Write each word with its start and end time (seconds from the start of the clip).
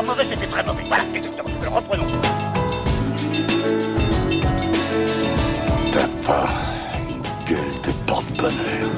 pas 0.00 0.06
mauvais, 0.06 0.24
c'était 0.24 0.46
très 0.46 0.62
mauvais. 0.64 0.82
Voilà, 0.86 1.04
exactement. 1.14 1.50
Alors 1.60 1.74
reprenons. 1.74 2.06
T'as 5.92 6.08
pas 6.26 6.48
une 7.08 7.22
gueule 7.46 7.74
de 7.84 7.92
porte-bonheur. 8.06 8.90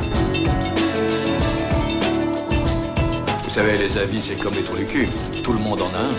Vous 3.43 3.50
savez, 3.50 3.79
les 3.79 3.98
avis, 3.98 4.23
c'est 4.23 4.36
comme 4.41 4.54
les 4.54 4.62
trous 4.62 4.77
du 4.77 4.86
cul. 4.86 5.09
Tout 5.43 5.52
le 5.52 5.59
monde 5.59 5.82
en 5.82 5.88
a 5.88 5.98
un. 5.98 6.12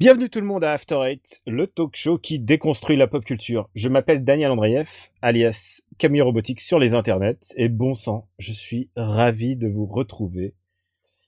Bienvenue 0.00 0.28
tout 0.28 0.40
le 0.40 0.46
monde 0.46 0.64
à 0.64 0.72
After 0.72 0.98
Eight, 1.06 1.40
le 1.46 1.66
talk 1.66 1.94
show 1.94 2.18
qui 2.18 2.40
déconstruit 2.40 2.96
la 2.96 3.06
pop 3.06 3.24
culture. 3.24 3.70
Je 3.74 3.88
m'appelle 3.88 4.24
Daniel 4.24 4.50
Andreev, 4.50 4.88
alias 5.22 5.80
Camille 5.96 6.20
Robotique 6.20 6.60
sur 6.60 6.80
les 6.80 6.94
internets, 6.94 7.54
et 7.56 7.68
bon 7.68 7.94
sang, 7.94 8.26
je 8.38 8.52
suis 8.52 8.90
ravi 8.96 9.56
de 9.56 9.68
vous 9.68 9.86
retrouver 9.86 10.54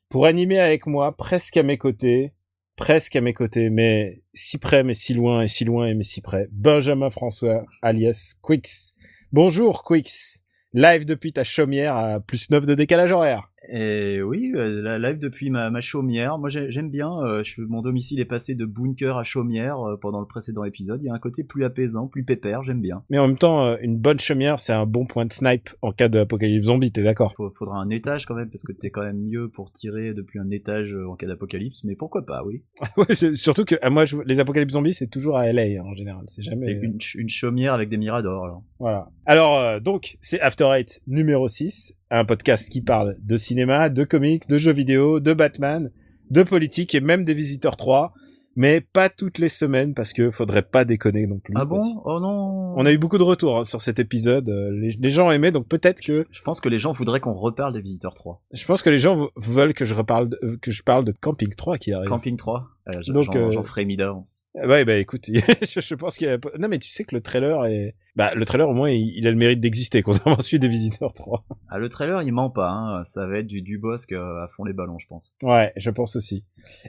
pour 0.09 0.27
animer 0.27 0.59
avec 0.61 0.87
moi, 0.87 1.17
presque 1.17 1.57
à 1.57 1.63
mes 1.63 1.79
côtés, 1.79 2.33
presque 2.77 3.17
à 3.17 3.21
mes 3.21 3.35
côtés, 3.35 3.71
mais 3.71 4.23
si 4.35 4.59
près, 4.59 4.85
mais 4.85 4.95
si 4.95 5.15
loin, 5.15 5.43
et 5.43 5.49
si 5.49 5.65
loin, 5.65 5.93
mais 5.95 6.05
si 6.05 6.21
près, 6.21 6.49
Benjamin 6.53 7.11
François, 7.11 7.65
alias 7.83 8.35
Quix. 8.43 8.95
Bonjour 9.33 9.83
Quix, 9.83 10.43
live 10.73 11.05
depuis 11.05 11.33
ta 11.33 11.43
chaumière 11.43 11.97
à 11.97 12.21
plus 12.21 12.51
9 12.51 12.67
de 12.67 12.75
décalage 12.75 13.13
horaire. 13.13 13.51
Et 13.69 14.23
oui, 14.23 14.53
euh, 14.55 14.83
la 14.83 14.99
live 14.99 15.19
depuis 15.19 15.51
ma, 15.51 15.71
ma 15.71 15.81
chaumière. 15.81 16.39
Moi, 16.39 16.49
j'ai- 16.49 16.71
j'aime 16.71 16.91
bien. 16.91 17.11
euh, 17.25 17.43
je, 17.45 17.61
mon 17.63 17.83
domicile 17.83 18.21
est 18.21 18.25
passé 18.25 18.55
de 18.55 18.65
bunker 18.65 19.17
à 19.17 19.25
chaumière 19.25 19.81
euh, 19.81 19.97
pendant 19.97 20.21
le 20.21 20.27
précédent 20.27 20.65
épisode. 20.65 21.01
Il 21.03 21.07
y 21.07 21.09
a 21.11 21.15
un 21.15 21.19
côté 21.19 21.45
plus 21.45 21.65
apaisant, 21.65 22.07
plus 22.09 22.25
pépère. 22.25 22.63
J'aime 22.63 22.81
bien. 22.81 23.03
Mais 23.11 23.19
en 23.19 23.27
même 23.29 23.39
temps, 23.39 23.65
euh, 23.65 23.77
une 23.81 23.97
bonne 23.99 24.19
chaumière, 24.19 24.61
c'est 24.61 24.73
un 24.73 24.87
bon 24.87 25.07
point 25.07 25.25
de 25.27 25.33
snipe 25.33 25.71
en 25.83 25.93
cas 25.93 26.09
d'apocalypse 26.09 26.67
zombie, 26.67 26.93
t'es 26.93 27.03
d'accord? 27.03 27.35
Faudra 27.57 27.79
un 27.79 27.91
étage 27.91 28.27
quand 28.27 28.35
même 28.35 28.49
parce 28.51 28.63
que 28.63 28.73
t'es 28.73 28.91
quand 28.91 29.03
même 29.03 29.21
mieux 29.21 29.49
pour 29.49 29.73
tirer 29.73 30.15
depuis 30.15 30.39
un 30.39 30.51
étage 30.51 30.95
en 30.97 31.17
cas 31.17 31.27
d'apocalypse. 31.27 31.85
Mais 31.85 31.97
pourquoi 31.97 32.25
pas, 32.25 32.43
oui. 32.45 32.63
C'est- 33.15 33.35
surtout 33.35 33.65
que 33.65 33.75
ah, 33.83 33.91
moi, 33.91 34.05
je, 34.05 34.17
les 34.27 34.41
apocalypses 34.41 34.73
zombies, 34.75 34.93
c'est 34.95 35.09
toujours 35.09 35.37
à 35.39 35.47
LA 35.53 35.63
hein, 35.81 35.85
en 35.85 35.95
général. 35.95 36.25
C'est 36.29 36.43
jamais. 36.43 36.61
C'est 36.61 36.73
une, 36.73 37.01
ch- 37.01 37.15
une 37.17 37.29
chaumière 37.29 37.75
avec 37.75 37.89
des 37.89 37.97
miradors. 37.97 38.45
Alors. 38.45 38.63
Voilà. 38.79 39.09
Alors 39.27 39.81
donc, 39.81 40.17
c'est 40.21 40.41
After 40.41 40.69
Eight 40.77 41.01
numéro 41.07 41.49
6, 41.49 41.95
un 42.11 42.25
podcast 42.25 42.71
qui 42.71 42.81
parle 42.83 43.17
de 43.23 43.37
cinéma, 43.37 43.89
de 43.89 44.05
comics, 44.05 44.49
de 44.49 44.59
jeux 44.59 44.73
vidéo, 44.73 45.21
de 45.21 45.33
Batman, 45.33 45.91
de 46.31 46.43
politique 46.43 46.95
et 46.95 47.01
même 47.01 47.25
des 47.25 47.35
Visiteurs 47.35 47.77
3, 47.77 48.13
mais 48.59 48.81
pas 48.81 49.11
toutes 49.11 49.39
les 49.39 49.49
semaines 49.51 49.93
parce 49.93 50.13
que 50.15 50.31
faudrait 50.31 50.63
pas 50.63 50.85
déconner 50.87 51.27
non 51.27 51.39
plus. 51.39 51.55
Ah 51.59 51.65
bon? 51.67 51.79
Oh 52.05 52.19
non. 52.21 52.73
On 52.77 52.87
a 52.87 52.93
eu 52.93 52.97
beaucoup 52.99 53.19
de 53.19 53.23
retours 53.23 53.59
hein, 53.59 53.65
sur 53.65 53.81
cet 53.83 53.99
épisode. 53.99 54.49
euh, 54.49 54.71
Les, 54.73 54.93
les 54.99 55.11
gens 55.11 55.31
aimaient, 55.31 55.53
donc 55.53 55.69
peut-être 55.69 56.01
que 56.01 56.27
Je 56.31 56.41
pense 56.43 56.61
que 56.61 56.69
les 56.69 56.79
gens 56.79 56.93
voudraient 56.93 57.21
qu'on 57.21 57.35
reparle 57.35 57.73
des 57.75 57.81
Visiteurs 57.83 58.15
3. 58.15 58.41
je 58.53 58.65
pense 58.65 58.83
que 58.83 58.89
les 58.91 58.99
gens 58.99 59.29
veulent 59.37 59.75
que 59.75 59.85
je 59.85 59.95
reparle 59.95 60.31
de, 60.31 60.39
euh, 60.43 60.57
que 60.63 60.71
je 60.71 60.83
parle 60.83 61.05
de 61.05 61.13
Camping 61.13 61.55
3 61.55 61.77
qui 61.79 61.93
arrive. 61.93 62.09
Camping 62.09 62.37
3. 62.37 62.69
Euh, 62.89 63.01
je- 63.05 63.13
Donc, 63.13 63.25
j'en 63.25 63.61
euh, 63.61 63.65
ferai 63.65 63.85
mis 63.85 63.97
d'avance. 63.97 64.45
Euh, 64.57 64.67
Ouais, 64.69 64.85
bah 64.85 64.97
écoute, 64.97 65.25
je, 65.29 65.81
je 65.81 65.95
pense 65.97 66.17
qu'il 66.17 66.29
y 66.29 66.31
a... 66.31 66.39
Non, 66.59 66.69
mais 66.69 66.79
tu 66.79 66.89
sais 66.89 67.03
que 67.05 67.15
le 67.15 67.21
trailer 67.21 67.65
est... 67.67 67.97
Bah, 68.15 68.33
le 68.35 68.45
trailer, 68.45 68.69
au 68.69 68.75
moins, 68.75 68.91
il, 68.91 69.09
il 69.17 69.27
a 69.27 69.31
le 69.31 69.37
mérite 69.37 69.61
d'exister, 69.61 70.03
contrairement 70.05 70.37
à 70.39 70.43
celui 70.43 70.59
des 70.61 70.69
Visiteurs 70.69 71.13
3. 71.13 71.45
Ah, 71.69 71.79
le 71.79 71.89
trailer, 71.89 72.23
il 72.23 72.33
ment 72.33 72.49
pas. 72.51 72.71
Hein. 72.71 73.05
Ça 73.05 73.27
va 73.27 73.39
être 73.39 73.47
du 73.47 73.61
Dubosc 73.63 74.13
euh, 74.13 74.45
à 74.45 74.49
fond 74.49 74.65
les 74.65 74.73
ballons, 74.73 74.99
je 74.99 75.07
pense. 75.09 75.35
Ouais, 75.43 75.73
je 75.77 75.91
pense 75.91 76.15
aussi. 76.17 76.45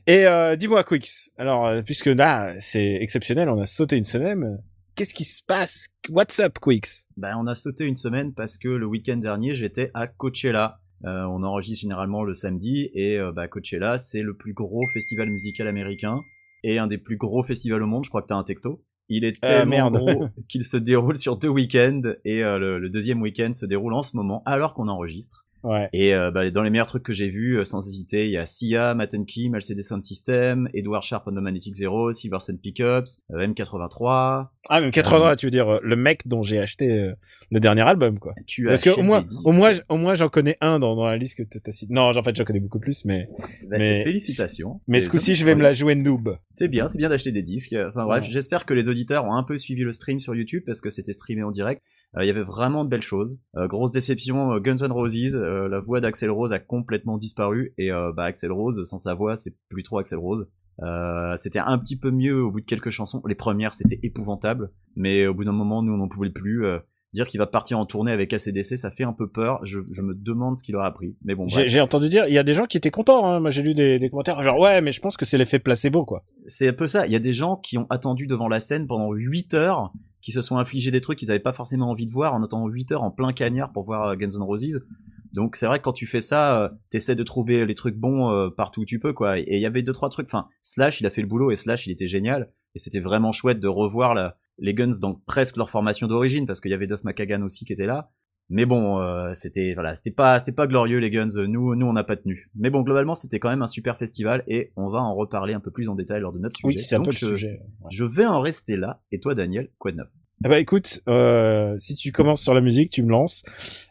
Et 0.06 0.26
euh, 0.28 0.56
dis-moi, 0.56 0.84
Quix, 0.84 1.32
alors, 1.38 1.66
euh, 1.68 1.82
puisque 1.82 2.06
là, 2.08 2.54
c'est 2.60 2.94
exceptionnel, 3.02 3.50
on 3.50 3.60
a 3.60 3.66
sauté 3.66 3.98
une 3.98 4.04
semaine, 4.04 4.62
qu'est-ce 4.96 5.14
qui 5.14 5.24
se 5.26 5.44
passe? 5.44 5.90
What's 6.10 6.40
up, 6.40 6.58
Quix? 6.62 7.06
Ben, 7.18 7.36
on 7.38 7.48
a 7.48 7.56
sauté 7.56 7.86
une 7.86 7.96
semaine 7.96 8.34
parce 8.34 8.58
que 8.58 8.68
le 8.68 8.86
week-end 8.86 9.18
dernier, 9.18 9.54
j'étais 9.56 9.90
à 9.94 10.08
Coachella. 10.08 10.80
Euh, 11.06 11.24
on 11.26 11.44
enregistre 11.44 11.82
généralement 11.82 12.24
le 12.24 12.34
samedi 12.34 12.90
et 12.94 13.18
euh, 13.18 13.32
bah, 13.32 13.48
Coachella, 13.48 13.98
c'est 13.98 14.22
le 14.22 14.36
plus 14.36 14.54
gros 14.54 14.82
festival 14.94 15.30
musical 15.30 15.68
américain 15.68 16.22
et 16.64 16.80
un 16.80 16.88
des 16.88 16.98
plus 16.98 17.18
gros 17.18 17.44
festivals 17.44 17.84
au 17.84 17.88
monde. 17.88 18.04
Je 18.04 18.10
crois 18.10 18.22
que 18.22 18.28
t'as 18.28 18.36
un 18.36 18.44
texto. 18.44 18.84
Il 19.10 19.24
est 19.24 19.38
Euh, 19.44 19.48
tellement 19.60 19.92
gros 19.92 20.26
qu'il 20.50 20.64
se 20.66 20.76
déroule 20.76 21.18
sur 21.18 21.38
deux 21.38 21.48
week-ends 21.50 22.02
et 22.26 22.44
euh, 22.44 22.58
le, 22.58 22.80
le 22.80 22.90
deuxième 22.90 23.22
week-end 23.22 23.54
se 23.54 23.66
déroule 23.66 23.94
en 23.94 24.02
ce 24.02 24.18
moment 24.18 24.42
alors 24.46 24.74
qu'on 24.74 24.88
enregistre. 24.88 25.46
Ouais. 25.64 25.90
Et 25.94 26.14
euh, 26.14 26.32
bah, 26.32 26.50
dans 26.52 26.62
les 26.62 26.70
meilleurs 26.70 26.88
trucs 26.88 27.04
que 27.04 27.14
j'ai 27.14 27.30
vus, 27.30 27.58
euh, 27.58 27.66
sans 27.66 27.86
hésiter, 27.88 28.26
il 28.26 28.32
y 28.32 28.38
a 28.38 28.46
Sia, 28.46 28.94
Matt 28.94 29.16
Kim, 29.26 29.56
LCD 29.56 29.82
Sound 29.82 30.04
System, 30.04 30.70
Edward 30.74 31.04
Sharp 31.04 31.24
on 31.28 31.32
the 31.32 31.42
Magnetic 31.42 31.76
Zero, 31.76 32.12
Silverson 32.14 32.58
Pickups, 32.62 33.24
euh, 33.32 33.48
M83. 33.48 34.48
Ah, 34.70 34.82
même 34.82 34.92
80, 34.92 35.36
tu 35.36 35.46
veux 35.48 35.50
dire, 35.52 35.68
euh, 35.68 35.80
le 35.84 35.96
mec 35.96 36.28
dont 36.28 36.42
j'ai 36.44 36.60
acheté 36.60 36.92
euh, 36.92 37.14
le 37.52 37.60
dernier 37.60 37.82
album, 37.82 38.20
quoi. 38.20 38.34
Tu 38.46 38.66
Parce 38.66 38.84
que 38.84 38.90
au 38.90 39.04
moins, 39.04 39.26
au 39.46 39.52
moins, 39.54 39.72
au 39.90 39.98
moins, 39.98 40.16
j'en 40.16 40.30
connais 40.30 40.58
un 40.62 40.80
dans, 40.80 40.96
dans 40.96 41.06
la 41.06 41.18
liste 41.18 41.38
que 41.38 41.58
t'as 41.58 41.72
cité. 41.72 41.94
Non, 41.94 42.04
en 42.18 42.24
fait, 42.24 42.36
j'en 42.36 42.44
connais 42.44 42.60
beaucoup 42.60 42.80
plus, 42.80 43.06
mais, 43.06 43.30
Bah, 43.70 43.78
mais- 43.80 44.04
félicitations. 44.04 44.82
mais 44.88 45.00
ce 45.00 45.10
coup-ci, 45.10 45.36
je 45.36 45.46
vais 45.46 45.56
me 45.56 45.62
la 45.64 45.74
jouer 45.74 45.96
noob. 45.96 46.38
C'est 46.56 46.68
bien, 46.68 46.88
c'est 46.88 46.98
bien 46.98 47.10
d'acheter 47.10 47.32
des 47.32 47.44
disques. 47.44 47.76
Enfin 47.90 48.06
bref, 48.06 48.24
Ouais. 48.24 48.30
j'espère 48.32 48.66
que 48.66 48.74
les 48.74 48.90
auditeurs 48.90 49.26
ont 49.26 49.34
un 49.36 49.44
peu 49.44 49.58
suivi 49.58 49.84
le 49.84 49.92
stream 49.92 50.20
sur 50.20 50.36
YouTube 50.36 50.64
parce 50.66 50.82
que 50.82 50.90
c'était 50.90 51.14
streamé 51.14 51.44
en 51.44 51.52
direct. 51.52 51.82
Euh, 52.16 52.24
Il 52.24 52.28
y 52.28 52.30
avait 52.30 52.44
vraiment 52.44 52.86
de 52.86 52.90
belles 52.90 53.02
choses. 53.02 53.40
Euh, 53.58 53.68
grosse 53.68 53.92
déception, 53.92 54.54
euh, 54.54 54.60
Guns 54.60 54.78
N' 54.78 54.92
Roses, 54.92 55.36
la 55.36 55.80
voix 55.80 56.00
d'Axel 56.00 56.32
Rose 56.32 56.54
a 56.54 56.60
complètement 56.60 57.18
disparu 57.18 57.74
et 57.78 57.90
bah, 58.16 58.24
Axel 58.24 58.52
Rose, 58.52 58.84
sans 58.86 58.98
sa 58.98 59.14
voix, 59.14 59.36
c'est 59.36 59.56
plus 59.70 59.84
trop 59.84 60.00
Axel 60.00 60.20
Rose. 60.20 60.48
Euh, 60.84 61.34
c'était 61.38 61.60
un 61.60 61.78
petit 61.80 61.98
peu 61.98 62.12
mieux 62.12 62.44
au 62.44 62.52
bout 62.52 62.62
de 62.62 62.66
quelques 62.66 62.92
chansons. 62.92 63.22
Les 63.28 63.36
premières, 63.36 63.74
c'était 63.74 64.00
épouvantable, 64.04 64.72
mais 64.96 65.26
au 65.28 65.34
bout 65.34 65.44
d'un 65.44 65.52
moment, 65.52 65.82
nous, 65.82 65.94
on 65.94 65.98
n'en 65.98 66.08
pouvait 66.08 66.30
plus. 66.30 66.66
Euh, 66.66 66.80
dire 67.14 67.26
qu'il 67.26 67.40
va 67.40 67.48
partir 67.48 67.80
en 67.80 67.86
tournée 67.86 68.12
avec 68.12 68.32
ACDC, 68.34 68.78
ça 68.78 68.92
fait 68.92 69.06
un 69.06 69.14
peu 69.14 69.28
peur. 69.28 69.60
Je, 69.64 69.80
je 69.92 70.02
me 70.04 70.14
demande 70.14 70.56
ce 70.56 70.64
qu'il 70.64 70.76
aura 70.76 70.86
appris. 70.86 71.16
Mais 71.24 71.34
bon, 71.34 71.48
j'ai 71.48 71.82
entendu 71.82 72.10
dire, 72.10 72.26
il 72.28 72.34
y 72.34 72.38
a 72.38 72.44
des 72.44 72.54
gens 72.54 72.66
qui 72.66 72.78
étaient 72.78 72.92
contents, 72.92 73.26
hein. 73.26 73.40
Moi, 73.40 73.50
j'ai 73.50 73.64
lu 73.64 73.74
des, 73.74 73.98
des 73.98 74.10
commentaires, 74.10 74.44
genre, 74.44 74.60
ouais, 74.60 74.82
mais 74.82 74.92
je 74.92 75.02
pense 75.02 75.18
que 75.18 75.26
c'est 75.26 75.38
l'effet 75.38 75.58
placebo, 75.58 76.06
quoi. 76.06 76.26
c'est 76.46 76.68
un 76.68 76.74
peu 76.74 76.86
ça. 76.86 77.08
Il 77.08 77.14
y 77.14 77.16
a 77.16 77.20
des 77.20 77.34
gens 77.34 77.56
qui 77.56 77.78
ont 77.80 77.88
attendu 77.90 78.28
devant 78.28 78.48
la 78.48 78.60
scène 78.60 78.86
pendant 78.86 79.14
8 79.14 79.54
heures, 79.56 79.94
qui 80.28 80.34
se 80.34 80.42
sont 80.42 80.58
infligés 80.58 80.92
des 80.92 81.00
trucs 81.00 81.18
qu'ils 81.18 81.30
n'avaient 81.30 81.40
pas 81.40 81.54
forcément 81.54 81.90
envie 81.90 82.06
de 82.06 82.12
voir 82.12 82.34
en 82.34 82.44
attendant 82.44 82.68
8 82.68 82.92
heures 82.92 83.04
en 83.04 83.12
plein 83.12 83.32
cagnard 83.32 83.72
pour 83.72 83.86
voir 83.86 84.10
euh, 84.10 84.16
Guns 84.18 84.38
N' 84.38 84.44
Roses. 84.44 84.86
Donc 85.32 85.56
c'est 85.56 85.68
vrai 85.68 85.80
que 85.80 85.86
quand 85.86 85.94
tu 85.94 86.06
fais 86.06 86.20
ça, 86.20 86.64
euh, 86.64 86.70
t'essaies 86.90 87.16
de 87.16 87.24
trouver 87.24 87.66
les 87.66 87.76
trucs 87.76 87.96
bons 87.96 88.30
euh, 88.30 88.50
partout 88.50 88.82
où 88.82 88.86
tu 88.86 89.00
peux, 89.00 89.14
quoi. 89.14 89.40
Et 89.40 89.46
il 89.48 89.62
y 89.62 89.66
avait 89.66 89.84
deux 89.84 89.94
trois 89.94 90.10
trucs. 90.10 90.28
Enfin, 90.28 90.50
Slash, 90.62 91.00
il 91.00 91.08
a 91.08 91.12
fait 91.12 91.22
le 91.22 91.30
boulot 91.30 91.50
et 91.50 91.56
Slash, 91.56 91.88
il 91.88 91.92
était 91.92 92.08
génial. 92.08 92.52
Et 92.76 92.80
c'était 92.80 93.00
vraiment 93.00 93.32
chouette 93.32 93.62
de 93.62 93.70
revoir 93.70 94.34
les 94.58 94.74
Guns 94.74 95.00
dans 95.00 95.14
presque 95.14 95.56
leur 95.56 95.70
formation 95.70 96.08
d'origine, 96.08 96.46
parce 96.46 96.60
qu'il 96.60 96.72
y 96.72 96.74
avait 96.74 96.88
Duff 96.88 97.06
McKagan 97.06 97.44
aussi 97.44 97.64
qui 97.64 97.72
était 97.72 97.86
là. 97.86 98.12
Mais 98.50 98.66
bon, 98.66 99.02
euh, 99.02 99.32
c'était 99.34 99.74
voilà, 99.74 99.94
c'était 99.96 100.12
pas 100.12 100.40
c'était 100.40 100.54
pas 100.56 100.68
glorieux 100.68 101.00
les 101.00 101.10
Guns. 101.12 101.28
Nous 101.48 101.76
nous 101.76 101.86
on 101.86 101.94
n'a 101.94 102.04
pas 102.06 102.16
tenu. 102.16 102.50
Mais 102.56 102.70
bon, 102.70 102.82
globalement 102.82 103.14
c'était 103.14 103.40
quand 103.40 103.50
même 103.50 103.62
un 103.62 103.68
super 103.68 103.98
festival 103.98 104.44
et 104.48 104.72
on 104.78 104.90
va 104.90 105.00
en 105.00 105.16
reparler 105.16 105.54
un 105.54 105.60
peu 105.60 105.70
plus 105.72 105.90
en 105.90 105.96
détail 105.96 106.22
lors 106.22 106.32
de 106.32 106.40
notre 106.40 106.56
sujet. 106.56 106.68
Oui, 106.68 106.80
c'est 106.80 106.96
un 106.96 107.00
Donc, 107.00 107.08
peu 107.08 107.12
le 107.12 107.18
je, 107.18 107.26
sujet. 107.36 107.60
Ouais. 107.82 107.90
Je 107.92 108.06
vais 108.06 108.26
en 108.26 108.40
rester 108.40 108.78
là. 108.78 109.02
Et 109.12 109.20
toi 109.20 109.36
Daniel, 109.36 109.70
quoi 109.80 109.92
de 109.92 109.98
neuf? 109.98 110.08
Ah 110.46 110.50
bah 110.50 110.60
écoute, 110.60 111.02
euh, 111.10 111.76
si 111.80 111.96
tu 111.96 112.12
commences 112.12 112.42
sur 112.42 112.54
la 112.54 112.62
musique, 112.62 112.92
tu 112.92 113.02
me 113.04 113.10
lances. 113.10 113.44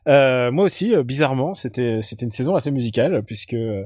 Euh, 0.09 0.51
moi 0.53 0.65
aussi, 0.67 0.95
euh, 0.95 1.03
bizarrement, 1.03 1.55
c'était 1.55 2.01
c'était 2.01 2.25
une 2.25 2.31
saison 2.31 2.55
assez 2.55 2.71
musicale 2.71 3.23
puisque 3.25 3.55
euh, 3.55 3.85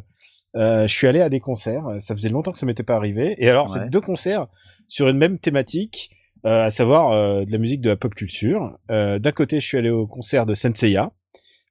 je 0.54 0.86
suis 0.86 1.06
allé 1.06 1.20
à 1.20 1.28
des 1.30 1.40
concerts. 1.40 1.84
Ça 1.98 2.14
faisait 2.14 2.28
longtemps 2.28 2.52
que 2.52 2.58
ça 2.58 2.66
m'était 2.66 2.82
pas 2.82 2.96
arrivé. 2.96 3.34
Et 3.38 3.48
alors, 3.48 3.70
Ouais. 3.72 3.80
c'est 3.82 3.90
deux 3.90 4.00
concerts 4.00 4.46
sur 4.88 5.08
une 5.08 5.16
même 5.18 5.38
thématique, 5.38 6.10
euh, 6.46 6.64
à 6.64 6.70
savoir 6.70 7.12
euh, 7.12 7.44
de 7.44 7.52
la 7.52 7.58
musique 7.58 7.80
de 7.80 7.90
la 7.90 7.96
pop 7.96 8.14
culture. 8.14 8.78
Euh, 8.90 9.18
D'un 9.18 9.32
côté, 9.32 9.60
je 9.60 9.66
suis 9.66 9.78
allé 9.78 9.90
au 9.90 10.06
concert 10.06 10.46
de 10.46 10.54
Senseiya, 10.54 11.12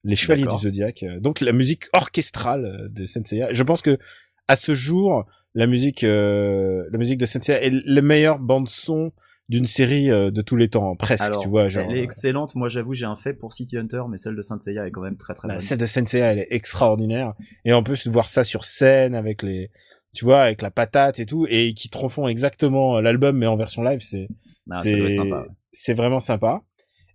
les 0.03 0.15
Chevaliers 0.15 0.45
du. 0.45 0.57
Zodiaque. 0.59 1.03
euh, 1.03 1.19
donc 1.19 1.41
la 1.41 1.51
musique 1.51 1.85
orchestrale 1.93 2.65
euh, 2.65 2.87
de 2.89 3.05
Senseiya. 3.05 3.49
Je 3.51 3.63
pense 3.63 3.81
que 3.81 3.97
à 4.47 4.55
ce 4.55 4.73
jour, 4.75 5.25
la 5.55 5.67
musique, 5.67 6.03
euh, 6.03 6.85
la 6.91 6.97
musique 6.97 7.17
de 7.19 7.25
Senseiya 7.25 7.61
est 7.63 7.69
le 7.71 8.01
meilleur 8.01 8.39
bande 8.39 8.67
son 8.67 9.11
d'une 9.49 9.65
série 9.65 10.09
de 10.09 10.41
tous 10.43 10.55
les 10.55 10.69
temps, 10.69 10.95
presque, 10.95 11.23
Alors, 11.23 11.41
tu 11.41 11.49
vois, 11.49 11.69
genre. 11.69 11.87
elle 11.89 11.97
est 11.97 12.03
excellente. 12.03 12.53
Moi 12.53 12.69
j'avoue 12.69 12.93
j'ai 12.93 13.07
un 13.07 13.15
fait 13.17 13.33
pour 13.33 13.51
City 13.51 13.77
Hunter, 13.79 14.03
mais 14.07 14.17
celle 14.17 14.35
de 14.35 14.43
Saint 14.43 14.59
Seiya 14.59 14.85
est 14.85 14.91
quand 14.91 15.01
même 15.01 15.17
très 15.17 15.33
très 15.33 15.47
la 15.47 15.55
bonne. 15.55 15.59
scène 15.59 15.79
de 15.79 15.87
Senseiya, 15.87 16.31
elle 16.33 16.37
est 16.37 16.47
extraordinaire. 16.51 17.33
Et 17.65 17.73
en 17.73 17.81
plus, 17.81 18.05
de 18.05 18.11
voir 18.11 18.27
ça 18.27 18.43
sur 18.43 18.63
scène 18.63 19.15
avec 19.15 19.41
les, 19.41 19.71
tu 20.13 20.25
vois, 20.25 20.41
avec 20.41 20.61
la 20.61 20.71
patate 20.71 21.19
et 21.19 21.25
tout, 21.25 21.45
et 21.49 21.73
qui 21.73 21.89
te 21.89 21.97
refont 21.97 22.27
exactement 22.27 22.99
l'album, 23.01 23.37
mais 23.37 23.47
en 23.47 23.55
version 23.55 23.83
live, 23.83 23.99
c'est, 23.99 24.27
c'est, 25.71 25.93
vraiment 25.93 26.19
sympa. 26.19 26.63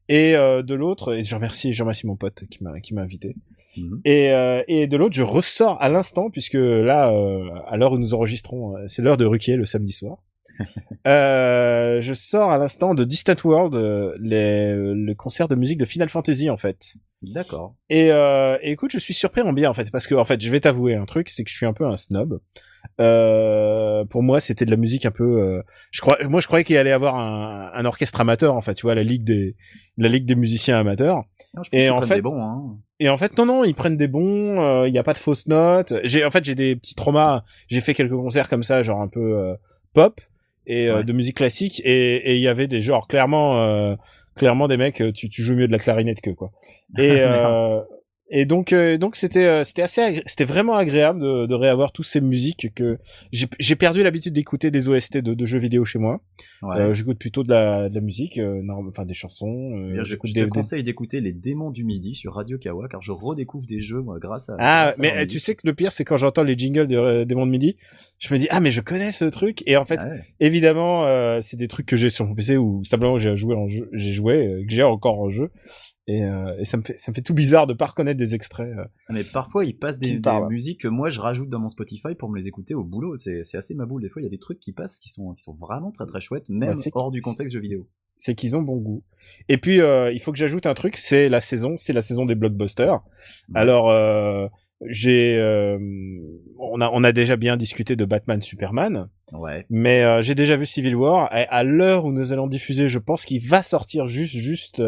Et 0.08 0.36
euh, 0.36 0.62
de 0.62 0.74
l'autre, 0.74 1.14
et 1.14 1.24
je 1.24 1.34
remercie, 1.34 1.72
je 1.72 1.82
remercie 1.82 2.06
mon 2.06 2.16
pote 2.16 2.44
qui 2.50 2.62
m'a, 2.62 2.78
qui 2.80 2.94
m'a 2.94 3.02
invité. 3.02 3.34
Mhm. 3.76 4.00
Et, 4.04 4.30
euh, 4.32 4.62
et 4.68 4.86
de 4.86 4.96
l'autre, 4.96 5.14
je 5.14 5.22
ressors 5.22 5.80
à 5.82 5.88
l'instant, 5.88 6.30
puisque 6.30 6.54
là, 6.54 7.10
euh, 7.10 7.48
à 7.66 7.76
l'heure 7.76 7.92
où 7.92 7.98
nous 7.98 8.14
enregistrons, 8.14 8.76
euh, 8.76 8.84
c'est 8.86 9.02
l'heure 9.02 9.16
de 9.16 9.24
Ruquier 9.24 9.56
le 9.56 9.64
samedi 9.64 9.92
soir. 9.92 10.18
euh, 11.06 12.00
je 12.00 12.14
sors 12.14 12.50
à 12.50 12.58
l'instant 12.58 12.94
de 12.94 13.04
Distant 13.04 13.34
World, 13.44 13.74
euh, 13.74 14.16
les, 14.20 14.74
le 14.74 15.14
concert 15.14 15.48
de 15.48 15.54
musique 15.54 15.78
de 15.78 15.84
Final 15.84 16.08
Fantasy 16.08 16.50
en 16.50 16.56
fait. 16.56 16.94
D'accord. 17.22 17.74
Et, 17.88 18.10
euh, 18.10 18.58
et 18.62 18.72
écoute, 18.72 18.90
je 18.92 18.98
suis 18.98 19.14
surpris 19.14 19.40
en 19.42 19.52
bien 19.52 19.70
en 19.70 19.74
fait, 19.74 19.90
parce 19.90 20.06
que 20.06 20.14
en 20.14 20.24
fait, 20.24 20.40
je 20.40 20.50
vais 20.50 20.60
t'avouer 20.60 20.94
un 20.94 21.06
truc, 21.06 21.28
c'est 21.28 21.44
que 21.44 21.50
je 21.50 21.56
suis 21.56 21.66
un 21.66 21.72
peu 21.72 21.86
un 21.86 21.96
snob. 21.96 22.40
Euh, 23.00 24.04
pour 24.04 24.22
moi, 24.22 24.40
c'était 24.40 24.64
de 24.64 24.70
la 24.70 24.76
musique 24.76 25.06
un 25.06 25.10
peu. 25.10 25.24
euh, 25.42 25.62
je 25.90 26.00
crois, 26.00 26.16
moi, 26.28 26.40
je 26.40 26.46
croyais 26.46 26.64
qu'il 26.64 26.76
allait 26.76 26.92
avoir 26.92 27.16
un, 27.16 27.70
un 27.72 27.84
orchestre 27.84 28.20
amateur, 28.20 28.54
en 28.54 28.60
fait. 28.60 28.74
Tu 28.74 28.82
vois, 28.82 28.94
la 28.94 29.02
ligue 29.02 29.24
des, 29.24 29.56
la 29.96 30.08
ligue 30.08 30.24
des 30.26 30.34
musiciens 30.34 30.78
amateurs. 30.78 31.24
Non, 31.54 31.62
je 31.62 31.70
pense 31.70 31.82
Et 31.82 31.90
en 31.90 32.00
fait- 32.02 32.16
des 32.16 32.22
bons, 32.22 32.42
hein. 32.42 32.76
Et 33.00 33.08
en 33.08 33.16
fait, 33.16 33.36
non, 33.36 33.46
non, 33.46 33.64
ils 33.64 33.74
prennent 33.74 33.96
des 33.96 34.08
bons. 34.08 34.60
euh, 34.62 34.88
Il 34.88 34.92
n'y 34.92 34.98
a 34.98 35.02
pas 35.02 35.12
de 35.12 35.18
fausses 35.18 35.48
notes. 35.48 35.92
J'ai, 36.04 36.24
en 36.24 36.30
fait, 36.30 36.44
j'ai 36.44 36.54
des 36.54 36.76
petits 36.76 36.94
traumas. 36.94 37.42
J'ai 37.68 37.80
fait 37.80 37.92
quelques 37.94 38.12
concerts 38.14 38.48
comme 38.48 38.62
ça, 38.62 38.82
genre 38.82 39.00
un 39.00 39.08
peu 39.08 39.36
euh, 39.38 39.54
pop 39.94 40.20
et 40.66 40.88
euh, 40.88 40.98
Ouais. 40.98 41.04
de 41.04 41.12
musique 41.12 41.36
classique. 41.36 41.82
Et 41.84 42.16
et 42.30 42.34
il 42.36 42.40
y 42.40 42.48
avait 42.48 42.68
des 42.68 42.80
genres 42.80 43.08
clairement, 43.08 43.58
euh, 43.64 43.94
clairement 44.36 44.68
des 44.68 44.76
mecs. 44.76 45.00
euh, 45.00 45.10
Tu, 45.12 45.28
tu 45.28 45.42
joues 45.42 45.56
mieux 45.56 45.66
de 45.66 45.72
la 45.72 45.78
clarinette 45.78 46.20
que 46.20 46.30
quoi. 46.30 46.52
Et 46.98 47.10
euh, 47.20 47.80
et 48.30 48.46
donc 48.46 48.72
euh, 48.72 48.96
donc 48.96 49.16
c'était 49.16 49.44
euh, 49.44 49.64
c'était 49.64 49.82
assez 49.82 50.00
agré- 50.00 50.22
c'était 50.26 50.44
vraiment 50.46 50.74
agréable 50.76 51.20
de, 51.20 51.46
de 51.46 51.54
réavoir 51.54 51.92
toutes 51.92 52.06
ces 52.06 52.20
musiques 52.22 52.72
que 52.74 52.98
j'ai 53.32 53.46
j'ai 53.58 53.76
perdu 53.76 54.02
l'habitude 54.02 54.32
d'écouter 54.32 54.70
des 54.70 54.88
OST 54.88 55.18
de, 55.18 55.34
de 55.34 55.44
jeux 55.44 55.58
vidéo 55.58 55.84
chez 55.84 55.98
moi. 55.98 56.22
Ouais. 56.62 56.76
Euh, 56.78 56.92
j'écoute 56.94 57.18
plutôt 57.18 57.42
de 57.42 57.50
la 57.50 57.88
de 57.90 57.94
la 57.94 58.00
musique, 58.00 58.38
euh, 58.38 58.62
norm- 58.62 58.88
enfin 58.88 59.04
des 59.04 59.12
chansons. 59.12 59.72
euh, 59.76 60.02
j'écoute 60.04 60.30
je 60.30 60.34
te 60.34 60.40
des- 60.40 60.48
conseille 60.48 60.82
d'écouter 60.82 61.20
Les 61.20 61.32
Démons 61.32 61.70
du 61.70 61.84
Midi 61.84 62.14
sur 62.16 62.32
Radio 62.34 62.56
Kawa 62.56 62.88
car 62.88 63.02
je 63.02 63.12
redécouvre 63.12 63.66
des 63.66 63.82
jeux 63.82 64.00
moi, 64.00 64.18
grâce 64.18 64.48
à. 64.48 64.56
Ah, 64.58 64.82
grâce 64.84 64.98
à 64.98 65.02
mais 65.02 65.16
euh, 65.18 65.26
tu 65.26 65.38
sais 65.38 65.54
que 65.54 65.66
le 65.66 65.74
pire, 65.74 65.92
c'est 65.92 66.04
quand 66.04 66.16
j'entends 66.16 66.44
les 66.44 66.56
jingles 66.56 66.86
de, 66.86 67.24
des 67.24 67.34
mondes 67.34 67.50
midi, 67.50 67.76
je 68.18 68.32
me 68.32 68.38
dis 68.38 68.46
ah 68.50 68.60
mais 68.60 68.70
je 68.70 68.80
connais 68.80 69.12
ce 69.12 69.26
truc 69.26 69.62
et 69.66 69.76
en 69.76 69.84
fait 69.84 70.00
Ah 70.02 70.08
ouais. 70.08 70.20
évidemment 70.40 71.04
euh, 71.06 71.40
c'est 71.42 71.58
des 71.58 71.68
trucs 71.68 71.86
que 71.86 71.96
j'ai 71.96 72.08
sur 72.08 72.24
mon 72.26 72.34
PC 72.34 72.56
ou 72.56 72.82
simplement 72.84 73.18
j'ai 73.18 73.36
joué 73.36 73.54
en 73.54 73.68
jeu, 73.68 73.90
j'ai 73.92 74.12
joué, 74.12 74.64
que 74.66 74.74
j'ai 74.74 74.82
encore 74.82 75.20
en 75.20 75.28
jeu 75.28 75.50
et, 76.06 76.22
euh, 76.22 76.54
et 76.58 76.64
ça 76.64 76.76
me 76.76 76.82
fait 76.82 76.98
ça 76.98 77.10
me 77.10 77.14
fait 77.14 77.22
tout 77.22 77.32
bizarre 77.32 77.66
de 77.66 77.72
pas 77.72 77.86
reconnaître 77.86 78.18
des 78.18 78.34
extraits. 78.34 78.76
euh. 78.76 78.84
Mais 79.08 79.24
parfois, 79.24 79.64
ils 79.64 79.76
passent 79.76 79.98
des, 79.98 80.20
musiques 80.48 80.82
que 80.82 80.88
moi 80.88 81.08
je 81.08 81.20
rajoute 81.20 81.48
dans 81.48 81.60
mon 81.60 81.68
Spotify 81.68 82.14
pour 82.18 82.30
me 82.30 82.38
les 82.38 82.46
écouter 82.46 82.74
au 82.74 82.84
boulot. 82.84 83.16
C'est 83.16 83.42
c'est 83.42 83.56
assez 83.56 83.74
ma 83.74 83.86
boule. 83.86 84.02
Des 84.02 84.10
fois, 84.10 84.20
il 84.20 84.24
y 84.24 84.28
a 84.28 84.30
des 84.30 84.38
trucs 84.38 84.60
qui 84.60 84.72
passent 84.72 84.98
qui 84.98 85.08
sont, 85.08 85.32
qui 85.32 85.42
sont 85.42 85.54
vraiment 85.54 85.92
très 85.92 86.06
très 86.06 86.20
chouettes, 86.20 86.48
même 86.48 86.74
Ouais, 86.74 86.90
hors 86.92 87.10
du 87.10 87.20
contexte 87.20 87.54
jeu 87.54 87.60
vidéo. 87.60 87.88
C'est 88.16 88.34
qu'ils 88.34 88.56
ont 88.56 88.62
bon 88.62 88.76
goût. 88.76 89.02
Et 89.48 89.58
puis 89.58 89.80
euh, 89.80 90.12
il 90.12 90.20
faut 90.20 90.30
que 90.30 90.38
j'ajoute 90.38 90.66
un 90.66 90.74
truc, 90.74 90.96
c'est 90.96 91.28
la 91.28 91.40
saison, 91.40 91.76
c'est 91.76 91.92
la 91.92 92.02
saison 92.02 92.26
des 92.26 92.34
blockbusters. 92.34 92.92
Ouais. 92.94 93.00
Alors 93.54 93.90
euh, 93.90 94.46
j'ai 94.86 95.36
euh, 95.38 95.78
on 96.58 96.80
a 96.80 96.90
on 96.90 97.02
a 97.02 97.12
déjà 97.12 97.36
bien 97.36 97.56
discuté 97.56 97.96
de 97.96 98.04
Batman 98.04 98.42
Superman. 98.42 99.08
Ouais. 99.32 99.64
Mais 99.70 100.02
euh, 100.04 100.22
j'ai 100.22 100.34
déjà 100.34 100.56
vu 100.56 100.66
Civil 100.66 100.94
War. 100.94 101.34
Et 101.34 101.46
à 101.48 101.64
l'heure 101.64 102.04
où 102.04 102.12
nous 102.12 102.32
allons 102.32 102.46
diffuser, 102.46 102.88
je 102.88 102.98
pense 102.98 103.24
qu'il 103.24 103.46
va 103.46 103.62
sortir 103.62 104.06
juste, 104.06 104.36
juste 104.36 104.82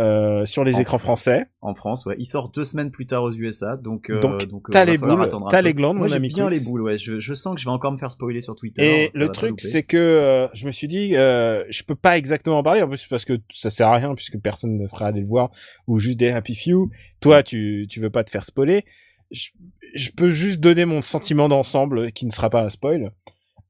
euh, 0.00 0.44
sur 0.44 0.64
les 0.64 0.76
En 0.76 0.80
écrans 0.80 0.98
français. 0.98 1.46
En 1.60 1.74
France, 1.74 2.04
ouais. 2.06 2.16
Il 2.18 2.24
sort 2.26 2.50
deux 2.50 2.64
semaines 2.64 2.90
plus 2.90 3.06
tard 3.06 3.22
aux 3.22 3.32
USA, 3.32 3.76
donc. 3.76 4.10
euh, 4.10 4.20
Donc, 4.20 4.46
donc 4.48 4.68
euh, 4.68 4.72
t'as 4.72 4.84
les 4.84 4.98
boules, 4.98 5.28
t'as 5.50 5.62
les 5.62 5.72
glandes, 5.72 5.98
Moi, 5.98 6.08
mon 6.08 6.12
ami 6.12 6.28
bien 6.28 6.48
les 6.50 6.58
boules, 6.60 6.82
ouais. 6.82 6.98
Je, 6.98 7.20
je 7.20 7.34
sens 7.34 7.54
que 7.54 7.60
je 7.60 7.66
vais 7.66 7.70
encore 7.70 7.92
me 7.92 7.98
faire 7.98 8.10
spoiler 8.10 8.40
sur 8.40 8.56
Twitter. 8.56 9.04
Et 9.04 9.10
le 9.14 9.28
truc, 9.28 9.60
c'est 9.60 9.82
que 9.84 9.96
euh, 9.96 10.48
je 10.52 10.66
me 10.66 10.72
suis 10.72 10.88
dit, 10.88 11.14
euh, 11.16 11.64
je 11.70 11.82
peux 11.84 11.94
pas 11.94 12.18
exactement 12.18 12.58
en 12.58 12.62
parler, 12.64 12.82
en 12.82 12.88
plus 12.88 13.06
parce 13.06 13.24
que 13.24 13.34
ça 13.52 13.70
sert 13.70 13.88
à 13.88 13.96
rien, 13.96 14.14
puisque 14.14 14.38
personne 14.40 14.76
ne 14.76 14.86
sera 14.86 15.06
allé 15.06 15.20
le 15.20 15.26
voir, 15.28 15.50
ou 15.86 15.98
juste 15.98 16.18
des 16.18 16.30
happy 16.30 16.54
few. 16.56 16.90
Toi, 17.20 17.42
tu, 17.42 17.86
tu 17.88 18.00
veux 18.00 18.10
pas 18.10 18.24
te 18.24 18.30
faire 18.30 18.44
spoiler. 18.44 18.84
Je, 19.30 19.48
je 19.94 20.10
peux 20.10 20.30
juste 20.30 20.58
donner 20.60 20.84
mon 20.86 21.02
sentiment 21.02 21.48
d'ensemble, 21.48 22.10
qui 22.12 22.26
ne 22.26 22.30
sera 22.32 22.50
pas 22.50 22.62
un 22.62 22.68
spoil. 22.68 23.12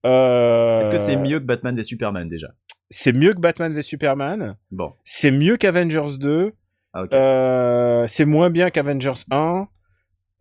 Euh, 0.06 0.80
Est-ce 0.80 0.90
que 0.90 0.98
c'est 0.98 1.16
mieux 1.16 1.38
que 1.40 1.44
Batman 1.44 1.74
des 1.74 1.82
Superman 1.82 2.28
déjà? 2.28 2.48
C'est 2.90 3.12
mieux 3.12 3.34
que 3.34 3.40
Batman 3.40 3.72
v 3.72 3.82
Superman. 3.82 4.56
Bon. 4.70 4.92
C'est 5.04 5.30
mieux 5.30 5.56
qu'Avengers 5.56 6.18
2. 6.20 6.52
Ah, 6.92 7.02
ok. 7.04 7.12
Euh, 7.12 8.06
c'est 8.06 8.24
moins 8.24 8.50
bien 8.50 8.70
qu'Avengers 8.70 9.24
1. 9.30 9.66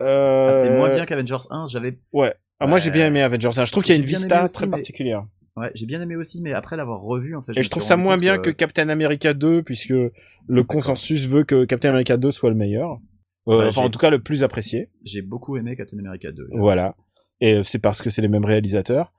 Euh, 0.02 0.48
Ah, 0.50 0.54
c'est 0.54 0.70
moins 0.70 0.90
bien 0.94 1.06
qu'Avengers 1.06 1.38
1. 1.50 1.68
J'avais, 1.68 2.00
Ouais. 2.12 2.34
Ah, 2.60 2.68
moi, 2.68 2.78
j'ai 2.78 2.92
bien 2.92 3.08
aimé 3.08 3.22
Avengers 3.22 3.50
1. 3.58 3.66
Je 3.66 3.72
trouve 3.72 3.84
qu'il 3.84 3.96
y 3.96 3.98
a 3.98 4.00
une 4.00 4.06
vista 4.08 4.44
aussi, 4.44 4.56
très 4.56 4.66
mais- 4.68 4.72
particulière. 4.72 5.26
ouais, 5.56 5.72
j'ai 5.76 5.86
bien 5.86 6.02
aimé 6.02 6.16
aussi, 6.16 6.42
mais 6.42 6.54
après 6.54 6.78
l'avoir 6.78 7.02
revu, 7.02 7.36
en 7.36 7.42
fait. 7.42 7.54
Et 7.54 7.60
me 7.60 7.64
je 7.64 7.70
trouve 7.70 7.84
ça 7.84 7.98
moins 7.98 8.18
bien 8.18 8.38
que- 8.38 8.50
que 8.50 8.56
Captain 8.56 8.90
America 8.90 9.34
2, 9.34 9.64
puisque 9.64 9.94
le 10.48 10.64
consensus 10.64 11.28
veut 11.28 11.44
que 11.44 11.66
Captain 11.66 11.90
America 11.90 12.18
2 12.18 12.32
soit 12.32 12.50
le 12.50 12.56
meilleur. 12.56 13.00
Euh, 13.48 13.58
Ouais, 13.60 13.68
enfin, 13.68 13.82
en 13.82 13.90
tout 13.90 14.00
cas, 14.00 14.10
le 14.10 14.20
plus 14.22 14.44
apprécié. 14.44 14.90
J'ai 15.04 15.22
beaucoup 15.22 15.58
aimé 15.58 15.76
Captain 15.76 15.98
America 16.00 16.32
2. 16.32 16.48
Voilà. 16.54 16.96
Et 17.42 17.56
euh, 17.56 17.64
c'est 17.64 17.80
parce 17.80 18.02
que 18.02 18.10
c'est 18.10 18.22
les 18.22 18.30
mêmes 18.30 18.46
réalisateurs. 18.46 19.12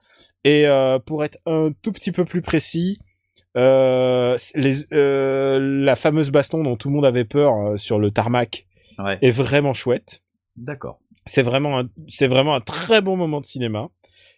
Et 0.43 0.65
euh, 0.67 0.97
pour 0.99 1.23
être 1.23 1.37
un 1.45 1.71
tout 1.83 1.91
petit 1.91 2.11
peu 2.11 2.25
plus 2.25 2.41
précis, 2.41 2.97
euh, 3.57 4.37
les, 4.55 4.85
euh, 4.93 5.59
la 5.83 5.95
fameuse 5.95 6.29
baston 6.31 6.63
dont 6.63 6.75
tout 6.75 6.89
le 6.89 6.95
monde 6.95 7.05
avait 7.05 7.25
peur 7.25 7.53
euh, 7.55 7.77
sur 7.77 7.99
le 7.99 8.11
tarmac 8.11 8.65
Ouais. 8.97 9.17
est 9.21 9.29
vraiment 9.31 9.73
chouette. 9.73 10.21
D'accord. 10.55 10.99
c'est 11.25 11.41
vraiment 11.41 11.79
un, 11.79 11.89
c'est 12.07 12.27
vraiment 12.27 12.55
un 12.55 12.61
très 12.61 13.01
bon 13.01 13.17
moment 13.17 13.41
de 13.41 13.45
cinéma. 13.45 13.89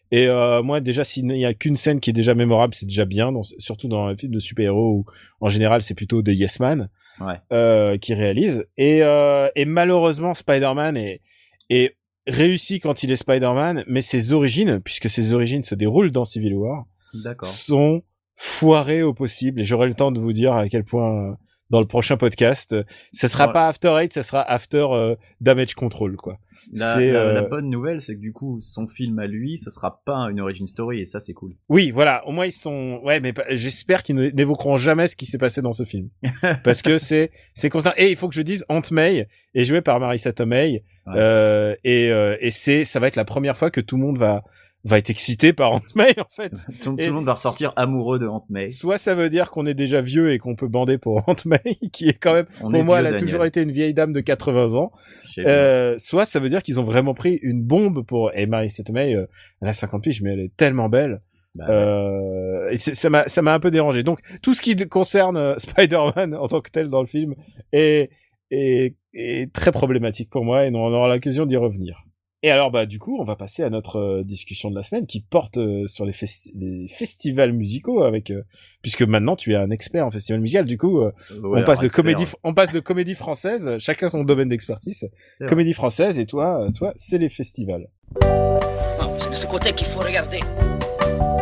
Et 0.10 0.28
euh, 0.28 0.64
moi 0.64 0.80
déjà 0.80 1.04
s'il 1.04 1.28
n'y 1.28 1.46
a 1.46 1.54
qu'une 1.54 1.76
scène 1.78 2.00
qui 2.00 2.10
est 2.10 2.14
déjà 2.14 2.34
mémorable, 2.34 2.74
c'est 2.74 2.86
déjà 2.88 3.06
bien, 3.06 3.32
dans, 3.32 3.44
surtout 3.44 3.88
dans 3.88 4.06
un 4.08 4.16
film 4.18 4.32
de 4.34 4.40
super-héros 4.40 4.92
où 4.94 5.06
en 5.42 5.50
général 5.50 5.82
c'est 5.84 5.94
plutôt 5.94 6.22
des 6.24 6.34
Yes 6.34 6.60
Man 6.60 6.90
Ouais. 7.20 7.36
euh, 7.52 7.98
qui 7.98 8.14
réalisent. 8.16 8.66
Et, 8.78 9.04
euh, 9.04 9.50
et 9.56 9.66
malheureusement 9.66 10.34
Spider-Man 10.34 10.98
est, 10.98 11.22
est 11.70 11.96
réussi 12.26 12.80
quand 12.80 13.04
il 13.04 13.12
est 13.12 13.16
Spider-Man, 13.16 13.84
mais 13.88 14.02
ses 14.02 14.34
origines, 14.34 14.80
puisque 14.80 15.10
ses 15.10 15.34
origines 15.34 15.64
se 15.64 15.76
déroulent 15.76 16.12
dans 16.12 16.26
Civil 16.26 16.54
War, 16.56 16.86
D'accord. 17.24 17.48
sont 17.50 18.02
foirées 18.38 19.04
au 19.04 19.14
possible. 19.14 19.60
Et 19.62 19.66
j'aurai 19.66 19.88
le 19.88 19.94
temps 19.96 20.12
de 20.12 20.20
vous 20.20 20.34
dire 20.34 20.54
à 20.54 20.70
quel 20.70 20.84
point 20.84 21.32
euh, 21.32 21.34
dans 21.70 21.82
le 21.82 21.86
prochain 21.88 22.16
podcast, 22.16 22.72
euh, 22.72 22.84
ce 23.12 23.28
sera 23.28 23.48
Ouais. 23.48 23.54
pas 23.54 23.68
After 23.68 23.90
Eight, 24.00 24.14
ce 24.14 24.22
sera 24.22 24.42
After 24.42 24.86
euh, 24.92 25.16
Damage 25.42 25.74
Control 25.76 26.16
quoi. 26.16 26.38
La, 26.74 26.96
C'est, 26.96 27.12
la- 27.12 27.20
euh, 27.20 27.34
la 27.34 27.42
bonne 27.44 27.70
nouvelle, 27.70 28.02
c'est 28.02 28.16
que 28.16 28.20
du 28.22 28.32
coup, 28.34 28.60
son 28.62 28.88
film 28.88 29.20
à 29.20 29.28
lui, 29.28 29.58
ce 29.58 29.70
sera 29.70 30.02
pas 30.06 30.16
une 30.32 30.40
origin 30.40 30.66
story, 30.66 31.02
et 31.02 31.06
ça, 31.06 31.20
c'est 31.20 31.34
cool. 31.34 31.52
Oui, 31.70 31.92
voilà. 31.92 32.26
Au 32.28 32.32
moins 32.32 32.46
ils 32.46 32.52
sont. 32.52 33.00
Ouais, 33.04 33.20
mais 33.20 33.34
j'espère 33.52 34.02
qu'ils 34.02 34.16
n'évoqueront 34.16 34.76
jamais 34.78 35.08
ce 35.08 35.16
qui 35.16 35.26
s'est 35.26 35.38
passé 35.38 35.62
dans 35.62 35.72
ce 35.74 35.84
film, 35.84 36.10
parce 36.64 36.82
que 36.82 36.98
c'est 36.98 37.32
c'est 37.54 37.70
constant. 37.70 37.92
Et 37.98 38.10
il 38.12 38.16
faut 38.16 38.28
que 38.28 38.34
je 38.36 38.42
dise, 38.42 38.66
Aunt 38.70 38.82
May 38.92 39.28
est 39.54 39.64
jouée 39.66 39.82
par 39.82 40.00
Marissa 40.00 40.34
Tomei, 40.34 40.84
Ouais. 41.06 41.14
euh, 41.16 41.76
et 41.84 42.12
euh, 42.12 42.38
et 42.42 42.52
c'est 42.52 42.86
ça 42.86 43.00
va 43.00 43.08
être 43.08 43.16
la 43.18 43.26
première 43.26 43.56
fois 43.56 43.70
que 43.72 43.80
tout 43.82 43.96
le 43.98 44.02
monde 44.04 44.18
va 44.18 44.44
va 44.88 44.98
être 44.98 45.10
excité 45.10 45.54
par 45.54 45.74
Aunt 45.74 45.82
May 45.96 46.16
en 46.20 46.30
fait. 46.30 46.54
Tout, 46.82 46.96
le 46.98 47.12
monde 47.12 47.26
va 47.26 47.34
ressortir 47.34 47.74
amoureux 47.76 48.20
de 48.20 48.28
Aunt 48.28 48.46
May. 48.50 48.70
Soit 48.70 48.98
ça 48.98 49.16
veut 49.16 49.30
dire 49.30 49.52
qu'on 49.52 49.66
est 49.66 49.74
déjà 49.74 50.02
vieux 50.02 50.32
et 50.32 50.40
qu'on 50.40 50.56
peut 50.56 50.68
bander 50.68 50.98
pour 50.98 51.28
Aunt 51.28 51.36
May, 51.46 51.76
qui 51.92 52.08
est 52.08 52.18
quand 52.20 52.34
même 52.34 52.48
On 52.62 52.72
pour 52.72 52.84
moi 52.84 52.98
vieux, 52.98 53.08
elle 53.08 53.14
a 53.14 53.18
Daniel. 53.18 53.30
toujours 53.30 53.46
été 53.46 53.62
une 53.62 53.72
vieille 53.72 53.94
dame 53.94 54.14
de 54.14 54.22
80 54.22 54.76
ans. 54.76 54.92
Euh, 55.40 55.96
soit 55.98 56.26
ça 56.26 56.40
veut 56.40 56.50
dire 56.50 56.64
qu'ils 56.64 56.80
ont 56.80 56.84
vraiment 56.84 57.14
pris 57.14 57.38
une 57.42 57.62
bombe 57.62 58.06
pour. 58.06 58.32
Et 58.34 58.48
Marissa 58.48 58.84
Tomei, 58.84 59.16
euh, 59.16 59.28
elle 59.62 59.70
a 59.70 59.74
50 59.74 60.02
piges, 60.02 60.22
mais 60.22 60.34
elle 60.34 60.40
est 60.40 60.56
tellement 60.56 60.90
belle. 60.90 61.20
Bah, 61.54 61.66
Euh, 61.70 62.70
et 62.70 62.78
ça 62.78 63.10
m'a 63.10 63.28
ça 63.28 63.42
m'a 63.42 63.54
un 63.54 63.60
peu 63.60 63.72
dérangé. 63.72 64.04
Donc 64.04 64.20
tout 64.42 64.54
ce 64.54 64.62
qui 64.62 64.76
concerne 64.88 65.38
euh, 65.38 65.56
Spider-Man 65.58 66.36
en 66.36 66.48
tant 66.48 66.62
que 66.62 66.70
tel 66.70 66.90
dans 66.90 67.02
le 67.02 67.08
film 67.08 67.36
est 67.72 68.10
est, 68.52 68.96
est 69.14 69.52
très 69.52 69.72
problématique 69.72 70.30
pour 70.30 70.46
moi 70.46 70.66
et 70.66 70.72
on 70.74 70.94
aura 70.94 71.10
l'occasion 71.14 71.46
d'y 71.46 71.58
revenir. 71.58 72.07
Et 72.44 72.52
alors 72.52 72.70
bah 72.70 72.86
du 72.86 73.00
coup 73.00 73.18
on 73.20 73.24
va 73.24 73.36
passer 73.36 73.64
à 73.64 73.70
notre 73.72 73.98
euh, 73.98 74.24
discussion 74.24 74.70
de 74.70 74.76
la 74.76 74.84
semaine 74.84 75.08
qui 75.08 75.22
porte 75.22 75.58
euh, 75.58 75.88
sur 75.88 76.06
les, 76.06 76.12
festi- 76.12 76.52
les 76.56 76.88
festivals 76.88 77.52
musicaux 77.52 78.04
avec 78.04 78.30
euh, 78.30 78.44
puisque 78.84 79.02
maintenant 79.02 79.36
tu 79.36 79.54
es 79.54 79.56
un 79.56 79.72
expert 79.72 80.06
en 80.06 80.12
festival 80.12 80.40
musical 80.40 80.66
du 80.66 80.78
coup 80.78 81.00
euh, 81.00 81.12
ouais, 81.32 81.62
on 81.62 81.64
passe 81.64 81.80
de 81.80 81.86
expert, 81.86 82.04
comédie 82.04 82.26
ouais. 82.26 82.40
on 82.44 82.54
passe 82.54 82.72
de 82.72 82.80
comédie 82.80 83.16
française 83.16 83.72
chacun 83.80 84.08
son 84.08 84.24
domaine 84.24 84.50
d'expertise 84.50 85.10
vrai. 85.40 85.50
comédie 85.50 85.74
française 85.74 86.20
et 86.20 86.28
toi 86.28 86.68
toi 86.78 86.94
c'est 86.96 87.18
les 87.18 87.30
festivals. 87.30 87.88
Non, 88.22 89.18
c'est 89.18 89.30
de 89.32 89.36
ce 89.36 89.48
côté 89.48 89.74
qu'il 89.74 89.88
faut 89.88 90.02
regarder. 90.02 90.40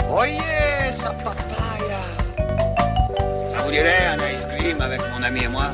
Voyez 0.09 0.39
sa 0.93 1.11
papaya. 1.11 1.99
Ça 3.49 3.61
vous 3.65 3.71
dirait 3.71 4.05
un 4.17 4.33
ice 4.33 4.45
cream 4.45 4.79
avec 4.79 5.01
mon 5.13 5.21
ami 5.23 5.41
et 5.43 5.47
moi 5.49 5.71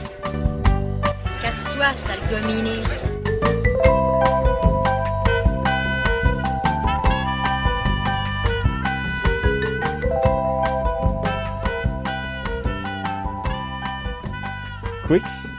Casse-toi, 1.43 1.91
sale 1.93 2.19
gominé. 2.31 2.77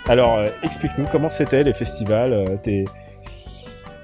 Alors 0.06 0.38
euh, 0.38 0.48
explique-nous 0.62 1.04
comment 1.12 1.28
c'était 1.28 1.62
les 1.62 1.74
festivals, 1.74 2.32
euh, 2.32 2.56
tes 2.56 2.86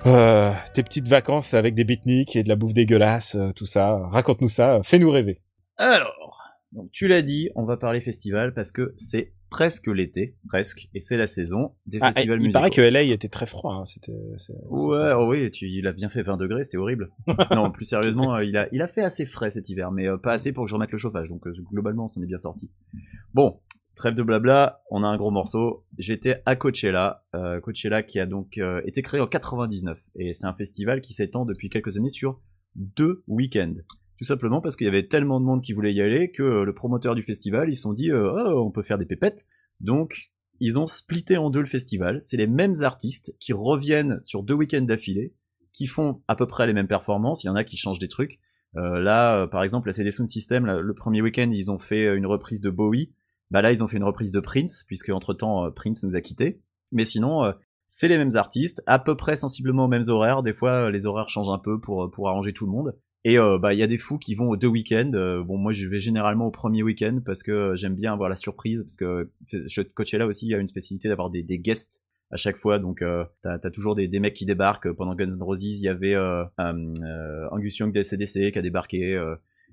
euh, 0.05 0.53
tes 0.75 0.83
petites 0.83 1.09
vacances 1.09 1.55
avec 1.55 1.75
des 1.75 1.85
beatniks 1.85 2.37
et 2.37 2.43
de 2.43 2.51
la 2.51 2.57
bouffe 2.57 2.75
dégueulasse, 2.75 3.35
tout 3.57 3.65
ça. 3.65 3.99
Raconte-nous 4.11 4.49
ça, 4.49 4.81
fais-nous 4.85 5.11
rêver. 5.11 5.41
Alors, 5.79 6.39
donc 6.73 6.91
tu 6.93 7.09
l'as 7.09 7.23
dit, 7.23 7.49
on 7.55 7.65
va 7.65 7.79
parler 7.79 8.03
festival 8.03 8.53
parce 8.53 8.73
que 8.73 8.93
c'est 8.99 9.33
presque 9.49 9.87
l'été, 9.87 10.37
presque, 10.49 10.91
et 10.93 11.01
c'est 11.01 11.17
la 11.17 11.27
saison 11.27 11.73
des 11.87 11.99
Ah, 12.03 12.13
festivals 12.13 12.41
il 12.41 12.49
musicaux. 12.49 12.59
paraît 12.59 12.71
que 12.71 12.83
LA 12.83 13.03
était 13.05 13.29
très 13.29 13.47
froid. 13.47 13.73
Hein, 13.73 13.87
c'était. 13.87 14.13
Ouais, 14.69 15.13
oh 15.17 15.31
oui, 15.31 15.51
tu, 15.51 15.67
il 15.67 15.87
a 15.87 15.93
bien 15.93 16.11
fait 16.11 16.23
20 16.23 16.37
degrés, 16.37 16.63
c'était 16.63 16.77
horrible. 16.77 17.11
non, 17.55 17.71
plus 17.71 17.87
sérieusement, 17.87 18.39
il 18.41 18.59
a, 18.59 18.69
il 18.73 18.83
a 18.83 18.89
fait 18.89 19.03
assez 19.03 19.25
frais 19.25 19.49
cet 19.49 19.71
hiver, 19.71 19.93
mais 19.93 20.09
pas 20.23 20.33
assez 20.33 20.53
pour 20.53 20.65
que 20.65 20.69
je 20.69 20.75
remette 20.75 20.93
le 20.93 20.99
chauffage, 20.99 21.29
donc 21.29 21.49
globalement, 21.73 22.05
on 22.05 22.09
s'en 22.09 22.23
est 22.23 22.27
bien 22.27 22.37
sorti. 22.37 22.69
Bon, 23.33 23.61
trêve 23.99 24.15
de 24.15 24.23
blabla, 24.23 24.83
on 24.91 25.05
a 25.05 25.07
un 25.07 25.17
gros 25.17 25.31
morceau. 25.31 25.85
J'étais 25.99 26.43
à 26.47 26.57
Coachella, 26.57 27.25
euh, 27.35 27.61
Coachella 27.61 28.03
qui 28.03 28.19
a 28.19 28.27
donc 28.27 28.57
euh, 28.59 28.81
été 28.87 29.03
créé 29.03 29.21
en 29.21 29.27
99, 29.27 29.99
et 30.17 30.33
c'est 30.33 30.47
un 30.47 30.55
festival 30.55 31.01
qui 31.01 31.13
s'étend 31.13 31.45
depuis 31.45 31.69
quelques 31.69 31.97
années 31.97 32.09
sur 32.09 32.41
deux 32.75 33.23
week-ends. 33.27 33.75
Tout 34.17 34.25
simplement 34.25 34.61
parce 34.61 34.77
qu'il 34.77 34.87
y 34.87 34.89
avait 34.89 35.07
tellement 35.07 35.41
de 35.41 35.45
monde 35.45 35.63
qui 35.63 35.73
voulait 35.73 35.93
y 35.93 36.01
aller 36.01 36.31
que 36.31 36.43
le 36.43 36.75
promoteur 36.75 37.15
du 37.15 37.23
festival, 37.23 37.69
ils 37.69 37.77
se 37.77 37.83
sont 37.83 37.93
dit, 37.93 38.11
euh, 38.11 38.33
oh, 38.33 38.65
on 38.67 38.71
peut 38.71 38.83
faire 38.83 38.99
des 38.99 39.07
pépettes. 39.07 39.47
Donc, 39.81 40.31
ils 40.61 40.79
ont 40.79 40.87
splitté 40.87 41.37
en 41.37 41.51
deux 41.51 41.61
le 41.61 41.67
festival. 41.67 42.19
C'est 42.21 42.37
les 42.37 42.49
mêmes 42.49 42.75
artistes 42.83 43.37
qui 43.39 43.53
reviennent 43.53 44.19
sur 44.23 44.43
deux 44.43 44.55
week-ends 44.55 44.83
d'affilée, 44.83 45.35
qui 45.73 45.87
font 45.87 46.23
à 46.27 46.35
peu 46.35 46.47
près 46.47 46.67
les 46.67 46.73
mêmes 46.73 46.89
performances. 46.89 47.45
Il 47.45 47.49
y 47.49 47.51
en 47.51 47.57
a 47.57 47.65
qui 47.65 47.77
changent 47.77 48.01
des 48.01 48.09
trucs. 48.09 48.41
Là, 48.75 49.47
par 49.49 49.65
exemple, 49.65 49.89
la 49.89 49.93
CD 49.93 50.13
Sound 50.13 50.29
System, 50.29 50.67
le 50.67 50.95
premier 50.95 51.21
week-end, 51.21 51.51
ils 51.53 51.71
ont 51.73 51.81
fait 51.81 52.15
une 52.15 52.27
reprise 52.27 52.61
de 52.61 52.71
Bowie. 52.71 53.13
Bah 53.51 53.63
là, 53.63 53.71
ils 53.73 53.83
ont 53.83 53.89
fait 53.89 53.97
une 53.97 54.05
reprise 54.05 54.33
de 54.33 54.41
Prince, 54.41 54.85
puisque 54.87 55.11
entre 55.11 55.35
temps, 55.35 55.71
Prince 55.73 56.03
nous 56.05 56.17
a 56.17 56.21
quittés. 56.21 56.61
Mais 56.93 57.05
sinon, 57.05 57.45
euh, 57.45 57.53
c'est 57.87 58.09
les 58.09 58.19
mêmes 58.19 58.37
artistes, 58.37 58.83
à 58.87 58.99
peu 58.99 59.17
près 59.17 59.37
sensiblement 59.37 59.87
aux 59.87 59.89
mêmes 59.89 60.09
horaires. 60.09 60.43
Des 60.43 60.53
fois, 60.53 60.87
euh, 60.87 60.91
les 60.91 61.07
horaires 61.07 61.29
changent 61.29 61.51
un 61.51 61.59
peu 61.59 61.81
pour, 61.81 62.11
pour 62.11 62.29
arranger 62.29 62.53
tout 62.53 62.67
le 62.67 62.73
monde. 62.73 62.95
Et 63.25 63.39
euh, 63.39 63.59
bah 63.59 63.75
il 63.75 63.81
y 63.81 63.83
a 63.83 63.87
des 63.87 63.99
fous 63.99 64.19
qui 64.19 64.35
vont 64.35 64.49
aux 64.49 64.57
deux 64.57 64.69
week-ends. 64.69 65.11
Euh, 65.15 65.43
bon 65.43 65.59
moi 65.59 65.73
je 65.73 65.89
vais 65.89 66.01
généralement 66.01 66.47
au 66.47 66.51
premier 66.51 66.83
week-end 66.83 67.21
parce 67.25 67.43
que 67.43 67.51
euh, 67.51 67.75
j'aime 67.75 67.95
bien 67.95 68.13
avoir 68.13 68.29
la 68.29 68.37
surprise 68.37 68.83
parce 68.83 68.97
que 68.97 69.31
Coachella 69.95 70.27
aussi 70.27 70.47
il 70.47 70.51
y 70.51 70.55
a 70.55 70.59
une 70.59 70.69
spécialité 70.69 71.09
d'avoir 71.09 71.29
des, 71.29 71.43
des 71.43 71.59
guests 71.59 72.05
à 72.31 72.37
chaque 72.37 72.57
fois 72.57 72.79
donc 72.79 73.03
euh, 73.03 73.25
t'as 73.43 73.59
as 73.63 73.71
toujours 73.71 73.97
des, 73.97 74.07
des 74.07 74.21
mecs 74.21 74.35
qui 74.35 74.47
débarquent. 74.47 74.93
Pendant 74.93 75.15
Guns 75.17 75.37
N' 75.37 75.43
Roses 75.43 75.65
il 75.65 75.83
y 75.83 75.89
avait 75.89 76.15
euh, 76.15 76.45
euh, 76.61 76.95
euh, 77.05 77.49
Angus 77.51 77.77
Young 77.79 77.93
des 77.93 78.05
CDC 78.05 78.53
qui 78.53 78.59
a 78.59 78.63
débarqué. 78.63 79.21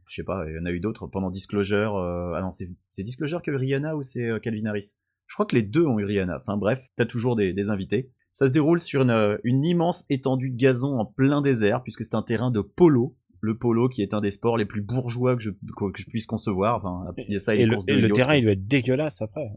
Je 0.08 0.16
sais 0.16 0.24
pas 0.24 0.46
il 0.48 0.56
y 0.56 0.60
en 0.60 0.66
a 0.66 0.72
eu 0.72 0.80
d'autres 0.80 1.08
pendant 1.08 1.30
Disclosure. 1.30 1.96
euh, 1.96 2.34
ah 2.36 2.42
non 2.42 2.52
c'est 2.52 3.04
Disclosure 3.04 3.42
qui 3.42 3.50
a 3.50 3.54
eu 3.54 3.56
Rihanna 3.58 3.96
ou 3.96 4.02
c'est 4.02 4.30
euh, 4.30 4.40
Calvin 4.40 4.66
Harris? 4.66 4.94
Je 5.28 5.34
crois 5.34 5.46
que 5.46 5.56
les 5.56 5.64
deux 5.64 5.86
ont 5.86 6.00
eu 6.00 6.06
Rihanna. 6.06 6.42
Enfin 6.42 6.58
bref 6.58 6.86
t'as 6.96 7.06
toujours 7.06 7.36
des, 7.36 7.54
des 7.54 7.70
invités. 7.70 8.12
Ça 8.32 8.48
se 8.48 8.54
déroule 8.54 8.80
sur 8.82 9.02
une, 9.02 9.10
euh, 9.10 9.38
une 9.44 9.64
immense 9.66 10.06
étendue 10.10 10.50
de 10.52 10.58
gazon 10.58 11.00
en 11.00 11.06
plein 11.06 11.42
désert 11.42 11.84
puisque 11.84 12.04
c'est 12.04 12.16
un 12.16 12.22
terrain 12.22 12.52
de 12.52 12.62
polo 12.62 13.16
le 13.42 13.58
polo 13.58 13.90
qui 13.90 14.02
est 14.02 14.14
un 14.14 14.22
des 14.22 14.32
sports 14.32 14.58
les 14.58 14.66
plus 14.66 14.82
bourgeois 14.82 15.36
que 15.36 15.42
je, 15.42 15.52
que 15.52 15.86
je 15.98 16.06
puisse 16.06 16.26
concevoir. 16.26 16.78
Enfin, 16.78 17.14
il 17.28 17.34
y 17.34 17.36
a 17.36 17.40
ça 17.40 17.54
et, 17.56 17.66
le, 17.66 17.78
et 17.88 18.10
terrain, 18.12 18.36
il 18.36 18.44
doit 18.44 18.54
être 18.54 18.66
dégueulasse 18.68 19.22
après. 19.22 19.48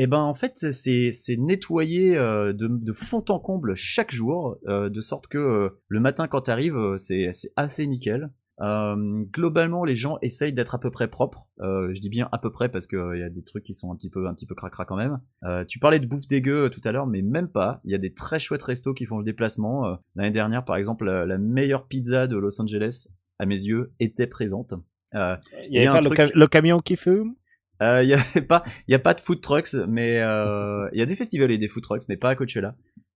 Eh 0.00 0.06
ben 0.06 0.20
en 0.20 0.34
fait 0.34 0.56
c'est 0.56 1.36
nettoyé 1.38 2.14
de, 2.14 2.52
de 2.52 2.92
fond 2.92 3.24
en 3.28 3.38
comble 3.40 3.74
chaque 3.74 4.12
jour, 4.12 4.56
de 4.66 5.00
sorte 5.00 5.26
que 5.26 5.72
le 5.88 6.00
matin 6.00 6.28
quand 6.28 6.42
t'arrives 6.42 6.96
c'est 6.96 7.30
assez 7.56 7.86
nickel. 7.86 8.30
Euh, 8.60 8.96
globalement 9.32 9.84
les 9.84 9.94
gens 9.94 10.18
essayent 10.20 10.52
d'être 10.52 10.74
à 10.74 10.80
peu 10.80 10.90
près 10.90 11.06
propres. 11.08 11.46
Euh, 11.60 11.92
je 11.94 12.00
dis 12.00 12.08
bien 12.08 12.28
à 12.32 12.38
peu 12.38 12.50
près 12.50 12.68
parce 12.68 12.86
que 12.88 13.14
il 13.14 13.20
y 13.20 13.22
a 13.22 13.30
des 13.30 13.44
trucs 13.44 13.62
qui 13.62 13.72
sont 13.74 13.92
un 13.92 13.96
petit 13.96 14.10
peu 14.10 14.26
un 14.26 14.34
petit 14.34 14.46
peu 14.46 14.54
cracra 14.56 14.84
quand 14.84 14.96
même. 14.96 15.20
Euh, 15.44 15.64
tu 15.64 15.78
parlais 15.78 16.00
de 16.00 16.06
bouffe 16.06 16.26
dégueu 16.26 16.64
euh, 16.64 16.68
tout 16.68 16.80
à 16.84 16.90
l'heure, 16.92 17.06
mais 17.06 17.22
même 17.22 17.48
pas. 17.48 17.80
Il 17.84 17.92
y 17.92 17.94
a 17.94 17.98
des 17.98 18.12
très 18.14 18.38
chouettes 18.40 18.64
restos 18.64 18.94
qui 18.94 19.06
font 19.06 19.18
le 19.18 19.24
déplacement. 19.24 19.86
Euh, 19.86 19.94
L'année 20.16 20.32
dernière 20.32 20.64
par 20.64 20.76
exemple 20.76 21.04
la, 21.04 21.24
la 21.24 21.38
meilleure 21.38 21.86
pizza 21.86 22.26
de 22.26 22.36
Los 22.36 22.60
Angeles 22.60 23.06
à 23.38 23.46
mes 23.46 23.54
yeux 23.60 23.92
était 24.00 24.26
présente. 24.26 24.74
Euh, 25.14 25.36
Il 25.68 25.74
y 25.74 25.78
avait 25.78 25.86
a 25.86 25.92
pas 25.92 26.30
le, 26.34 26.46
camion 26.48 26.78
qui 26.78 26.96
fume? 26.96 27.34
Euh, 27.80 28.02
Il 28.02 28.08
y 28.08 28.14
avait 28.14 28.42
pas, 28.42 28.64
il 28.88 28.92
y 28.92 28.94
a 28.96 28.98
pas 28.98 29.14
de 29.14 29.20
food 29.20 29.40
trucks, 29.40 29.74
mais 29.86 30.20
euh, 30.20 30.88
il 30.92 30.98
y 30.98 31.02
a 31.02 31.06
des 31.06 31.14
festivals 31.14 31.52
et 31.52 31.58
des 31.58 31.68
food 31.68 31.84
trucks, 31.84 32.02
mais 32.08 32.16
pas 32.16 32.30
à 32.30 32.34
Coachella. 32.34 32.74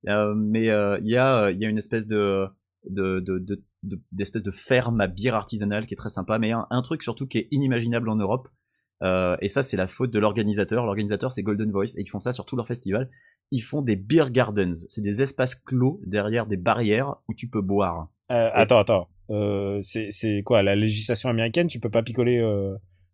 Euh, 0.08 0.34
mais 0.36 0.70
euh, 0.70 0.98
il 1.02 1.08
y 1.10 1.16
a, 1.16 1.50
il 1.50 1.58
y 1.60 1.64
a 1.64 1.68
une 1.68 1.78
espèce 1.78 2.06
de 2.06 2.46
de 2.88 3.20
de- 3.20 3.38
de- 3.38 3.62
d'espèce 4.12 4.42
de, 4.42 4.50
ferme 4.50 5.00
à 5.00 5.06
bière 5.06 5.34
artisanale 5.34 5.86
qui 5.86 5.94
est 5.94 5.96
très 5.96 6.08
sympa, 6.08 6.38
mais 6.38 6.52
un, 6.52 6.66
un 6.70 6.82
truc 6.82 7.02
surtout 7.02 7.26
qui 7.26 7.38
est 7.38 7.48
inimaginable 7.50 8.08
en 8.08 8.16
Europe. 8.16 8.48
Euh, 9.02 9.36
et 9.40 9.48
ça, 9.48 9.62
c'est 9.62 9.76
la 9.76 9.88
faute 9.88 10.12
de 10.12 10.18
l'organisateur. 10.20 10.86
L'organisateur, 10.86 11.30
c'est 11.32 11.42
Golden 11.42 11.70
Voice, 11.72 11.96
et 11.98 12.02
ils 12.02 12.08
font 12.08 12.20
ça 12.20 12.32
sur 12.32 12.46
tout 12.46 12.54
leur 12.56 12.68
festival. 12.68 13.10
Ils 13.50 13.60
font 13.62 13.82
des 13.82 13.96
beer 13.96 14.30
gardens. 14.30 14.86
C'est 14.88 15.02
des 15.02 15.22
espaces 15.22 15.54
clos 15.56 16.00
derrière 16.06 16.46
des 16.46 16.56
barrières 16.56 17.16
où 17.28 17.34
tu 17.34 17.48
peux 17.48 17.60
boire. 17.62 18.08
Euh, 18.30 18.50
Attends, 18.54 18.78
attends. 18.78 19.08
Euh, 19.30 19.80
c'est 19.82 20.42
quoi 20.44 20.62
la 20.62 20.76
législation 20.76 21.28
américaine? 21.28 21.66
Tu 21.66 21.80
peux 21.80 21.90
pas 21.90 22.02
picoler. 22.02 22.40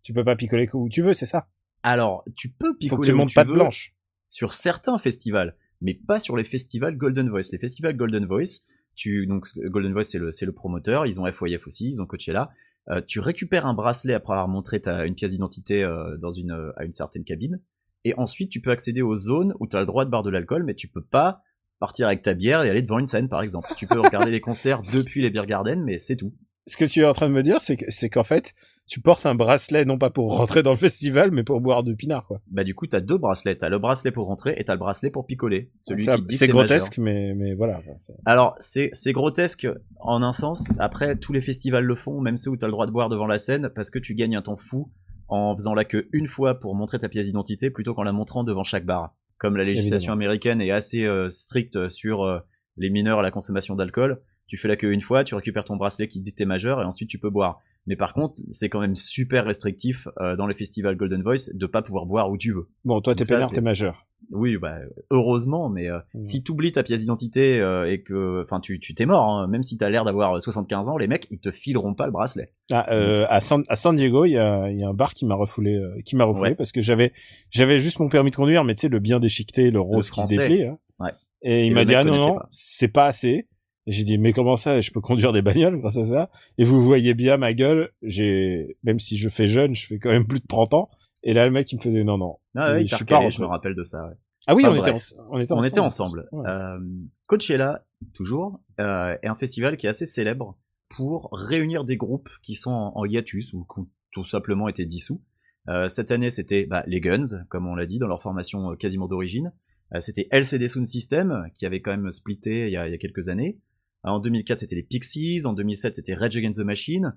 Tu 0.02 0.12
peux 0.12 0.24
pas 0.24 0.36
picoler 0.36 0.68
où 0.74 0.88
tu 0.88 1.02
veux, 1.02 1.12
c'est 1.14 1.26
ça? 1.26 1.48
Alors, 1.82 2.24
tu 2.36 2.50
peux 2.50 2.76
picoler 2.76 2.88
Faut 2.96 3.02
que 3.02 3.06
tu 3.06 3.12
où 3.12 3.16
montes 3.16 3.28
tu 3.30 3.34
pas 3.34 3.44
de 3.44 3.52
blanche. 3.52 3.94
sur 4.28 4.52
certains 4.52 4.98
festivals, 4.98 5.56
mais 5.80 5.94
pas 5.94 6.18
sur 6.18 6.36
les 6.36 6.44
festivals 6.44 6.96
Golden 6.96 7.28
Voice. 7.30 7.50
Les 7.52 7.58
festivals 7.58 7.96
Golden 7.96 8.26
Voice, 8.26 8.60
tu 8.98 9.26
donc 9.26 9.46
Golden 9.56 9.92
Voice 9.92 10.02
c'est 10.02 10.18
le 10.18 10.32
c'est 10.32 10.44
le 10.44 10.52
promoteur, 10.52 11.06
ils 11.06 11.20
ont 11.20 11.32
FYF 11.32 11.66
aussi, 11.66 11.88
ils 11.88 12.02
ont 12.02 12.06
Coachella. 12.06 12.50
Euh, 12.90 13.00
tu 13.06 13.20
récupères 13.20 13.64
un 13.64 13.74
bracelet 13.74 14.12
après 14.12 14.32
avoir 14.32 14.48
montré 14.48 14.80
ta 14.80 15.06
une 15.06 15.14
pièce 15.14 15.30
d'identité 15.30 15.84
euh, 15.84 16.16
dans 16.18 16.30
une 16.30 16.50
euh, 16.50 16.72
à 16.76 16.84
une 16.84 16.92
certaine 16.92 17.24
cabine, 17.24 17.60
et 18.04 18.12
ensuite 18.18 18.50
tu 18.50 18.60
peux 18.60 18.72
accéder 18.72 19.00
aux 19.00 19.14
zones 19.14 19.54
où 19.60 19.68
tu 19.68 19.76
as 19.76 19.80
le 19.80 19.86
droit 19.86 20.04
de 20.04 20.10
boire 20.10 20.24
de 20.24 20.30
l'alcool, 20.30 20.64
mais 20.64 20.74
tu 20.74 20.88
peux 20.88 21.04
pas 21.04 21.42
partir 21.78 22.08
avec 22.08 22.22
ta 22.22 22.34
bière 22.34 22.64
et 22.64 22.70
aller 22.70 22.82
devant 22.82 22.98
une 22.98 23.06
scène 23.06 23.28
par 23.28 23.40
exemple. 23.40 23.68
Tu 23.76 23.86
peux 23.86 24.00
regarder 24.00 24.32
les 24.32 24.40
concerts 24.40 24.82
depuis 24.92 25.22
les 25.22 25.30
beer 25.30 25.46
gardens, 25.46 25.84
mais 25.84 25.98
c'est 25.98 26.16
tout. 26.16 26.34
Ce 26.68 26.76
que 26.76 26.84
tu 26.84 27.00
es 27.00 27.04
en 27.04 27.12
train 27.12 27.28
de 27.28 27.34
me 27.34 27.42
dire, 27.42 27.60
c'est 27.60 27.76
que 27.76 27.86
c'est 27.88 28.10
qu'en 28.10 28.24
fait, 28.24 28.54
tu 28.86 29.00
portes 29.00 29.26
un 29.26 29.34
bracelet 29.34 29.84
non 29.84 29.98
pas 29.98 30.10
pour 30.10 30.36
rentrer 30.36 30.62
dans 30.62 30.70
le 30.70 30.76
festival, 30.76 31.30
mais 31.30 31.42
pour 31.42 31.60
boire 31.60 31.82
du 31.82 31.96
pinard, 31.96 32.26
quoi. 32.26 32.40
Bah 32.50 32.64
du 32.64 32.74
coup 32.74 32.86
t'as 32.86 33.00
deux 33.00 33.18
bracelets, 33.18 33.56
t'as 33.56 33.68
le 33.68 33.78
bracelet 33.78 34.10
pour 34.10 34.26
rentrer 34.26 34.54
et 34.56 34.64
t'as 34.64 34.74
le 34.74 34.78
bracelet 34.78 35.10
pour 35.10 35.26
picoler. 35.26 35.70
Celui 35.78 36.04
Ça, 36.04 36.16
qui 36.16 36.22
dit 36.22 36.34
que 36.34 36.38
c'est 36.38 36.48
grotesque, 36.48 36.98
mais 36.98 37.34
mais 37.34 37.54
voilà. 37.54 37.80
Alors, 38.24 38.54
c'est 38.58 38.90
c'est 38.92 39.12
grotesque 39.12 39.66
en 40.00 40.22
un 40.22 40.32
sens. 40.32 40.72
Après, 40.78 41.16
tous 41.16 41.32
les 41.32 41.40
festivals 41.40 41.84
le 41.84 41.94
font, 41.94 42.20
même 42.20 42.36
ceux 42.36 42.50
où 42.50 42.56
tu 42.56 42.64
as 42.64 42.68
le 42.68 42.72
droit 42.72 42.86
de 42.86 42.92
boire 42.92 43.08
devant 43.08 43.26
la 43.26 43.38
scène, 43.38 43.70
parce 43.74 43.90
que 43.90 43.98
tu 43.98 44.14
gagnes 44.14 44.36
un 44.36 44.42
temps 44.42 44.56
fou 44.56 44.90
en 45.28 45.54
faisant 45.54 45.74
la 45.74 45.84
queue 45.84 46.08
une 46.12 46.26
fois 46.26 46.58
pour 46.58 46.74
montrer 46.74 46.98
ta 46.98 47.08
pièce 47.08 47.26
d'identité 47.26 47.70
plutôt 47.70 47.94
qu'en 47.94 48.02
la 48.02 48.12
montrant 48.12 48.44
devant 48.44 48.64
chaque 48.64 48.84
bar. 48.86 49.14
Comme 49.38 49.56
la 49.56 49.64
législation 49.64 50.12
Évidemment. 50.12 50.14
américaine 50.14 50.60
est 50.60 50.70
assez 50.70 51.04
euh, 51.04 51.28
stricte 51.28 51.88
sur 51.90 52.22
euh, 52.22 52.40
les 52.76 52.90
mineurs 52.90 53.20
et 53.20 53.22
la 53.22 53.30
consommation 53.30 53.76
d'alcool, 53.76 54.20
tu 54.48 54.56
fais 54.56 54.66
la 54.68 54.76
queue 54.76 54.92
une 54.92 55.00
fois, 55.02 55.22
tu 55.24 55.34
récupères 55.36 55.64
ton 55.64 55.76
bracelet 55.76 56.08
qui 56.08 56.20
dit 56.20 56.32
que 56.32 56.36
t'es 56.38 56.44
majeur 56.46 56.80
et 56.82 56.84
ensuite 56.84 57.08
tu 57.08 57.18
peux 57.18 57.30
boire. 57.30 57.60
Mais 57.86 57.96
par 57.96 58.12
contre, 58.12 58.40
c'est 58.50 58.68
quand 58.68 58.80
même 58.80 58.96
super 58.96 59.44
restrictif 59.46 60.08
euh, 60.20 60.36
dans 60.36 60.46
les 60.46 60.54
festivals 60.56 60.96
Golden 60.96 61.22
Voice 61.22 61.50
de 61.54 61.66
pas 61.66 61.80
pouvoir 61.80 62.04
boire 62.04 62.30
où 62.30 62.36
tu 62.36 62.52
veux. 62.52 62.68
Bon, 62.84 63.00
toi, 63.00 63.14
t'es 63.14 63.24
pénard, 63.24 63.50
t'es 63.50 63.60
majeur. 63.62 64.04
Oui, 64.30 64.58
bah 64.58 64.78
heureusement, 65.10 65.68
mais 65.70 65.88
euh, 65.88 65.98
Mm. 66.14 66.24
si 66.24 66.42
t'oublies 66.42 66.72
ta 66.72 66.82
pièce 66.82 67.00
d'identité 67.00 67.60
euh, 67.60 67.90
et 67.90 68.02
que, 68.02 68.42
enfin, 68.42 68.60
tu 68.60 68.78
tu 68.80 68.94
t'es 68.94 69.06
mort, 69.06 69.24
hein, 69.24 69.46
même 69.46 69.62
si 69.62 69.78
t'as 69.78 69.88
l'air 69.88 70.04
d'avoir 70.04 70.40
75 70.42 70.88
ans, 70.88 70.98
les 70.98 71.06
mecs 71.06 71.28
ils 71.30 71.38
te 71.38 71.50
fileront 71.50 71.94
pas 71.94 72.04
le 72.06 72.12
bracelet. 72.12 72.52
Ah, 72.70 72.92
euh, 72.92 73.18
Donc, 73.18 73.26
à, 73.30 73.40
San, 73.40 73.62
à 73.68 73.76
San 73.76 73.96
Diego, 73.96 74.24
il 74.26 74.32
y 74.32 74.38
a, 74.38 74.68
il 74.70 74.78
y 74.78 74.84
a 74.84 74.88
un 74.88 74.92
bar 74.94 75.14
qui 75.14 75.24
m'a 75.24 75.34
refoulé, 75.36 75.74
euh, 75.76 75.94
qui 76.04 76.16
m'a 76.16 76.24
refoulé 76.24 76.50
Ouais. 76.50 76.56
parce 76.56 76.72
que 76.72 76.82
j'avais, 76.82 77.12
j'avais 77.50 77.80
juste 77.80 78.00
mon 78.00 78.08
permis 78.08 78.30
de 78.30 78.36
conduire, 78.36 78.64
mais 78.64 78.74
tu 78.74 78.82
sais 78.82 78.88
le 78.88 78.98
bien 78.98 79.18
déchiqueté, 79.20 79.70
le 79.70 79.80
rose 79.80 80.10
qui 80.10 80.20
se 80.20 80.36
déplie. 80.36 80.64
hein. 80.64 80.78
Ouais. 80.98 81.12
Et, 81.42 81.62
Et 81.62 81.66
il 81.66 81.72
m'a 81.74 81.84
dit 81.84 81.94
ah 81.94 82.04
non 82.04 82.16
non, 82.16 82.38
c'est 82.50 82.88
pas 82.88 83.06
assez. 83.06 83.46
Et 83.88 83.92
j'ai 83.92 84.04
dit 84.04 84.18
mais 84.18 84.32
comment 84.34 84.56
ça, 84.56 84.80
je 84.82 84.90
peux 84.90 85.00
conduire 85.00 85.32
des 85.32 85.40
bagnoles 85.40 85.80
grâce 85.80 85.96
à 85.96 86.04
ça? 86.04 86.30
Et 86.58 86.64
vous 86.64 86.82
voyez 86.82 87.14
bien 87.14 87.38
ma 87.38 87.54
gueule, 87.54 87.90
j'ai, 88.02 88.76
même 88.82 89.00
si 89.00 89.16
je 89.16 89.28
fais 89.30 89.48
jeune, 89.48 89.74
je 89.74 89.86
fais 89.86 89.98
quand 89.98 90.10
même 90.10 90.26
plus 90.26 90.40
de 90.40 90.46
30 90.46 90.74
ans. 90.74 90.90
Et 91.22 91.32
là 91.32 91.46
le 91.46 91.50
mec 91.50 91.72
il 91.72 91.76
me 91.78 91.82
faisait 91.82 92.04
non 92.04 92.18
non. 92.18 92.36
Ah 92.54 92.74
ouais, 92.74 92.86
je 92.86 92.94
suis 92.94 93.04
pas 93.06 93.20
me 93.20 93.44
rappelle 93.46 93.74
de 93.74 93.82
ça. 93.82 94.06
ouais. 94.06 94.14
Ah 94.46 94.54
oui, 94.54 94.64
Enfin, 94.66 94.76
on, 94.76 94.80
était 94.80 94.90
en- 94.90 95.24
on 95.30 95.40
était 95.40 95.52
On 95.52 95.56
ensemble. 95.56 95.66
était 95.68 95.80
ensemble. 95.80 96.28
Ouais. 96.32 96.48
Euh, 96.48 96.78
Coachella, 97.26 97.84
toujours, 98.14 98.60
euh, 98.80 99.16
est 99.22 99.26
un 99.26 99.34
festival 99.34 99.76
qui 99.76 99.86
est 99.86 99.90
assez 99.90 100.06
célèbre 100.06 100.56
pour 100.90 101.28
réunir 101.32 101.84
des 101.84 101.96
groupes 101.96 102.30
qui 102.42 102.54
sont 102.54 102.70
en, 102.72 102.92
en 102.94 103.04
hiatus 103.04 103.52
ou 103.52 103.64
qui 103.72 103.80
ont 103.80 103.88
tout 104.12 104.24
simplement 104.24 104.68
été 104.68 104.84
dissous. 104.86 105.22
Euh, 105.68 105.88
cette 105.88 106.10
année, 106.12 106.30
c'était 106.30 106.64
bah, 106.64 106.82
les 106.86 107.00
Guns, 107.00 107.44
comme 107.50 107.66
on 107.66 107.74
l'a 107.74 107.84
dit, 107.84 107.98
dans 107.98 108.06
leur 108.06 108.22
formation 108.22 108.70
euh, 108.70 108.74
quasiment 108.76 109.06
d'origine. 109.06 109.52
Euh, 109.94 110.00
c'était 110.00 110.28
LCD 110.30 110.66
Sound 110.68 110.86
System, 110.86 111.44
qui 111.54 111.66
avait 111.66 111.82
quand 111.82 111.90
même 111.90 112.10
splitté 112.10 112.66
il 112.68 112.72
y 112.72 112.76
a, 112.78 112.86
il 112.86 112.90
y 112.92 112.94
a 112.94 112.98
quelques 112.98 113.28
années. 113.28 113.58
Euh, 114.06 114.10
en 114.10 114.20
2004, 114.20 114.58
c'était 114.60 114.76
les 114.76 114.82
Pixies. 114.82 115.42
En 115.46 115.52
2007, 115.52 115.96
c'était 115.96 116.14
Rage 116.14 116.36
Against 116.36 116.60
the 116.60 116.64
Machine. 116.64 117.14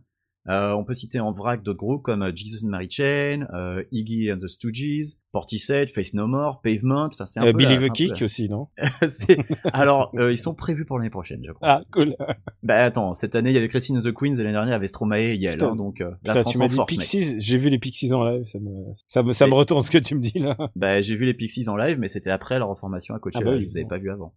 Euh, 0.49 0.71
on 0.73 0.83
peut 0.83 0.95
citer 0.95 1.19
en 1.19 1.31
vrac 1.31 1.61
d'autres 1.61 1.77
groupes 1.77 2.01
comme 2.01 2.23
euh, 2.23 2.31
Jesus 2.35 2.65
and 2.65 2.69
Mary 2.69 2.87
Chain, 2.89 3.45
euh, 3.53 3.83
Iggy 3.91 4.31
and 4.31 4.37
the 4.37 4.47
Stooges, 4.47 5.17
Portishead, 5.31 5.91
Face 5.91 6.15
No 6.15 6.25
More, 6.25 6.61
Pavement. 6.63 7.05
Enfin, 7.13 7.27
c'est 7.27 7.39
un 7.39 7.45
Euh, 7.45 7.51
peu 7.51 7.59
Billy 7.59 7.77
the 7.77 7.81
peu 7.81 7.89
Kick 7.89 8.21
aussi, 8.23 8.49
non? 8.49 8.67
Alors, 9.73 10.11
euh, 10.15 10.31
ils 10.31 10.39
sont 10.39 10.55
prévus 10.55 10.83
pour 10.85 10.97
l'année 10.97 11.11
prochaine, 11.11 11.41
je 11.45 11.51
crois. 11.51 11.67
Ah 11.67 11.81
cool. 11.91 12.15
Bah 12.63 12.83
attends, 12.83 13.13
cette 13.13 13.35
année 13.35 13.49
il 13.51 13.53
y 13.53 13.57
avait 13.57 13.67
Christine 13.69 13.97
and 13.97 14.01
the 14.01 14.11
Queens 14.13 14.33
et 14.33 14.37
l'année 14.37 14.51
dernière 14.53 14.69
il 14.69 14.71
y 14.71 14.75
avait 14.75 14.87
Stromae 14.87 15.17
et 15.35 15.47
Putain. 15.49 15.69
hein, 15.71 15.75
donc 15.75 16.01
euh, 16.01 16.11
la 16.23 16.33
Putain, 16.33 16.41
France 16.41 16.51
tu 16.53 16.57
m'as 16.59 16.65
en 16.65 16.67
dit 16.69 16.75
force. 16.75 16.93
Pixies, 16.95 17.35
j'ai 17.39 17.57
vu 17.57 17.69
les 17.69 17.79
Pixies 17.79 18.11
en 18.13 18.23
live, 18.23 18.45
ça 18.45 18.59
me, 18.59 18.69
ça 19.07 19.23
me, 19.23 19.31
ça 19.33 19.45
me 19.47 19.51
Et- 19.51 19.55
retourne 19.55 19.81
ce 19.83 19.89
que 19.91 19.97
tu 19.97 20.15
me 20.15 20.21
dis 20.21 20.39
là. 20.39 20.55
Bah 20.75 21.01
j'ai 21.01 21.15
vu 21.15 21.25
les 21.25 21.33
Pixies 21.33 21.67
en 21.69 21.75
live, 21.75 21.97
mais 21.99 22.07
c'était 22.07 22.29
après 22.31 22.57
leur 22.59 22.77
formation 22.79 23.13
à 23.15 23.19
Coachella, 23.19 23.45
Ah 23.47 23.51
bah 23.51 23.57
oui, 23.57 23.61
je 23.61 23.65
les 23.67 23.77
avais 23.77 23.83
bon. 23.83 23.89
pas 23.89 23.97
vus 23.99 24.11
avant. 24.11 24.33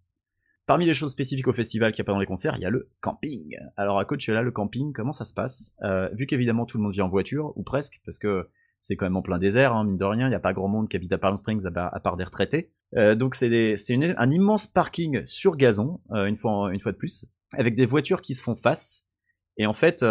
Parmi 0.66 0.86
les 0.86 0.94
choses 0.94 1.10
spécifiques 1.10 1.46
au 1.46 1.52
festival 1.52 1.92
qu'il 1.92 2.02
n'y 2.02 2.06
a 2.06 2.08
pas 2.08 2.12
dans 2.12 2.20
les 2.20 2.26
concerts, 2.26 2.54
il 2.56 2.62
y 2.62 2.66
a 2.66 2.70
le 2.70 2.88
camping. 3.00 3.54
Alors 3.76 3.98
à 3.98 4.04
Coachella, 4.06 4.40
le 4.40 4.50
camping, 4.50 4.92
comment 4.94 5.12
ça 5.12 5.24
se 5.26 5.34
passe? 5.34 5.76
Euh, 5.82 6.08
Vu 6.14 6.26
qu'évidemment 6.26 6.64
tout 6.64 6.78
le 6.78 6.84
monde 6.84 6.92
vient 6.92 7.04
en 7.04 7.10
voiture, 7.10 7.52
ou 7.56 7.62
presque, 7.62 8.00
parce 8.06 8.18
que 8.18 8.48
c'est 8.80 8.96
quand 8.96 9.04
même 9.04 9.16
en 9.16 9.22
plein 9.22 9.38
désert, 9.38 9.74
hein, 9.74 9.84
mine 9.84 9.98
de 9.98 10.04
rien, 10.04 10.26
il 10.26 10.30
n'y 10.30 10.34
a 10.34 10.40
pas 10.40 10.54
grand 10.54 10.68
monde 10.68 10.88
qui 10.88 10.96
habite 10.96 11.12
à 11.12 11.18
Palm 11.18 11.36
Springs 11.36 11.66
à, 11.66 12.00
part- 12.00 12.16
des 12.16 12.24
retraités. 12.24 12.72
Euh, 12.96 13.14
donc 13.14 13.34
c'est 13.34 13.84
un 14.16 14.30
immense 14.30 14.66
parking 14.66 15.22
sur 15.26 15.56
gazon, 15.56 16.00
euh, 16.12 16.26
une, 16.26 16.36
fois, 16.36 16.70
une 16.72 16.80
fois 16.80 16.92
de 16.92 16.96
plus, 16.96 17.26
avec 17.54 17.74
des 17.74 17.86
voitures 17.86 18.22
qui 18.22 18.32
se 18.32 18.42
font 18.42 18.56
face. 18.56 19.08
Et 19.56 19.66
en 19.66 19.72
fait, 19.72 20.04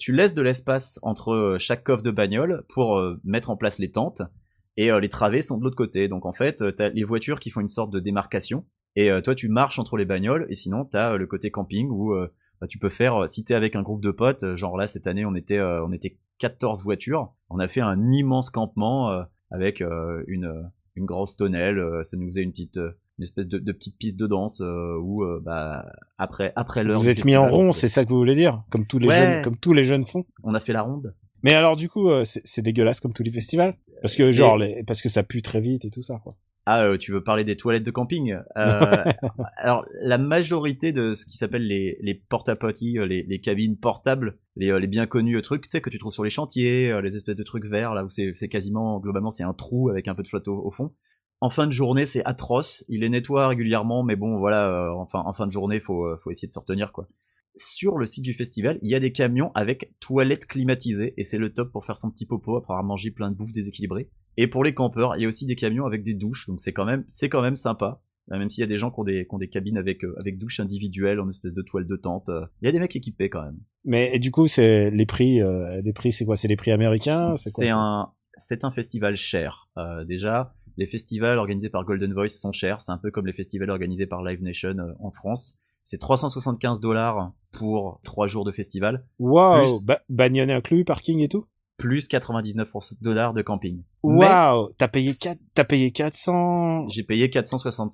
tu 0.00 0.12
laisses 0.12 0.34
de 0.34 0.42
l'espace 0.42 0.98
entre 1.02 1.56
chaque 1.60 1.84
coffre 1.84 2.02
de 2.02 2.10
bagnole 2.10 2.64
pour 2.68 3.00
mettre 3.22 3.50
en 3.50 3.56
place 3.56 3.78
les 3.78 3.92
tentes, 3.92 4.22
et 4.76 4.90
les 4.90 5.08
travées 5.08 5.42
sont 5.42 5.58
de 5.58 5.62
l'autre 5.62 5.76
côté. 5.76 6.08
Donc 6.08 6.26
en 6.26 6.32
fait, 6.32 6.56
tu 6.76 6.82
as 6.82 6.88
les 6.88 7.04
voitures 7.04 7.38
qui 7.38 7.50
font 7.50 7.60
une 7.60 7.68
sorte 7.68 7.92
de 7.92 8.00
démarcation, 8.00 8.66
et 8.96 9.10
euh, 9.10 9.20
toi 9.20 9.34
tu 9.34 9.48
marches 9.48 9.78
entre 9.78 9.96
les 9.96 10.04
bagnoles, 10.04 10.46
et 10.50 10.54
sinon 10.54 10.84
tu 10.84 10.96
as 10.96 11.16
le 11.16 11.26
côté 11.26 11.50
camping 11.50 11.88
où 11.90 12.12
euh, 12.12 12.32
bah, 12.60 12.66
tu 12.66 12.78
peux 12.78 12.88
faire, 12.90 13.22
euh, 13.22 13.26
si 13.26 13.44
t'es 13.44 13.54
avec 13.54 13.74
un 13.76 13.82
groupe 13.82 14.02
de 14.02 14.10
potes, 14.10 14.42
euh, 14.44 14.56
genre 14.56 14.76
là 14.76 14.86
cette 14.86 15.06
année 15.06 15.24
on 15.24 15.34
était, 15.34 15.58
euh, 15.58 15.84
on 15.84 15.92
était 15.92 16.18
14 16.38 16.82
voitures, 16.82 17.32
on 17.50 17.58
a 17.58 17.68
fait 17.68 17.80
un 17.82 18.10
immense 18.12 18.50
campement 18.50 19.10
euh, 19.10 19.22
avec 19.50 19.80
euh, 19.82 20.22
une, 20.26 20.44
euh, 20.46 20.62
une 20.96 21.04
grosse 21.06 21.36
tonnelle, 21.36 21.78
euh, 21.78 22.02
ça 22.02 22.16
nous 22.16 22.26
faisait 22.26 22.42
une 22.42 22.52
petite, 22.52 22.76
euh, 22.78 22.92
une 23.18 23.24
espèce 23.24 23.46
de, 23.48 23.58
de 23.58 23.72
petite 23.72 23.98
piste 23.98 24.18
de 24.18 24.26
danse 24.26 24.62
euh, 24.62 24.96
où 25.02 25.22
euh, 25.24 25.40
bah 25.44 25.84
après 26.16 26.52
après 26.56 26.82
l'heure 26.84 26.98
Vous 27.00 27.08
êtes 27.10 27.24
mis 27.26 27.36
en 27.36 27.46
rond, 27.48 27.68
on- 27.68 27.72
c'est 27.72 27.88
ça 27.88 28.04
que 28.04 28.08
vous 28.10 28.16
voulez 28.16 28.34
dire? 28.34 28.62
Comme 28.70 28.86
tous 28.86 28.98
les 28.98 29.08
Ouais. 29.08 29.14
jeunes, 29.16 29.42
comme 29.42 29.56
tous 29.58 29.74
les 29.74 29.84
jeunes 29.84 30.04
font? 30.04 30.24
on 30.42 30.54
a 30.54 30.60
fait 30.60 30.72
la 30.72 30.80
ronde. 30.82 31.14
Mais 31.42 31.52
alors 31.54 31.76
du 31.76 31.88
coup, 31.90 32.08
euh, 32.10 32.24
c'est 32.24 32.62
dégueulasse 32.62 33.00
comme 33.00 33.12
tous 33.12 33.22
les 33.22 33.30
festivals? 33.30 33.76
Parce 34.02 34.16
que 34.16 34.32
genre 34.32 34.56
les, 34.56 34.82
parce 34.86 35.02
que 35.02 35.08
ça 35.10 35.22
pue 35.22 35.42
très 35.42 35.60
vite 35.60 35.84
et 35.84 35.90
tout 35.90 36.02
ça 36.02 36.18
quoi. 36.22 36.36
Ah, 36.66 36.84
euh, 36.84 36.98
tu 36.98 37.12
veux 37.12 37.22
parler 37.22 37.44
des 37.44 37.56
toilettes 37.56 37.84
de 37.84 37.90
camping 37.90 38.36
Euh, 38.56 39.04
Alors, 39.56 39.86
la 40.02 40.18
majorité 40.18 40.92
de 40.92 41.14
ce 41.14 41.24
qui 41.24 41.36
s'appelle 41.36 41.66
les, 41.66 41.96
les 42.00 42.14
porta-potty, 42.14 42.98
euh, 42.98 43.06
les, 43.06 43.22
les 43.22 43.40
cabines 43.40 43.76
portables, 43.78 44.38
les, 44.56 44.70
euh, 44.70 44.78
les 44.78 44.86
bien 44.86 45.06
connus 45.06 45.40
trucs, 45.42 45.62
tu 45.62 45.70
sais, 45.70 45.80
que 45.80 45.90
tu 45.90 45.98
trouves 45.98 46.12
sur 46.12 46.24
les 46.24 46.30
chantiers, 46.30 47.00
les 47.02 47.16
espèces 47.16 47.36
de 47.36 47.42
trucs 47.42 47.64
verts, 47.64 47.94
là 47.94 48.04
où 48.04 48.10
c'est 48.10 48.32
c'est 48.34 48.48
quasiment, 48.48 49.00
globalement, 49.00 49.30
c'est 49.30 49.42
un 49.42 49.54
trou 49.54 49.88
avec 49.88 50.06
un 50.06 50.14
peu 50.14 50.22
de 50.22 50.28
flotte 50.28 50.48
au, 50.48 50.64
au 50.64 50.70
fond. 50.70 50.92
En 51.40 51.48
fin 51.48 51.66
de 51.66 51.72
journée, 51.72 52.04
c'est 52.04 52.24
atroce. 52.26 52.84
Il 52.88 53.00
les 53.00 53.08
nettoie 53.08 53.48
régulièrement, 53.48 54.02
mais 54.02 54.16
bon, 54.16 54.38
voilà, 54.38 54.68
euh, 54.68 54.92
enfin, 54.92 55.22
en 55.24 55.32
fin 55.32 55.46
de 55.46 55.52
journée, 55.52 55.80
faut, 55.80 56.06
faut 56.22 56.30
essayer 56.30 56.48
de 56.48 56.52
se 56.52 56.58
retenir, 56.58 56.92
quoi. 56.92 57.08
Sur 57.56 57.98
le 57.98 58.06
site 58.06 58.24
du 58.24 58.34
festival, 58.34 58.78
il 58.82 58.90
y 58.90 58.94
a 58.94 59.00
des 59.00 59.12
camions 59.12 59.50
avec 59.54 59.92
toilettes 59.98 60.46
climatisées, 60.46 61.14
et 61.16 61.24
c'est 61.24 61.38
le 61.38 61.52
top 61.52 61.72
pour 61.72 61.84
faire 61.84 61.98
son 61.98 62.10
petit 62.10 62.26
popo 62.26 62.56
après 62.56 62.74
avoir 62.74 62.84
mangé 62.84 63.10
plein 63.10 63.30
de 63.30 63.36
bouffe 63.36 63.52
déséquilibrée. 63.52 64.08
Et 64.42 64.46
pour 64.46 64.64
les 64.64 64.72
campeurs, 64.72 65.16
il 65.16 65.20
y 65.22 65.26
a 65.26 65.28
aussi 65.28 65.44
des 65.44 65.54
camions 65.54 65.84
avec 65.84 66.02
des 66.02 66.14
douches, 66.14 66.46
donc 66.48 66.62
c'est 66.62 66.72
quand 66.72 66.86
même, 66.86 67.04
c'est 67.10 67.28
quand 67.28 67.42
même 67.42 67.54
sympa. 67.54 68.00
Euh, 68.32 68.38
Même 68.38 68.48
s'il 68.48 68.62
y 68.62 68.64
a 68.64 68.68
des 68.68 68.78
gens 68.78 68.90
qui 68.90 68.98
ont 69.00 69.04
des, 69.04 69.26
qui 69.26 69.34
ont 69.34 69.38
des 69.38 69.50
cabines 69.50 69.76
avec, 69.76 70.02
euh, 70.02 70.14
avec 70.18 70.38
douche 70.38 70.60
individuelle 70.60 71.20
en 71.20 71.28
espèce 71.28 71.52
de 71.52 71.60
toile 71.60 71.86
de 71.86 71.96
tente, 71.96 72.30
euh, 72.30 72.46
il 72.62 72.64
y 72.64 72.68
a 72.70 72.72
des 72.72 72.78
mecs 72.78 72.96
équipés 72.96 73.28
quand 73.28 73.42
même. 73.42 73.58
Mais 73.84 74.16
et 74.16 74.18
du 74.18 74.30
coup, 74.30 74.48
c'est 74.48 74.90
les 74.90 75.04
prix, 75.04 75.42
euh, 75.42 75.82
les 75.84 75.92
prix, 75.92 76.10
c'est 76.10 76.24
quoi? 76.24 76.38
C'est 76.38 76.48
les 76.48 76.56
prix 76.56 76.70
américains? 76.70 77.28
C'est 77.36 77.68
un, 77.68 78.12
c'est 78.34 78.64
un 78.64 78.70
festival 78.70 79.14
cher. 79.14 79.68
Euh, 79.76 80.06
déjà, 80.06 80.54
les 80.78 80.86
festivals 80.86 81.36
organisés 81.36 81.68
par 81.68 81.84
Golden 81.84 82.14
Voice 82.14 82.28
sont 82.30 82.52
chers. 82.52 82.80
C'est 82.80 82.92
un 82.92 82.98
peu 82.98 83.10
comme 83.10 83.26
les 83.26 83.34
festivals 83.34 83.68
organisés 83.68 84.06
par 84.06 84.22
Live 84.22 84.42
Nation 84.42 84.74
en 85.00 85.10
France. 85.10 85.58
C'est 85.84 85.98
375 85.98 86.80
dollars 86.80 87.34
pour 87.52 88.00
trois 88.04 88.26
jours 88.26 88.46
de 88.46 88.52
festival, 88.52 89.04
Waouh, 89.18 89.64
Plus- 89.66 89.84
ba- 89.84 90.00
inclus, 90.08 90.84
parking 90.86 91.20
et 91.20 91.28
tout? 91.28 91.44
Plus 91.80 92.08
99 92.08 92.68
dollars 93.00 93.32
de 93.32 93.42
camping. 93.42 93.82
Waouh, 94.02 94.70
t'as 94.76 94.88
payé 94.88 95.08
4, 95.08 95.36
t'as 95.54 95.64
payé 95.64 95.90
400. 95.90 96.88
j'ai 96.88 97.02
payé 97.02 97.30
460, 97.30 97.90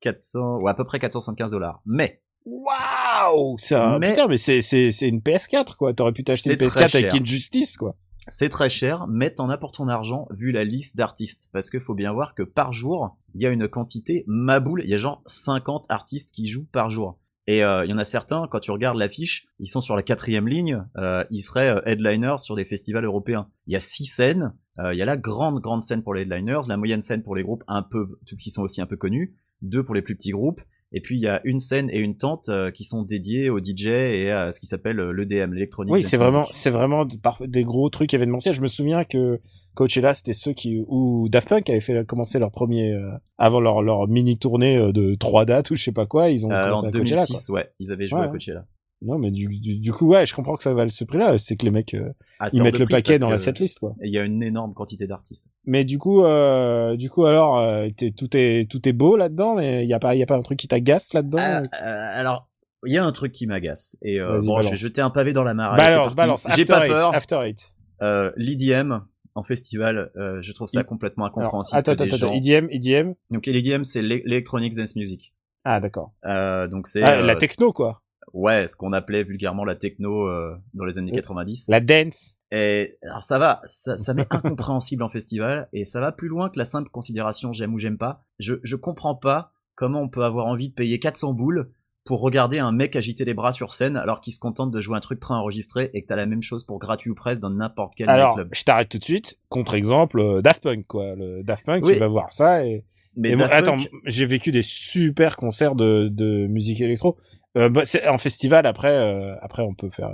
400, 0.00 0.58
ou 0.60 0.68
à 0.68 0.74
peu 0.74 0.84
près 0.84 0.98
475 0.98 1.52
dollars. 1.52 1.80
Mais, 1.86 2.20
Waouh, 2.44 3.56
c'est 3.58 3.74
un... 3.74 3.98
Mais- 3.98 4.10
putain, 4.10 4.26
mais 4.26 4.36
c'est 4.36 4.60
c'est 4.62 4.90
c'est 4.90 5.08
une 5.08 5.20
PS4 5.20 5.76
quoi. 5.76 5.92
T'aurais 5.92 6.12
pu 6.12 6.24
t'acheter 6.24 6.52
une 6.52 6.58
C'est 6.58 6.68
très 6.68 6.86
PS4 6.86 6.96
avec. 6.96 7.14
Injustice 7.14 7.76
quoi. 7.76 7.96
C'est 8.26 8.48
très 8.50 8.68
cher, 8.68 9.06
mais 9.08 9.30
t'en 9.30 9.48
as 9.48 9.56
pour 9.56 9.72
ton 9.72 9.88
argent 9.88 10.26
vu 10.30 10.50
la 10.52 10.64
liste 10.64 10.96
d'artistes. 10.96 11.48
Parce 11.52 11.70
qu'il 11.70 11.80
faut 11.80 11.94
bien 11.94 12.12
voir 12.12 12.34
que 12.34 12.42
par 12.42 12.72
jour, 12.72 13.16
il 13.34 13.42
y 13.42 13.46
a 13.46 13.50
une 13.50 13.68
quantité 13.68 14.24
maboule. 14.26 14.82
Il 14.84 14.90
y 14.90 14.94
a 14.94 14.98
genre 14.98 15.22
50 15.26 15.86
artistes 15.88 16.32
qui 16.32 16.46
jouent 16.46 16.66
par 16.70 16.90
jour. 16.90 17.18
Et 17.48 17.64
euh, 17.64 17.86
il 17.86 17.90
y 17.90 17.94
en 17.94 17.98
a 17.98 18.04
certains, 18.04 18.46
quand 18.50 18.60
tu 18.60 18.70
regardes 18.70 18.98
l'affiche, 18.98 19.48
ils 19.58 19.68
sont 19.68 19.80
sur 19.80 19.96
la 19.96 20.02
quatrième 20.02 20.46
ligne. 20.46 20.84
euh, 20.98 21.24
ils 21.30 21.40
seraient 21.40 21.76
euh, 21.76 21.80
headliners 21.86 22.36
sur 22.36 22.54
des 22.56 22.66
festivals 22.66 23.06
européens. 23.06 23.48
Il 23.66 23.72
y 23.72 23.76
a 23.76 23.78
six 23.78 24.04
scènes. 24.04 24.52
il 24.78 24.98
y 24.98 25.02
a 25.02 25.06
la 25.06 25.16
grande, 25.16 25.60
grande 25.60 25.82
scène 25.82 26.02
pour 26.02 26.12
les 26.12 26.22
headliners, 26.22 26.68
la 26.68 26.76
moyenne 26.76 27.00
scène 27.00 27.22
pour 27.22 27.34
les 27.34 27.42
groupes 27.42 27.64
un 27.66 27.82
peu, 27.82 28.18
qui 28.38 28.50
sont 28.50 28.62
aussi 28.62 28.82
un 28.82 28.86
peu 28.86 28.96
connus, 28.96 29.34
deux 29.62 29.82
pour 29.82 29.94
les 29.94 30.02
plus 30.02 30.14
petits 30.14 30.30
groupes. 30.30 30.60
Et 30.92 31.00
puis 31.00 31.16
il 31.16 31.22
y 31.22 31.26
a 31.26 31.40
une 31.44 31.58
scène 31.58 31.88
et 31.90 31.98
une 31.98 32.16
tente 32.16 32.50
qui 32.74 32.84
sont 32.84 33.02
dédiées 33.02 33.50
aux 33.50 33.58
DJ 33.58 33.86
et 33.86 34.30
à 34.30 34.52
ce 34.52 34.60
qui 34.60 34.66
s'appelle 34.66 34.98
l'EDM, 34.98 35.52
l'électronique. 35.52 35.94
Oui, 35.94 36.02
c'est 36.02 36.16
vraiment 36.18 36.46
c'est 36.50 36.70
vraiment 36.70 37.06
des 37.06 37.64
gros 37.64 37.88
trucs 37.88 38.12
événementiels. 38.12 38.54
Je 38.54 38.62
me 38.62 38.68
souviens 38.68 39.04
que 39.04 39.40
Coachella 39.78 40.12
c'était 40.12 40.32
ceux 40.32 40.52
qui 40.52 40.82
ou 40.88 41.28
Daft 41.28 41.48
Punk 41.48 41.70
avaient 41.70 41.80
fait 41.80 42.04
commencer 42.04 42.40
leur 42.40 42.50
premier 42.50 42.92
euh, 42.92 43.10
avant 43.36 43.60
leur 43.60 43.80
leur 43.80 44.08
mini 44.08 44.36
tournée 44.38 44.76
euh, 44.76 44.90
de 44.92 45.14
trois 45.14 45.44
dates 45.44 45.70
ou 45.70 45.76
je 45.76 45.82
sais 45.84 45.92
pas 45.92 46.04
quoi, 46.06 46.30
ils 46.30 46.44
ont 46.46 46.50
Euh, 46.50 46.64
commencé 46.64 46.86
en 46.86 46.88
à 46.88 46.92
Coachella 46.92 47.16
quoi. 47.16 47.26
2006, 47.26 47.48
ouais, 47.50 47.70
ils 47.78 47.92
avaient 47.92 48.06
joué 48.08 48.18
Ouais, 48.20 48.26
à. 48.26 48.28
Coachella. 48.28 48.64
Non, 49.00 49.16
mais 49.16 49.30
du, 49.30 49.46
du, 49.60 49.78
du 49.78 49.92
coup, 49.92 50.08
ouais, 50.08 50.26
je 50.26 50.34
comprends 50.34 50.56
que 50.56 50.64
ça 50.64 50.74
valent 50.74 50.90
ce 50.90 51.04
prix-là. 51.04 51.38
C'est 51.38 51.54
que 51.54 51.64
les 51.64 51.70
mecs, 51.70 51.94
euh, 51.94 52.10
Ah, 52.40 52.48
ils 52.52 52.60
mettent 52.64 52.80
le 52.80 52.86
paquet 52.86 53.16
dans 53.20 53.30
la 53.30 53.38
setlist, 53.38 53.78
quoi. 53.78 53.94
Il 54.02 54.12
y 54.12 54.18
a 54.18 54.24
une 54.24 54.42
énorme 54.42 54.74
quantité 54.74 55.06
d'artistes. 55.06 55.46
Mais 55.66 55.84
du 55.84 55.98
coup, 55.98 56.24
euh, 56.24 56.96
du 56.96 57.08
coup, 57.08 57.24
alors, 57.24 57.58
euh, 57.58 57.86
tout 58.16 58.36
est, 58.36 58.68
tout 58.68 58.88
est 58.88 58.92
beau 58.92 59.16
là-dedans, 59.16 59.54
mais 59.54 59.84
il 59.84 59.88
y 59.88 59.94
a 59.94 60.00
pas, 60.00 60.16
il 60.16 60.18
y 60.18 60.22
a 60.24 60.26
pas 60.26 60.34
un 60.34 60.42
truc 60.42 60.58
qui 60.58 60.66
t'agace 60.66 61.12
là-dedans. 61.14 61.38
Euh, 61.38 61.62
alors, 61.80 62.48
il 62.84 62.92
y 62.92 62.98
a 62.98 63.04
un 63.04 63.12
truc 63.12 63.30
qui 63.30 63.46
m'agace. 63.46 63.96
Et 64.02 64.18
bon, 64.18 64.60
je 64.62 64.70
vais 64.70 64.76
jeter 64.76 65.00
un 65.00 65.10
pavé 65.10 65.32
dans 65.32 65.44
la 65.44 65.54
mare. 65.54 65.76
Balance, 65.76 66.16
balance. 66.16 66.46
J'ai 66.56 66.64
pas 66.64 66.84
peur. 66.84 67.14
After 67.14 67.38
Eight. 67.44 67.76
Euh, 68.02 68.32
L'IDM 68.36 69.00
en 69.38 69.42
festival, 69.42 70.10
euh, 70.16 70.40
je 70.42 70.52
trouve 70.52 70.68
ça 70.68 70.80
I- 70.80 70.84
complètement 70.84 71.24
Alors, 71.26 71.38
incompréhensible. 71.38 71.78
attends, 71.78 71.92
que 71.96 72.02
attends, 72.02 72.16
attends. 72.16 72.16
gens- 72.16 72.32
EDM, 72.34 72.68
EDM. 72.70 73.14
Donc 73.30 73.46
l'IDM, 73.46 73.82
c'est 73.84 74.02
l'Electronic 74.02 74.74
Dance 74.76 74.96
Music. 74.96 75.32
Ah, 75.64 75.80
d'accord. 75.80 76.12
Euh, 76.24 76.66
donc 76.68 76.86
c'est 76.86 77.02
Ah, 77.02 77.18
euh, 77.18 77.22
la 77.22 77.36
techno, 77.36 77.72
quoi. 77.72 78.02
Ouais, 78.34 78.66
ce 78.66 78.76
qu'on 78.76 78.92
appelait 78.92 79.22
vulgairement 79.24 79.64
la 79.64 79.74
techno 79.74 80.26
euh, 80.28 80.54
dans 80.74 80.84
les 80.84 80.98
années 80.98 81.10
Oui. 81.12 81.16
90. 81.16 81.66
La 81.68 81.80
dance. 81.80 82.36
Et 82.50 82.96
alors 83.02 83.22
ça 83.24 83.38
va, 83.38 83.62
ça, 83.66 83.96
ça 83.96 84.14
m'est 84.14 84.26
incompréhensible 84.30 85.02
en 85.02 85.08
festival 85.08 85.68
et 85.72 85.84
ça 85.84 86.00
va 86.00 86.12
plus 86.12 86.28
loin 86.28 86.48
que 86.50 86.58
la 86.58 86.64
simple 86.64 86.88
considération 86.90 87.52
j'aime 87.52 87.74
ou 87.74 87.78
j'aime 87.78 87.98
pas. 87.98 88.22
Je, 88.38 88.54
je 88.62 88.76
comprends 88.76 89.14
pas 89.14 89.52
comment 89.74 90.00
on 90.02 90.08
peut 90.08 90.24
avoir 90.24 90.46
envie 90.46 90.68
de 90.70 90.74
payer 90.74 90.98
400 90.98 91.32
boules 91.34 91.70
pour 92.08 92.22
regarder 92.22 92.58
un 92.58 92.72
mec 92.72 92.96
agiter 92.96 93.26
les 93.26 93.34
bras 93.34 93.52
sur 93.52 93.74
scène 93.74 93.98
alors 93.98 94.22
qu'il 94.22 94.32
se 94.32 94.40
contente 94.40 94.70
de 94.70 94.80
jouer 94.80 94.96
un 94.96 95.00
truc 95.00 95.20
préenregistré 95.20 95.90
et 95.92 96.00
que 96.00 96.06
t'as 96.06 96.16
la 96.16 96.24
même 96.24 96.42
chose 96.42 96.64
pour 96.64 96.78
gratuit 96.78 97.10
ou 97.10 97.14
presque 97.14 97.42
dans 97.42 97.50
n'importe 97.50 97.92
quel 97.98 98.08
Alors, 98.08 98.34
club. 98.36 98.48
je 98.50 98.64
t'arrête 98.64 98.88
tout 98.88 98.96
de 98.96 99.04
suite. 99.04 99.38
Contre-exemple, 99.50 100.18
euh, 100.18 100.40
Daft 100.40 100.62
Punk, 100.62 100.86
quoi. 100.86 101.14
Le 101.14 101.42
Daft 101.42 101.66
Punk, 101.66 101.84
Oui. 101.84 101.92
tu 101.92 101.98
vas 101.98 102.08
voir 102.08 102.32
ça 102.32 102.64
et, 102.64 102.86
Mais 103.14 103.32
et 103.32 103.36
moi, 103.36 103.46
attends, 103.48 103.76
j'ai 104.06 104.24
vécu 104.24 104.52
des 104.52 104.62
super 104.62 105.36
concerts 105.36 105.74
de, 105.74 106.08
de 106.10 106.46
musique 106.46 106.80
électro. 106.80 107.18
Euh, 107.58 107.68
bah, 107.68 107.82
en 108.08 108.16
festival 108.16 108.64
après, 108.64 108.88
euh, 108.94 109.34
après 109.42 109.62
on 109.62 109.74
peut 109.74 109.90
faire. 109.90 110.08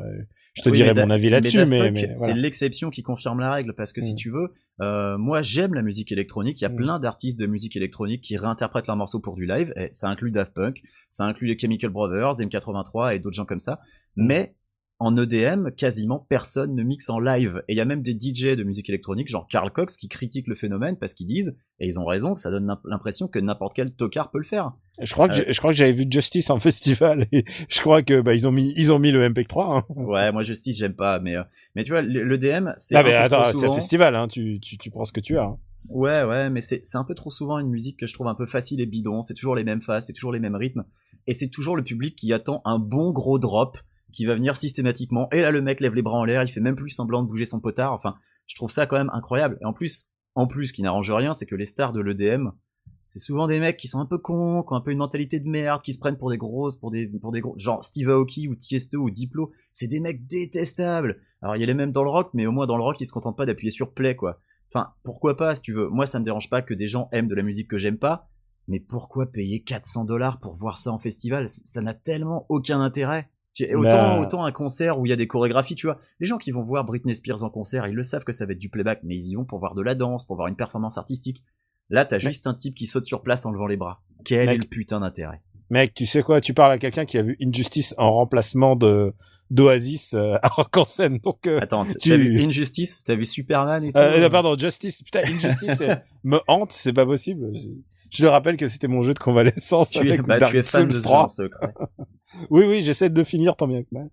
Je 0.55 0.63
te 0.63 0.69
Oui, 0.71 0.77
dirai 0.77 0.95
mon 0.95 1.11
avis 1.11 1.31
là-dessus, 1.31 1.65
mais, 1.67 1.91
mais 1.91 2.13
c'est 2.13 2.33
l'exception 2.35 2.91
qui 2.91 3.03
confirme 3.03 3.41
la 3.41 3.53
règle 3.53 3.75
parce 3.75 3.93
que 3.93 4.01
si 4.01 4.13
Mm. 4.13 4.17
tu 4.17 4.31
veux, 4.31 4.53
euh, 4.81 5.19
moi 5.19 5.43
j'aime 5.43 5.75
la 5.75 5.83
musique 5.83 6.13
électronique. 6.13 6.61
Il 6.61 6.65
y 6.65 6.67
a 6.67 6.71
Mm. 6.71 6.77
plein 6.77 6.99
d'artistes 7.01 7.39
de 7.39 7.47
musique 7.47 7.77
électronique 7.77 8.23
qui 8.23 8.37
réinterprètent 8.37 8.87
leurs 8.87 8.97
morceaux 8.97 9.21
pour 9.21 9.35
du 9.35 9.47
live. 9.47 9.73
Et 9.77 9.89
ça 9.93 10.09
inclut 10.09 10.31
Daft 10.31 10.55
Punk, 10.55 10.83
ça 11.11 11.25
inclut 11.25 11.49
les 11.49 11.59
Chemical 11.59 11.91
Brothers, 11.91 12.41
M83 12.41 13.15
et 13.15 13.19
d'autres 13.19 13.35
gens 13.37 13.45
comme 13.47 13.59
ça. 13.61 13.81
Mm. 14.17 14.27
Mais 14.27 14.55
en 15.01 15.17
EDM, 15.17 15.71
quasiment 15.77 16.25
personne 16.29 16.75
ne 16.75 16.83
mixe 16.83 17.11
en 17.11 17.19
live. 17.19 17.63
Et 17.69 17.73
il 17.75 17.77
y 17.77 17.81
a 17.81 17.85
même 17.85 18.01
des 18.03 18.13
DJ 18.13 18.57
de 18.57 18.63
musique 18.63 18.89
électronique, 18.89 19.29
genre 19.29 19.47
Carl 19.51 19.71
Cox, 19.73 19.97
qui 19.97 20.09
critiquent 20.09 20.47
le 20.47 20.55
phénomène 20.55 20.97
parce 20.97 21.15
qu'ils 21.15 21.27
disent, 21.27 21.59
et 21.81 21.87
ils 21.87 21.99
ont 21.99 22.05
raison, 22.05 22.35
que 22.35 22.41
ça 22.41 22.51
donne 22.51 22.73
l'impression 22.85 23.27
que 23.27 23.39
n'importe 23.41 23.75
quel 23.75 23.93
tocard 23.93 24.31
peut 24.31 24.39
le 24.39 24.45
faire. 24.45 24.73
Je 25.01 25.13
crois 25.13 25.29
que 25.29 25.41
Euh, 25.41 25.45
je 25.53 25.59
crois 25.59 25.73
que 25.73 25.77
j'avais 25.77 25.93
vu 25.93 26.07
Justice 26.09 26.49
en 26.51 26.59
festival 26.61 27.27
et 27.33 27.45
je 27.69 27.81
crois 27.81 28.03
que 28.03 28.21
bah 28.21 28.35
ils 28.35 28.47
ont 28.47 28.53
mis 28.53 28.73
ils 28.77 28.93
ont 28.93 28.99
mis 29.01 29.11
le 29.11 29.29
MP3. 29.29 29.79
Hein. 29.79 29.85
Ouais, 29.91 30.31
moi 30.33 30.43
Justice, 30.45 30.79
j'aime 30.79 30.95
pas, 30.95 31.19
mais, 31.19 31.37
euh, 31.37 31.43
mais 31.75 31.83
tu 31.85 31.91
vois, 31.91 32.01
l'EDM, 32.03 32.71
c'est 32.77 32.95
Ah 32.95 33.03
mais 33.03 33.15
attends, 33.15 33.45
c'est 33.53 33.67
un 33.67 33.73
festival, 33.73 34.15
hein. 34.15 34.29
Tu 34.29 34.61
tu 34.61 34.79
tu 34.79 34.91
prends 34.91 35.05
ce 35.05 35.13
que 35.13 35.21
tu 35.21 35.37
as. 35.39 35.45
hein. 35.45 35.59
Ouais, 35.89 36.23
ouais, 36.25 36.49
mais 36.49 36.61
c'est 36.63 36.81
c'est 36.85 36.97
un 36.97 37.05
peu 37.05 37.15
trop 37.15 37.31
souvent 37.31 37.59
une 37.59 37.69
musique 37.69 37.99
que 37.99 38.07
je 38.07 38.15
trouve 38.15 38.29
un 38.29 38.35
peu 38.35 38.47
facile 38.47 38.81
et 38.81 38.87
bidon. 38.87 39.23
C'est 39.23 39.35
toujours 39.35 39.55
les 39.57 39.65
mêmes 39.65 39.83
phases, 39.83 40.07
c'est 40.07 40.13
toujours 40.15 40.33
les 40.33 40.41
mêmes 40.41 40.55
rythmes. 40.55 40.85
Et 41.27 41.35
c'est 41.35 41.49
toujours 41.49 41.77
le 41.77 41.83
public 41.83 42.17
qui 42.17 42.33
attend 42.33 42.63
un 42.65 42.79
bon 42.79 43.11
gros 43.11 43.39
drop 43.39 43.77
qui 44.15 44.27
va 44.27 44.35
venir 44.35 44.57
systématiquement. 44.57 45.29
Et 45.33 45.41
là, 45.41 45.51
le 45.51 45.61
mec 45.61 45.81
lève 45.81 45.95
les 45.95 46.03
bras 46.03 46.19
en 46.19 46.25
l'air, 46.25 46.43
il 46.43 46.49
fait 46.49 46.61
même 46.61 46.77
plus 46.77 46.91
semblant 46.91 47.23
de 47.23 47.29
bouger 47.29 47.45
son 47.45 47.61
potard. 47.61 47.93
Enfin, 47.93 48.15
je 48.47 48.55
trouve 48.55 48.71
ça 48.71 48.87
quand 48.87 48.97
même 48.97 49.11
incroyable. 49.13 49.59
Et 49.61 49.65
en 49.65 49.73
plus, 49.73 50.11
en 50.35 50.47
plus, 50.47 50.69
ce 50.69 50.73
qui 50.73 50.83
n'arrange 50.83 51.11
rien, 51.11 51.33
c'est 51.33 51.47
que 51.47 51.55
les 51.55 51.65
stars 51.65 51.93
de 51.93 52.01
l'EDM, 52.01 52.51
c'est 53.09 53.19
souvent 53.19 53.47
des 53.47 53.61
mecs 53.61 53.77
qui 53.77 53.87
sont 53.87 54.01
un 54.01 54.07
peu 54.07 54.19
cons, 54.19 54.63
qui 54.63 54.73
ont 54.73 54.77
un 54.77 54.81
peu 54.81 54.91
une 54.91 54.99
mentalité 54.99 55.39
de 55.39 55.49
merde, 55.49 55.83
qui 55.83 55.93
se 55.93 55.99
prennent 55.99 56.19
pour 56.19 56.31
des 56.31 56.37
grosses, 56.37 56.77
pour 56.77 56.91
des, 56.91 57.07
pour 57.07 57.33
des 57.33 57.41
gros, 57.41 57.55
genre 57.59 57.85
Steve 57.85 58.09
Aoki 58.09 58.49
ou 58.49 58.57
Tiesto 58.57 58.99
ou 58.99 59.11
Diplo. 59.11 59.53
C'est 59.73 59.87
des 59.87 60.01
mecs 60.01 60.27
détestables. 60.27 61.21
Alors, 61.43 61.57
il 61.57 61.61
y 61.61 61.63
a 61.63 61.67
les 61.67 61.75
mêmes 61.75 61.93
dans 61.93 62.03
le 62.03 62.11
rock, 62.11 62.31
mais 62.35 62.47
au 62.47 62.53
moins 62.53 62.67
dans 62.67 62.77
le 62.77 62.83
rock, 62.83 63.01
ils 63.01 63.07
se 63.07 63.13
contentent 63.13 63.37
pas 63.37 63.47
d'appuyer 63.47 63.71
sur 63.71 63.95
play, 63.95 64.17
quoi. 64.17 64.41
Enfin, 64.69 64.93
pourquoi 65.05 65.37
pas, 65.37 65.55
si 65.55 65.63
tu 65.63 65.73
veux. 65.73 65.89
Moi, 65.89 66.07
ça 66.07 66.19
me 66.19 66.25
dérange 66.25 66.51
pas 66.51 66.63
que 66.63 66.75
des 66.75 66.89
gens 66.89 67.09
aiment 67.13 67.29
de 67.29 67.35
la 67.35 67.43
musique 67.43 67.69
que 67.69 67.79
j'aime 67.79 67.99
pas, 67.99 68.29
mais 68.67 68.81
pourquoi 68.81 69.27
payer 69.27 69.63
400 69.63 70.05
dollars 70.05 70.41
pour 70.41 70.55
voir 70.55 70.79
ça 70.79 70.91
en 70.91 70.99
festival? 70.99 71.49
Ça 71.49 71.83
n'a 71.83 71.95
tellement 71.95 72.47
aucun 72.49 72.81
intérêt. 72.81 73.29
Tu- 73.55 73.73
Autant, 73.75 74.21
autant 74.21 74.45
un 74.45 74.53
concert 74.53 74.99
où 74.99 75.07
il 75.07 75.11
y 75.11 75.13
a 75.13 75.17
des 75.17 75.27
chorégraphies, 75.29 75.77
tu 75.77 75.87
vois. 75.87 75.99
Les 76.21 76.27
gens 76.27 76.39
qui 76.39 76.51
vont 76.51 76.63
voir 76.63 76.85
Britney 76.85 77.15
Spears 77.15 77.43
en 77.45 77.51
concert, 77.51 77.87
ils 77.87 77.95
le 77.95 78.03
savent 78.03 78.25
que 78.25 78.33
ça 78.33 78.45
va 78.47 78.53
être 78.53 78.59
du 78.59 78.69
playback, 78.69 79.01
mais 79.05 79.15
ils 79.15 79.31
y 79.31 79.35
vont 79.37 79.45
pour 79.45 79.61
voir 79.61 79.75
de 79.75 79.83
la 79.83 79.95
danse, 79.95 80.25
pour 80.27 80.37
voir 80.37 80.49
une 80.49 80.57
performance 80.57 80.99
artistique. 80.99 81.43
Là, 81.89 82.05
t'as 82.05 82.19
juste 82.19 82.47
un 82.47 82.55
type 82.55 82.75
qui 82.75 82.87
saute 82.87 83.05
sur 83.05 83.23
place 83.23 83.47
en 83.47 83.53
levant 83.53 83.67
les 83.67 83.77
bras. 83.77 84.03
Quel 84.25 84.47
Mec. 84.47 84.55
est 84.57 84.63
le 84.65 84.69
putain 84.69 85.01
d'intérêt 85.01 85.41
Mec, 85.71 85.95
tu 85.95 86.05
sais 86.07 86.23
quoi 86.23 86.41
Tu 86.41 86.53
parles 86.53 86.73
à 86.73 86.79
quelqu'un 86.79 87.05
qui 87.05 87.17
a 87.17 87.23
vu 87.23 87.37
Injustice 87.41 87.95
en 87.97 88.13
remplacement 88.13 88.75
de 88.77 89.13
d'Oasis 89.51 90.15
euh, 90.15 90.37
à 90.43 90.49
Rock 90.49 90.77
en 90.79 90.85
scène. 90.85 91.19
Donc 91.19 91.47
euh, 91.47 91.61
Attends, 91.61 91.85
tu- 91.85 92.09
t'as 92.09 92.17
vu 92.17 92.41
Injustice? 92.43 93.05
T'as 93.05 93.15
vu 93.15 93.25
Superman 93.25 93.85
et 93.85 93.93
tout? 93.93 93.99
Euh, 93.99 94.19
euh, 94.25 94.31
pardon, 94.31 94.57
Justice. 94.59 95.03
Putain, 95.03 95.21
Injustice 95.29 95.81
euh, 95.83 95.95
me 96.25 96.41
hante, 96.49 96.73
c'est 96.73 96.93
pas 96.95 97.05
possible. 97.07 97.53
Je 98.15 98.23
le 98.23 98.29
rappelle 98.29 98.57
que 98.57 98.67
c'était 98.67 98.89
mon 98.89 99.03
jeu 99.03 99.15
de 99.15 99.19
convalescence 99.19 99.91
Tu 99.91 99.99
es, 100.07 100.13
avec 100.13 100.23
bah, 100.23 100.39
Dark 100.39 100.53
tu 100.53 100.59
es 100.59 100.63
fan 100.63 100.83
Souls 100.83 100.89
de 100.89 100.95
ce 100.95 101.03
3. 101.03 101.19
genre 101.19 101.31
secret. 101.31 101.75
Oui, 102.51 102.65
oui, 102.67 102.81
j'essaie 102.83 103.11
de 103.11 103.25
finir 103.25 103.57
tant 103.57 103.67
bien 103.69 103.83
que 103.83 103.89
mal. 103.93 104.09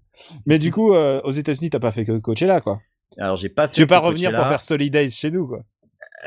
Mais 0.46 0.60
du 0.60 0.72
coup, 0.72 0.94
euh, 0.94 1.22
aux 1.24 1.32
États-Unis, 1.32 1.70
t'as 1.70 1.80
pas 1.80 1.92
fait 1.92 2.06
que 2.06 2.18
Coachella, 2.20 2.62
quoi. 2.62 2.80
Alors 3.18 3.36
j'ai 3.38 3.50
pas 3.50 3.68
fait. 3.68 3.74
Tu 3.74 3.82
veux 3.82 3.88
pas 3.88 4.00
revenir 4.00 4.30
Coachella. 4.30 4.40
pour 4.44 4.50
faire 4.50 4.62
Solid 4.62 4.94
Days 4.94 5.10
chez 5.10 5.32
nous, 5.32 5.48
quoi. 5.48 5.64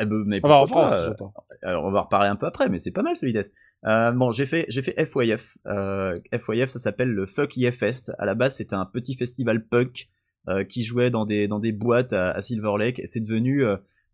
Eh 0.00 0.04
ben, 0.04 0.24
mais 0.26 0.40
Enfin, 0.42 0.56
en 0.56 0.66
France, 0.66 0.90
pas, 0.90 1.08
euh. 1.08 1.14
Alors 1.62 1.84
on 1.84 1.90
va 1.92 2.02
reparler 2.02 2.28
un 2.28 2.37
peu 2.37 2.46
après, 2.46 2.68
mais 2.68 2.78
c'est 2.78 2.90
pas 2.90 3.02
mal 3.02 3.16
Solides. 3.16 3.42
Euh, 3.87 4.10
bon, 4.12 4.32
j'ai 4.32 4.46
fait 4.46 4.66
j'ai 4.68 4.82
fait 4.82 4.94
FYF. 5.06 5.56
FYF, 5.66 6.68
ça 6.68 6.78
s'appelle 6.78 7.10
le 7.10 7.26
Fuck 7.26 7.54
Fest. 7.72 8.12
À 8.18 8.24
la 8.26 8.34
base, 8.34 8.56
c'était 8.56 8.74
un 8.74 8.87
petit 8.87 9.14
festival 9.14 9.64
punk 9.66 10.08
qui 10.68 10.82
jouait 10.82 11.10
dans 11.10 11.24
des 11.24 11.48
dans 11.48 11.58
des 11.60 11.72
boîtes 11.72 12.12
à, 12.12 12.30
à 12.32 12.40
Silver 12.40 12.72
Lake. 12.78 13.00
C'est 13.04 13.20
devenu 13.20 13.64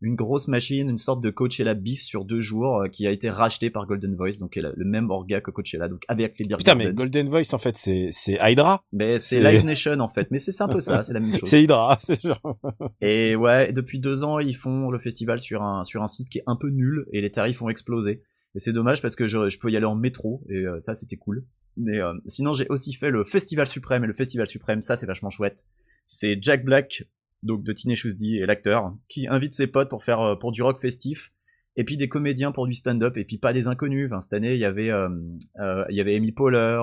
une 0.03 0.15
grosse 0.15 0.49
machine, 0.49 0.89
une 0.89 0.99
sorte 0.99 1.23
de 1.23 1.31
Coachella 1.31 1.75
bis 1.75 2.05
sur 2.05 2.25
deux 2.25 2.41
jours, 2.41 2.83
euh, 2.83 2.89
qui 2.89 3.07
a 3.07 3.11
été 3.11 3.29
racheté 3.31 3.71
par 3.71 3.87
Golden 3.87 4.15
Voice, 4.15 4.39
donc 4.39 4.57
est 4.57 4.63
le 4.63 4.85
même 4.85 5.11
orga 5.11 5.41
que 5.41 5.51
Coachella, 5.51 5.89
donc 5.89 6.03
avec 6.09 6.39
les 6.39 6.47
Putain, 6.57 6.75
mais. 6.75 6.93
Golden 6.93 7.29
Voice, 7.29 7.53
en 7.53 7.59
fait, 7.59 7.77
c'est, 7.77 8.09
c'est 8.11 8.39
Hydra. 8.41 8.83
Mais 8.93 9.19
c'est 9.19 9.41
Live 9.41 9.65
Nation 9.65 9.99
en 10.01 10.09
fait, 10.09 10.29
mais 10.31 10.39
c'est 10.39 10.53
c'est 10.53 10.63
un 10.63 10.69
peu 10.69 10.81
ça, 10.81 11.03
c'est 11.03 11.13
la 11.13 11.21
même 11.21 11.35
chose. 11.39 11.49
C'est 11.49 11.63
Hydra. 11.63 11.99
C'est 12.01 12.21
genre... 12.23 12.59
Et 13.01 13.37
ouais, 13.37 13.73
depuis 13.73 14.01
deux 14.01 14.25
ans, 14.25 14.39
ils 14.39 14.57
font 14.57 14.91
le 14.91 14.99
festival 14.99 15.41
sur 15.41 15.63
un, 15.63 15.85
sur 15.85 16.03
un 16.03 16.07
site 16.07 16.29
qui 16.29 16.39
est 16.39 16.45
un 16.47 16.57
peu 16.57 16.69
nul 16.69 17.07
et 17.13 17.21
les 17.21 17.31
tarifs 17.31 17.63
ont 17.63 17.69
explosé. 17.69 18.23
Et 18.55 18.59
c'est 18.59 18.73
dommage 18.73 19.01
parce 19.01 19.17
que 19.17 19.27
je, 19.27 19.49
je 19.49 19.59
peux 19.59 19.71
y 19.71 19.77
aller 19.77 19.87
en 19.87 19.95
métro 19.95 20.43
et 20.49 20.67
euh, 20.67 20.81
ça 20.81 20.95
c'était 20.95 21.17
cool. 21.17 21.45
Mais 21.77 22.01
euh, 22.01 22.15
sinon, 22.27 22.53
j'ai 22.53 22.67
aussi 22.69 22.93
fait 22.93 23.11
le 23.11 23.25
Festival 23.25 23.67
Suprême 23.67 24.05
et 24.05 24.07
le 24.07 24.13
Festival 24.13 24.47
Suprême, 24.47 24.83
ça 24.83 24.97
c'est 24.97 25.07
vachement 25.07 25.31
chouette. 25.31 25.65
C'est 26.07 26.39
Jack 26.43 26.65
Black, 26.65 27.05
donc 27.43 27.63
de 27.63 27.73
Teenage 27.73 28.05
D 28.05 28.39
et 28.43 28.47
l'acteur, 28.47 28.95
qui 29.09 29.27
invite 29.27 29.55
ses 29.55 29.67
potes 29.67 29.89
pour 29.89 30.05
faire 30.05 30.21
euh, 30.21 30.37
pour 30.37 30.53
du 30.53 30.63
rock 30.63 30.81
festif. 30.81 31.33
Et 31.77 31.85
puis 31.85 31.97
des 31.97 32.09
comédiens 32.09 32.51
pour 32.51 32.67
du 32.67 32.75
stand-up 32.75 33.17
et 33.17 33.25
puis 33.25 33.39
pas 33.39 33.53
des 33.53 33.69
inconnus. 33.69 34.11
Cette 34.21 34.35
année, 34.35 34.55
il 34.55 34.61
y 34.61 34.65
avait 34.65 34.91
euh, 34.91 35.09
euh, 35.61 35.85
il 35.89 35.97
y 35.97 36.01
avait 36.01 36.17
Amy 36.17 36.33
Poehler, 36.33 36.83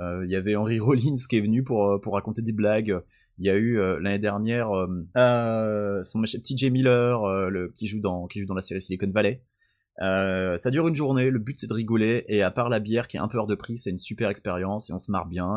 il 0.00 0.30
y 0.30 0.36
avait 0.36 0.56
Henry 0.56 0.78
Rollins 0.80 1.14
qui 1.28 1.36
est 1.36 1.40
venu 1.40 1.64
pour 1.64 2.00
pour 2.00 2.14
raconter 2.14 2.40
des 2.40 2.52
blagues. 2.52 3.00
Il 3.38 3.46
y 3.46 3.50
a 3.50 3.56
eu 3.56 3.76
l'année 4.00 4.20
dernière 4.20 4.68
son 5.16 6.22
TJ 6.22 6.70
Miller 6.70 7.50
le, 7.50 7.72
qui 7.76 7.88
joue 7.88 8.00
dans 8.00 8.28
qui 8.28 8.40
joue 8.40 8.46
dans 8.46 8.54
la 8.54 8.62
série 8.62 8.80
Silicon 8.80 9.10
Valley. 9.10 9.42
Ça 9.98 10.70
dure 10.70 10.86
une 10.86 10.94
journée. 10.94 11.28
Le 11.28 11.40
but 11.40 11.58
c'est 11.58 11.66
de 11.66 11.74
rigoler 11.74 12.24
et 12.28 12.42
à 12.42 12.52
part 12.52 12.68
la 12.68 12.78
bière 12.78 13.08
qui 13.08 13.16
est 13.16 13.20
un 13.20 13.28
peu 13.28 13.38
hors 13.38 13.48
de 13.48 13.56
prix, 13.56 13.76
c'est 13.78 13.90
une 13.90 13.98
super 13.98 14.30
expérience 14.30 14.88
et 14.88 14.92
on 14.92 15.00
se 15.00 15.10
marre 15.10 15.26
bien 15.26 15.56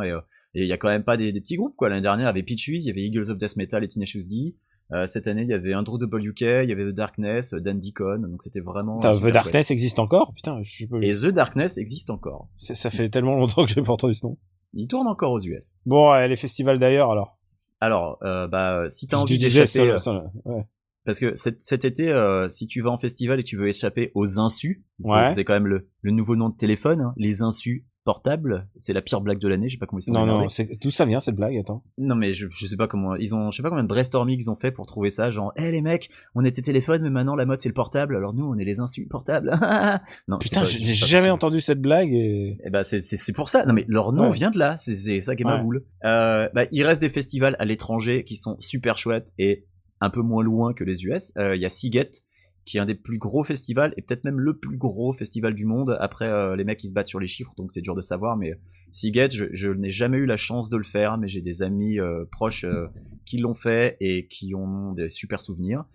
et 0.54 0.62
il 0.64 0.68
y 0.68 0.74
a 0.74 0.78
quand 0.78 0.88
même 0.90 1.04
pas 1.04 1.18
des, 1.18 1.32
des 1.32 1.42
petits 1.42 1.56
groupes 1.56 1.76
quoi. 1.76 1.90
L'année 1.90 2.02
dernière 2.02 2.26
il 2.26 2.30
y 2.30 2.30
avait 2.30 2.44
Peaches, 2.44 2.68
il 2.70 2.86
y 2.88 2.90
avait 2.90 3.02
Eagles 3.02 3.30
of 3.32 3.38
Death 3.38 3.56
Metal 3.58 3.84
et 3.84 3.88
Tenacious 3.88 4.28
D. 4.30 4.56
Euh, 4.94 5.06
cette 5.06 5.28
année 5.28 5.42
il 5.42 5.50
y 5.50 5.54
avait 5.54 5.76
Andrew 5.76 5.98
WK, 6.02 6.40
il 6.42 6.70
y 6.70 6.72
avait 6.72 6.86
The 6.86 6.96
Darkness, 6.96 7.54
Dan 7.54 7.80
Deacon, 7.80 8.20
donc 8.20 8.42
c'était 8.42 8.62
vraiment. 8.62 8.98
Putain, 9.00 9.14
The 9.16 9.32
Darkness 9.34 9.70
existe 9.72 10.00
encore? 10.00 10.34
Putain, 10.34 10.60
je 10.64 10.86
peux... 10.86 11.04
Et 11.04 11.14
The 11.14 11.26
Darkness 11.28 11.78
existe 11.78 12.10
encore. 12.10 12.48
ça 12.58 12.90
fait 12.90 13.10
tellement 13.10 13.36
longtemps 13.36 13.66
que 13.66 13.72
j'ai 13.74 13.82
pas 13.82 13.92
entendu 13.94 14.14
ce 14.14 14.26
nom. 14.26 14.38
Il 14.74 14.88
tourne 14.88 15.08
encore 15.08 15.32
aux 15.32 15.40
US. 15.40 15.76
Bon, 15.86 16.12
ouais, 16.12 16.28
les 16.28 16.36
festivals 16.36 16.80
d'ailleurs, 16.80 17.12
alors. 17.12 17.38
Alors, 17.80 18.18
euh, 18.24 18.48
bah, 18.48 18.86
si 18.90 19.08
t'as 19.08 19.18
envie 19.18 19.38
d'échapper, 19.38 19.92
euh, 19.92 19.98
ça, 19.98 20.24
ouais. 20.46 20.64
Parce 21.06 21.20
que 21.20 21.36
cet, 21.36 21.62
cet 21.62 21.86
été, 21.86 22.10
euh, 22.10 22.50
si 22.50 22.68
tu 22.68 22.82
vas 22.82 22.90
en 22.90 22.98
festival 22.98 23.40
et 23.40 23.44
tu 23.44 23.56
veux 23.58 23.68
échapper 23.68 24.12
aux 24.16 24.40
insus, 24.40 24.84
Ouais. 25.00 25.32
c'est 25.32 25.44
quand 25.46 25.54
même 25.54 25.68
le, 25.68 25.90
le 26.02 26.12
nouveau 26.12 26.36
nom 26.36 26.50
de 26.50 26.56
téléphone, 26.58 27.02
hein, 27.02 27.14
les 27.18 27.42
insus 27.44 27.86
portables, 28.08 28.68
c'est 28.78 28.94
la 28.94 29.02
pire 29.02 29.20
blague 29.22 29.38
de 29.40 29.48
l'année, 29.50 29.68
je 29.70 29.74
sais 29.76 29.78
pas 29.80 29.86
comment 29.86 30.00
ils 30.00 30.04
sont 30.04 30.14
Non, 30.14 30.22
regardés. 30.22 30.42
non, 30.44 30.50
c'est... 30.50 30.70
d'où 30.82 30.90
ça 30.92 31.06
vient 31.06 31.20
cette 31.20 31.36
blague 31.36 31.58
Attends. 31.58 31.84
Non 31.98 32.16
mais 32.16 32.32
je, 32.34 32.48
je 32.50 32.66
sais 32.66 32.78
pas 32.78 32.88
comment 32.88 33.16
ils 33.18 33.36
ont, 33.36 33.52
je 33.52 33.58
sais 33.58 33.62
pas 33.64 33.70
combien 33.70 33.84
de 33.84 33.90
brainstorming 33.90 34.38
ils 34.40 34.50
ont 34.50 34.56
fait 34.56 34.72
pour 34.72 34.86
trouver 34.86 35.10
ça, 35.10 35.30
genre, 35.30 35.52
hé 35.58 35.70
les 35.72 35.82
mecs, 35.82 36.10
on 36.34 36.46
était 36.46 36.62
téléphone 36.62 37.04
mais 37.04 37.10
maintenant 37.10 37.36
la 37.36 37.46
mode 37.46 37.60
c'est 37.60 37.68
le 37.70 37.74
portable, 37.76 38.16
alors 38.16 38.34
nous 38.34 38.46
on 38.46 38.58
est 38.58 38.64
les 38.66 38.80
insus 38.80 39.06
portables. 39.08 39.52
non, 40.30 40.38
Putain, 40.40 40.64
j'ai 40.66 40.80
jamais 40.94 41.30
entendu 41.30 41.60
cette 41.60 41.82
blague 41.82 42.14
et. 42.14 42.58
Eh 42.66 42.70
ben 42.70 42.82
c'est 42.84 43.00
c'est 43.02 43.34
pour 43.34 43.50
ça. 43.50 43.66
Non 43.66 43.74
mais 43.74 43.84
leur 43.90 44.14
nom 44.14 44.30
Ouais. 44.30 44.34
vient 44.34 44.52
de 44.52 44.58
là. 44.58 44.76
C'est 44.78 45.20
ça 45.22 45.36
qui 45.36 45.44
est 45.44 45.46
ma 45.46 45.58
Ouais. 45.58 45.64
boule. 45.64 45.84
Euh, 46.06 46.48
bah, 46.54 46.64
il 46.72 46.84
reste 46.84 47.02
des 47.02 47.10
festivals 47.10 47.56
à 47.60 47.66
l'étranger 47.66 48.24
qui 48.24 48.36
sont 48.38 48.56
super 48.62 48.98
chouettes 48.98 49.34
et 49.38 49.66
un 50.00 50.10
peu 50.10 50.22
moins 50.22 50.44
loin 50.44 50.74
que 50.74 50.84
les 50.84 51.04
US. 51.06 51.34
Euh, 51.38 51.56
Il 51.56 51.62
y 51.62 51.66
a 51.66 51.70
Seagate 51.70 52.22
qui 52.68 52.78
est 52.78 52.80
un 52.80 52.86
des 52.86 52.96
plus 52.96 53.18
gros 53.18 53.44
festivals 53.44 53.94
et 53.98 54.02
peut-être 54.02 54.24
même 54.26 54.40
le 54.40 54.58
plus 54.58 54.78
gros 54.78 55.14
festival 55.14 55.54
du 55.56 55.66
monde. 55.66 55.98
Après 56.00 56.28
euh, 56.28 56.56
les 56.56 56.64
mecs 56.64 56.84
ils 56.84 56.88
se 56.88 56.94
battent 56.94 57.08
sur 57.08 57.20
les 57.20 57.28
chiffres 57.28 57.54
donc 57.58 57.72
c'est 57.72 57.82
dur 57.82 57.96
de 57.96 58.02
savoir. 58.02 58.38
Mais 58.38 58.60
Seagate 58.92 59.34
je, 59.34 59.46
je 59.54 59.72
n'ai 59.72 59.92
jamais 59.92 60.18
eu 60.18 60.26
la 60.26 60.38
chance 60.38 60.70
de 60.70 60.78
le 60.78 60.84
faire 60.84 61.18
mais 61.18 61.28
j'ai 61.28 61.42
des 61.42 61.64
amis 61.64 62.00
euh, 62.00 62.26
proches 62.32 62.66
euh, 62.66 62.88
qui 63.26 63.38
l'ont 63.38 63.56
fait 63.56 63.98
et 64.00 64.28
qui 64.28 64.54
ont 64.54 64.94
des 64.94 65.10
super 65.10 65.42
souvenirs. 65.42 65.86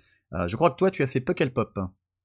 Je 0.46 0.56
crois 0.56 0.70
que 0.70 0.76
toi 0.76 0.90
tu 0.90 1.02
as 1.02 1.06
fait 1.06 1.20
Pop. 1.20 1.78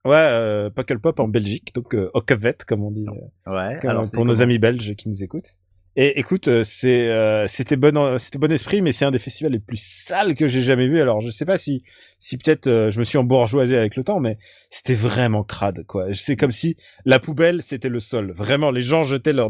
Ouais, 0.07 0.15
euh, 0.15 0.69
Puckle 0.69 0.99
Pop 0.99 1.19
en 1.19 1.27
Belgique, 1.27 1.73
donc 1.75 1.93
euh, 1.93 2.09
au 2.13 2.21
comme 2.65 2.83
on 2.83 2.91
dit, 2.91 3.05
Ouais. 3.45 3.85
alors, 3.85 4.03
pour 4.13 4.23
nos 4.23 4.41
amis 4.41 4.57
belges 4.57 4.95
qui 4.95 5.09
nous 5.09 5.21
écoutent. 5.21 5.57
Et 5.99 6.19
écoute, 6.19 6.47
euh, 6.47 6.63
c'est 6.63 7.07
euh, 7.09 7.47
c'était 7.47 7.75
bon, 7.75 7.97
en- 7.97 8.19
c'était 8.19 8.37
bon 8.37 8.51
esprit, 8.51 8.83
mais 8.83 8.91
c'est 8.91 9.03
un 9.03 9.09
des 9.09 9.17
festivals 9.17 9.53
les 9.53 9.59
plus 9.59 9.81
sales 9.81 10.35
que 10.35 10.47
j'ai 10.47 10.61
jamais 10.61 10.87
vu. 10.87 11.01
Alors 11.01 11.21
je 11.21 11.31
sais 11.31 11.43
pas 11.43 11.57
si 11.57 11.81
si 12.19 12.37
peut-être 12.37 12.67
euh, 12.67 12.91
je 12.91 12.99
me 12.99 13.03
suis 13.03 13.17
embourgeoisé 13.17 13.75
avec 13.75 13.95
le 13.95 14.03
temps, 14.03 14.19
mais 14.19 14.37
c'était 14.69 14.93
vraiment 14.93 15.43
crade 15.43 15.85
quoi. 15.87 16.13
C'est 16.13 16.35
comme 16.35 16.51
si 16.51 16.77
la 17.05 17.17
poubelle 17.19 17.63
c'était 17.63 17.89
le 17.89 17.99
sol. 17.99 18.31
Vraiment, 18.31 18.69
les 18.69 18.81
gens 18.81 19.03
jetaient 19.03 19.33
leurs 19.33 19.49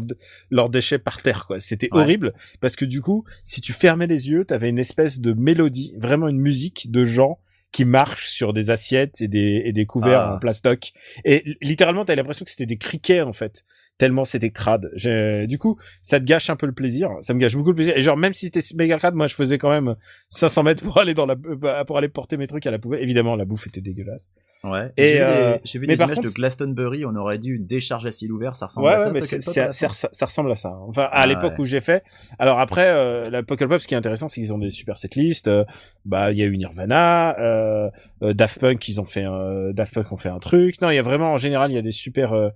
leurs 0.50 0.70
déchets 0.70 0.98
par 0.98 1.20
terre 1.20 1.44
quoi. 1.46 1.60
C'était 1.60 1.90
Ouais. 1.92 2.00
horrible 2.00 2.32
parce 2.62 2.76
que 2.76 2.86
du 2.86 3.02
coup, 3.02 3.24
si 3.44 3.60
tu 3.60 3.74
fermais 3.74 4.06
les 4.06 4.28
yeux, 4.30 4.46
t'avais 4.46 4.70
une 4.70 4.78
espèce 4.78 5.20
de 5.20 5.34
mélodie, 5.34 5.92
vraiment 5.98 6.28
une 6.28 6.40
musique 6.40 6.90
de 6.90 7.04
gens 7.04 7.38
qui 7.72 7.84
marchent 7.84 8.26
sur 8.30 8.54
des 8.54 8.70
assiettes 8.70 9.20
et 9.20 9.28
des 9.28 9.60
et 9.66 9.72
des 9.74 9.84
couverts 9.84 10.20
Ah. 10.20 10.34
en 10.36 10.38
plastoc. 10.38 10.92
Et 11.26 11.42
li- 11.44 11.58
littéralement, 11.60 12.06
t'as 12.06 12.14
l'impression 12.14 12.46
que 12.46 12.50
c'était 12.50 12.64
des 12.64 12.78
criquets 12.78 13.20
en 13.20 13.34
fait. 13.34 13.64
Tellement 13.98 14.24
c'était 14.24 14.50
crade. 14.50 14.90
J'ai- 14.94 15.46
Du 15.48 15.58
coup, 15.58 15.76
ça 16.02 16.20
te 16.20 16.24
gâche 16.24 16.50
un 16.50 16.56
peu 16.56 16.66
le 16.66 16.72
plaisir. 16.72 17.10
Ça 17.20 17.34
me 17.34 17.40
gâche 17.40 17.56
beaucoup 17.56 17.70
le 17.70 17.74
plaisir. 17.74 17.96
Et 17.96 18.02
genre, 18.02 18.16
même 18.16 18.32
si 18.32 18.46
c'était 18.46 18.60
méga 18.76 18.96
crade, 18.96 19.14
moi, 19.14 19.26
je 19.26 19.34
faisais 19.34 19.58
quand 19.58 19.70
même 19.70 19.96
500 20.30 20.62
mètres 20.62 20.84
pour 20.84 20.98
aller 20.98 21.14
dans 21.14 21.26
la, 21.26 21.34
euh, 21.64 21.84
pour 21.84 21.98
aller 21.98 22.08
porter 22.08 22.36
mes 22.36 22.46
trucs 22.46 22.64
à 22.66 22.70
la 22.70 22.78
poubelle. 22.78 23.02
Évidemment, 23.02 23.34
la 23.34 23.44
bouffe 23.44 23.66
était 23.66 23.80
dégueulasse. 23.80 24.30
Ouais. 24.64 24.90
Et, 24.96 25.06
j'ai 25.06 25.14
vu 25.14 25.20
euh, 25.22 25.52
des, 25.54 25.60
j'ai 25.64 25.78
vu 25.78 25.86
mais 25.86 25.94
des 25.94 25.98
par 25.98 26.06
images 26.08 26.16
contre- 26.16 26.28
de 26.30 26.34
Glastonbury, 26.34 27.04
on 27.04 27.14
aurait 27.16 27.38
dit 27.38 27.48
une 27.50 27.64
décharge 27.66 28.06
à 28.06 28.10
ciel 28.10 28.32
ouvert, 28.32 28.56
ça 28.56 28.66
ressemble 28.66 28.86
Ouais, 28.86 28.92
à 28.92 28.96
ouais, 28.96 28.98
ça. 29.00 29.10
mais 29.12 29.18
à 29.18 29.20
la 29.20 29.26
c'est- 29.72 29.86
fin 29.86 29.92
ça, 29.92 30.08
ça 30.12 30.26
ressemble 30.26 30.50
à 30.50 30.54
ça. 30.56 30.72
Enfin, 30.88 31.02
à 31.04 31.08
Ah, 31.22 31.26
l'époque 31.26 31.52
ouais. 31.54 31.60
où 31.60 31.64
j'ai 31.64 31.80
fait. 31.80 32.02
Alors 32.40 32.58
après, 32.60 32.86
euh, 32.88 33.30
la 33.30 33.42
Pop, 33.44 33.58
ce 33.80 33.86
qui 33.88 33.94
est 33.94 33.96
intéressant, 33.96 34.26
c'est 34.28 34.40
qu'ils 34.40 34.52
ont 34.52 34.58
des 34.58 34.70
super 34.70 34.98
setlists. 34.98 35.48
Euh, 35.48 35.64
bah, 36.04 36.32
il 36.32 36.38
y 36.38 36.42
a 36.42 36.46
eu 36.46 36.56
Nirvana, 36.56 37.38
euh, 37.38 37.88
euh, 38.22 38.32
Daft 38.32 38.60
Punk, 38.60 38.88
ils 38.88 39.00
ont 39.00 39.04
fait 39.06 39.24
un, 39.24 39.70
Daft 39.72 39.94
Punk 39.94 40.10
ont 40.12 40.16
fait 40.16 40.28
un 40.28 40.38
truc. 40.40 40.80
Non, 40.82 40.90
il 40.90 40.94
y 40.96 40.98
a 40.98 41.02
vraiment, 41.02 41.32
en 41.32 41.38
général, 41.38 41.70
il 41.70 41.74
y 41.74 41.78
a 41.78 41.82
des 41.82 41.92
super, 41.92 42.32
euh, 42.32 42.48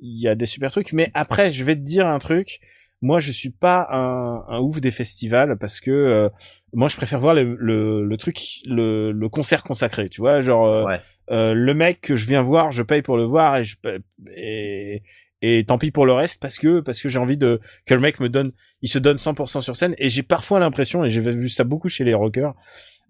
il 0.00 0.20
y 0.20 0.28
a 0.28 0.34
des 0.34 0.46
super 0.46 0.70
trucs. 0.70 0.92
Mais 0.92 1.10
après, 1.14 1.50
je 1.50 1.64
vais 1.64 1.74
te 1.76 1.80
dire 1.82 2.06
un 2.06 2.18
truc. 2.18 2.60
Moi, 3.02 3.18
je 3.20 3.32
suis 3.32 3.50
pas 3.50 3.86
un, 3.90 4.44
un 4.48 4.58
ouf 4.60 4.80
des 4.80 4.90
festivals 4.90 5.56
parce 5.58 5.80
que 5.80 5.90
euh, 5.90 6.28
moi, 6.72 6.88
je 6.88 6.96
préfère 6.96 7.18
voir 7.20 7.34
le, 7.34 7.56
le, 7.58 8.04
le 8.04 8.16
truc, 8.16 8.38
le, 8.66 9.10
le 9.12 9.28
concert 9.28 9.62
consacré. 9.62 10.08
Tu 10.08 10.20
vois, 10.20 10.40
genre. 10.42 10.66
euh, 10.66 10.84
Ouais. 10.84 11.00
euh, 11.30 11.54
le 11.54 11.74
mec 11.74 12.00
que 12.00 12.16
je 12.16 12.26
viens 12.26 12.42
voir, 12.42 12.72
je 12.72 12.82
paye 12.82 13.02
pour 13.02 13.16
le 13.16 13.24
voir 13.24 13.56
et 13.56 13.64
je 13.64 13.76
et 14.36 15.02
et 15.42 15.64
tant 15.64 15.78
pis 15.78 15.90
pour 15.90 16.04
le 16.04 16.12
reste 16.12 16.40
parce 16.42 16.58
que 16.58 16.80
parce 16.80 17.00
que 17.00 17.08
j'ai 17.08 17.18
envie 17.18 17.38
de 17.38 17.60
que 17.86 17.94
le 17.94 18.00
mec 18.00 18.20
me 18.20 18.28
donne, 18.28 18.52
il 18.82 18.88
se 18.90 18.98
donne 18.98 19.16
100% 19.16 19.62
sur 19.62 19.74
scène 19.74 19.94
et 19.96 20.10
j'ai 20.10 20.22
parfois 20.22 20.58
l'impression 20.60 21.02
et 21.04 21.10
j'ai 21.10 21.20
vu 21.22 21.48
ça 21.48 21.64
beaucoup 21.64 21.88
chez 21.88 22.04
les 22.04 22.12
rockers 22.12 22.52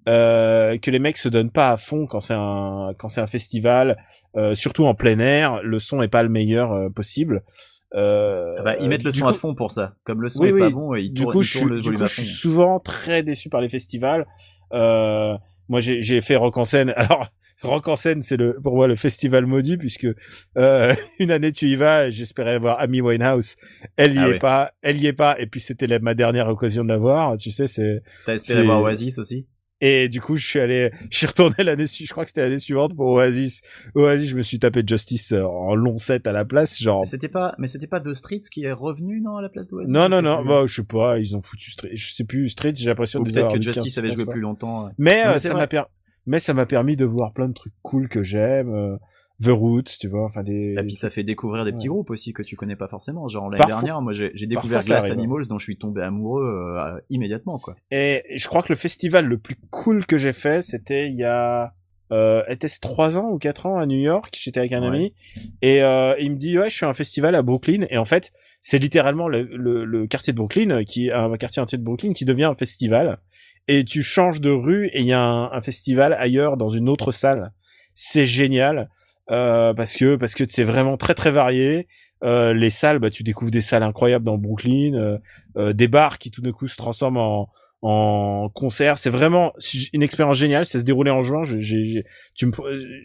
euh, 0.08 0.78
que 0.78 0.90
les 0.90 0.98
mecs 0.98 1.18
se 1.18 1.28
donnent 1.28 1.50
pas 1.50 1.70
à 1.70 1.76
fond 1.76 2.06
quand 2.06 2.20
c'est 2.20 2.34
un 2.34 2.92
quand 2.98 3.08
c'est 3.08 3.20
un 3.20 3.26
festival, 3.26 3.96
euh, 4.36 4.54
surtout 4.54 4.86
en 4.86 4.94
plein 4.94 5.18
air, 5.18 5.62
le 5.62 5.78
son 5.78 6.02
est 6.02 6.08
pas 6.08 6.22
le 6.22 6.28
meilleur 6.28 6.72
euh, 6.72 6.86
Ah 6.88 6.92
possible. 6.94 7.42
Euh, 7.94 8.62
bah, 8.62 8.76
ils 8.80 8.88
mettent 8.88 9.02
le 9.04 9.10
son 9.10 9.24
coup- 9.24 9.30
à 9.30 9.34
fond 9.34 9.54
pour 9.54 9.72
ça. 9.72 9.94
Comme 10.04 10.22
le 10.22 10.28
son 10.28 10.42
Oui, 10.42 10.48
est 10.50 10.52
oui. 10.52 10.60
pas 10.60 10.70
bon, 10.70 10.94
ils 10.94 11.12
du 11.12 11.22
tournent, 11.22 11.32
coup, 11.32 11.40
ils 11.40 11.44
je 11.44 11.64
le 11.66 11.80
du 11.80 11.92
coup, 11.92 12.02
à 12.02 12.06
je 12.06 12.12
suis 12.12 12.24
souvent 12.24 12.78
très 12.80 13.22
déçu 13.22 13.48
par 13.48 13.60
les 13.60 13.68
festivals. 13.68 14.26
Euh, 14.72 15.36
moi, 15.68 15.80
j'ai, 15.80 16.00
j'ai 16.02 16.20
fait 16.20 16.36
Rock 16.36 16.56
en 16.56 16.64
scène. 16.64 16.90
Alors, 16.96 17.26
Rock 17.62 17.88
en 17.88 17.96
scène, 17.96 18.22
c'est 18.22 18.36
le, 18.36 18.56
pour 18.62 18.74
moi, 18.76 18.86
le 18.86 18.94
festival 18.96 19.44
maudit 19.44 19.76
puisque 19.76 20.06
euh, 20.56 20.94
une 21.18 21.30
année 21.32 21.50
tu 21.52 21.68
y 21.68 21.74
vas. 21.74 22.10
J'espérais 22.10 22.58
voir 22.58 22.78
Amy 22.80 23.00
Winehouse. 23.00 23.56
Elle 23.96 24.14
y 24.14 24.18
Ah 24.18 24.28
est 24.28 24.32
oui. 24.34 24.38
pas. 24.38 24.70
Elle 24.82 25.00
y 25.02 25.06
est 25.08 25.12
pas. 25.12 25.38
Et 25.40 25.46
puis 25.46 25.60
c'était 25.60 25.98
ma 25.98 26.14
dernière 26.14 26.48
occasion 26.48 26.84
de 26.84 26.88
la 26.88 26.96
voir. 26.98 27.36
Tu 27.36 27.50
sais, 27.50 27.66
c'est. 27.66 28.02
T'as 28.24 28.34
espéré 28.34 28.62
voir 28.62 28.80
Oasis 28.82 29.18
aussi? 29.18 29.46
Et 29.82 30.08
du 30.08 30.20
coup, 30.20 30.36
je 30.36 30.46
suis 30.46 30.60
allé, 30.60 30.90
je 31.10 31.16
suis 31.16 31.26
retourné 31.26 31.54
l'année 31.64 31.86
suivante. 31.86 32.08
Je 32.08 32.12
crois 32.12 32.24
que 32.24 32.30
c'était 32.30 32.42
l'année 32.42 32.58
suivante 32.58 32.94
pour 32.94 33.06
Oasis. 33.06 33.62
Oasis, 33.94 34.28
je 34.30 34.36
me 34.36 34.42
suis 34.42 34.58
tapé 34.58 34.82
Justice 34.86 35.32
euh, 35.32 35.42
en 35.42 35.74
long 35.74 35.96
set 35.96 36.26
à 36.26 36.32
la 36.32 36.44
place, 36.44 36.80
genre. 36.80 37.00
Mais 37.00 37.08
c'était 37.08 37.28
pas, 37.28 37.54
mais 37.58 37.66
c'était 37.66 37.86
pas 37.86 38.00
The 38.00 38.12
Streets 38.12 38.50
qui 38.52 38.64
est 38.64 38.72
revenu, 38.72 39.20
non, 39.20 39.36
à 39.36 39.42
la 39.42 39.48
place 39.48 39.68
d'Oasis 39.68 39.92
Non, 39.92 40.08
non, 40.08 40.20
non, 40.20 40.40
plus. 40.40 40.48
bah, 40.48 40.62
je 40.66 40.74
sais 40.74 40.84
pas, 40.84 41.18
ils 41.18 41.34
ont 41.34 41.40
foutu 41.40 41.70
Street, 41.70 41.90
je 41.94 42.12
sais 42.12 42.24
plus, 42.24 42.48
Street, 42.50 42.72
j'ai 42.76 42.86
l'impression 42.86 43.22
de 43.22 43.30
peut-être 43.30 43.52
que 43.52 43.60
Justice 43.60 43.94
15, 43.94 43.98
avait 43.98 44.08
joué 44.08 44.16
15 44.16 44.24
fois. 44.24 44.32
plus 44.34 44.42
longtemps. 44.42 44.90
Mais, 44.98 45.26
euh, 45.26 45.38
ça 45.38 45.54
m'a 45.54 45.66
per... 45.66 45.84
mais 46.26 46.40
ça 46.40 46.52
m'a 46.52 46.66
permis 46.66 46.96
de 46.96 47.06
voir 47.06 47.32
plein 47.32 47.48
de 47.48 47.54
trucs 47.54 47.74
cool 47.82 48.08
que 48.08 48.22
j'aime, 48.22 48.74
euh, 48.74 48.96
The 49.42 49.48
Roots, 49.48 49.96
tu 49.98 50.08
vois, 50.08 50.24
enfin 50.26 50.42
des. 50.42 50.74
Et 50.78 50.82
puis 50.82 50.94
ça 50.94 51.08
fait 51.10 51.22
découvrir 51.22 51.64
des 51.64 51.72
petits 51.72 51.88
Ouais. 51.88 51.94
groupes 51.94 52.10
aussi 52.10 52.32
que 52.32 52.42
tu 52.42 52.56
connais 52.56 52.76
pas 52.76 52.88
forcément. 52.88 53.26
Genre 53.28 53.48
l'année 53.50 53.64
dernière, 53.66 54.00
moi 54.02 54.12
j'ai 54.12 54.30
découvert 54.46 54.82
Glass 54.84 55.04
arrive. 55.04 55.12
Animals 55.18 55.46
dont 55.48 55.58
je 55.58 55.64
suis 55.64 55.76
tombé 55.78 56.02
amoureux 56.02 56.44
euh, 56.44 57.00
immédiatement 57.08 57.58
quoi. 57.58 57.74
Et 57.90 58.22
je 58.36 58.46
crois 58.46 58.62
que 58.62 58.68
le 58.70 58.76
festival 58.76 59.24
le 59.26 59.38
plus 59.38 59.56
cool 59.70 60.04
que 60.04 60.18
j'ai 60.18 60.32
fait, 60.34 60.62
c'était 60.62 61.08
il 61.08 61.16
y 61.16 61.24
a 61.24 61.72
euh, 62.12 62.42
était-ce 62.48 62.80
trois 62.80 63.16
ans 63.16 63.30
ou 63.30 63.38
quatre 63.38 63.66
ans 63.66 63.78
à 63.78 63.86
New 63.86 63.98
York? 63.98 64.36
J'étais 64.38 64.60
avec 64.60 64.72
un 64.72 64.82
Ouais. 64.82 64.88
ami 64.88 65.14
et 65.62 65.82
euh, 65.82 66.14
il 66.20 66.32
me 66.32 66.36
dit 66.36 66.58
ouais, 66.58 66.68
je 66.68 66.76
suis 66.76 66.84
à 66.84 66.88
un 66.88 66.94
festival 66.94 67.34
à 67.34 67.42
Brooklyn 67.42 67.86
et 67.88 67.96
en 67.98 68.04
fait 68.04 68.32
c'est 68.62 68.78
littéralement 68.78 69.26
le, 69.28 69.44
le, 69.56 69.86
le 69.86 70.06
quartier 70.06 70.32
de 70.34 70.36
Brooklyn 70.38 70.84
qui 70.84 71.10
un 71.10 71.34
quartier 71.38 71.62
entier 71.62 71.78
de 71.78 71.82
Brooklyn 71.84 72.12
qui 72.12 72.26
devient 72.26 72.44
un 72.44 72.54
festival 72.54 73.20
et 73.68 73.84
tu 73.84 74.02
changes 74.02 74.40
de 74.42 74.50
rue 74.50 74.88
et 74.88 75.00
il 75.00 75.06
y 75.06 75.12
a 75.14 75.20
un, 75.22 75.50
un 75.52 75.62
festival 75.62 76.12
ailleurs 76.12 76.56
dans 76.58 76.68
une 76.68 76.88
autre 76.90 77.10
salle. 77.10 77.52
C'est 77.94 78.26
génial 78.26 78.90
euh, 79.30 79.74
parce 79.74 79.96
que 79.96 80.16
parce 80.16 80.34
que 80.34 80.44
c'est 80.48 80.64
vraiment 80.64 80.96
très 80.96 81.14
très 81.14 81.30
varié. 81.30 81.86
Euh, 82.22 82.52
les 82.52 82.70
salles, 82.70 82.98
bah, 82.98 83.10
tu 83.10 83.22
découvres 83.22 83.50
des 83.50 83.62
salles 83.62 83.82
incroyables 83.82 84.24
dans 84.24 84.36
Brooklyn, 84.36 84.94
euh, 84.94 85.18
euh, 85.56 85.72
des 85.72 85.88
bars 85.88 86.18
qui 86.18 86.30
tout 86.30 86.42
d'un 86.42 86.52
coup 86.52 86.68
se 86.68 86.76
transforment 86.76 87.16
en, 87.16 87.48
en 87.82 88.50
concert. 88.50 88.98
C'est 88.98 89.10
vraiment 89.10 89.52
une 89.92 90.02
expérience 90.02 90.36
géniale. 90.36 90.66
Ça 90.66 90.78
se 90.78 90.84
déroulait 90.84 91.10
en 91.10 91.22
juin. 91.22 91.44
Tu 91.44 92.46
me, 92.46 92.52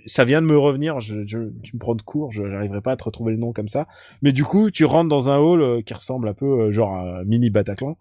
ça 0.05 0.25
vient 0.25 0.41
de 0.41 0.47
me 0.47 0.57
revenir. 0.57 0.99
Je, 0.99 1.23
tu 1.23 1.38
me 1.38 1.79
prends 1.79 1.95
de 1.95 2.01
court. 2.01 2.31
Je 2.31 2.43
n'arriverai 2.43 2.81
pas 2.81 2.91
à 2.93 2.97
te 2.97 3.03
retrouver 3.03 3.31
le 3.31 3.39
nom 3.39 3.53
comme 3.53 3.69
ça. 3.69 3.88
Mais 4.21 4.33
du 4.33 4.43
coup, 4.43 4.71
tu 4.71 4.85
rentres 4.85 5.09
dans 5.09 5.29
un 5.29 5.38
hall 5.38 5.61
euh, 5.61 5.81
qui 5.81 5.93
ressemble 5.93 6.27
un 6.27 6.33
peu 6.33 6.45
euh, 6.45 6.71
genre 6.71 6.93
à 6.93 7.19
un 7.19 7.23
mini 7.23 7.49
Bataclan. 7.49 7.97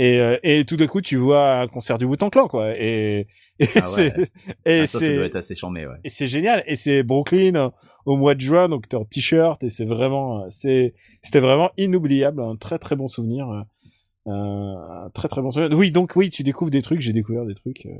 Et, 0.00 0.18
euh, 0.20 0.38
et 0.44 0.64
tout 0.64 0.76
d'un 0.76 0.86
coup, 0.86 1.00
tu 1.00 1.16
vois 1.16 1.58
un 1.60 1.66
concert 1.66 1.98
du 1.98 2.04
Wu-Tang 2.04 2.30
Clan, 2.30 2.46
quoi. 2.48 2.72
Et, 2.78 3.26
et 3.58 3.66
Ah 3.74 3.80
ouais. 3.80 3.86
c'est, 3.86 4.30
et 4.64 4.80
Ah, 4.80 4.86
ça, 4.86 5.00
ça 5.00 5.12
doit 5.14 5.24
être 5.26 5.36
assez 5.36 5.56
charmé, 5.56 5.86
ouais. 5.86 5.96
et 6.04 6.08
c'est 6.08 6.28
génial. 6.28 6.62
Et 6.66 6.76
c'est 6.76 7.02
Brooklyn 7.02 7.54
euh, 7.56 7.68
au 8.06 8.16
mois 8.16 8.34
de 8.34 8.40
juin, 8.40 8.68
donc 8.68 8.88
t'es 8.88 8.96
en 8.96 9.04
t-shirt 9.04 9.62
et 9.64 9.70
c'est 9.70 9.84
vraiment, 9.84 10.44
euh, 10.44 10.46
c'est, 10.50 10.94
c'était 11.22 11.40
vraiment 11.40 11.70
inoubliable, 11.76 12.40
un 12.40 12.54
très 12.56 12.78
très 12.78 12.94
bon 12.96 13.08
souvenir, 13.08 13.48
euh, 13.50 14.30
un 14.30 15.10
très 15.14 15.28
très 15.28 15.42
bon 15.42 15.50
souvenir. 15.50 15.76
Oui, 15.76 15.90
donc 15.90 16.14
oui, 16.16 16.30
tu 16.30 16.42
découvres 16.42 16.70
des 16.70 16.82
trucs, 16.82 17.00
j'ai 17.00 17.12
découvert 17.12 17.44
des 17.44 17.54
trucs 17.54 17.84
euh, 17.86 17.90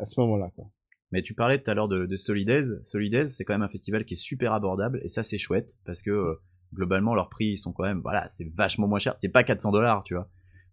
à 0.00 0.04
ce 0.04 0.20
moment-là. 0.20 0.50
Quoi. 0.54 0.66
Mais 1.10 1.22
tu 1.22 1.34
parlais 1.34 1.58
tout 1.60 1.70
à 1.70 1.74
l'heure 1.74 1.88
de, 1.88 2.06
de 2.06 2.16
Solidaise. 2.16 2.80
Solidaise, 2.84 3.34
c'est 3.34 3.44
quand 3.44 3.54
même 3.54 3.62
un 3.62 3.68
festival 3.68 4.04
qui 4.04 4.14
est 4.14 4.22
super 4.22 4.52
abordable 4.52 5.00
et 5.04 5.08
ça 5.08 5.22
c'est 5.22 5.38
chouette 5.38 5.76
parce 5.86 6.02
que 6.02 6.10
euh, 6.10 6.34
globalement 6.74 7.14
leurs 7.14 7.30
prix 7.30 7.46
ils 7.52 7.56
sont 7.58 7.72
quand 7.72 7.84
même, 7.84 8.00
voilà, 8.02 8.26
c'est 8.28 8.48
vachement 8.54 8.86
moins 8.86 8.98
cher. 8.98 9.14
C'est 9.16 9.30
pas 9.32 9.42
400 9.42 9.72
dollars, 9.72 10.04
tu 10.04 10.14
vois. 10.14 10.28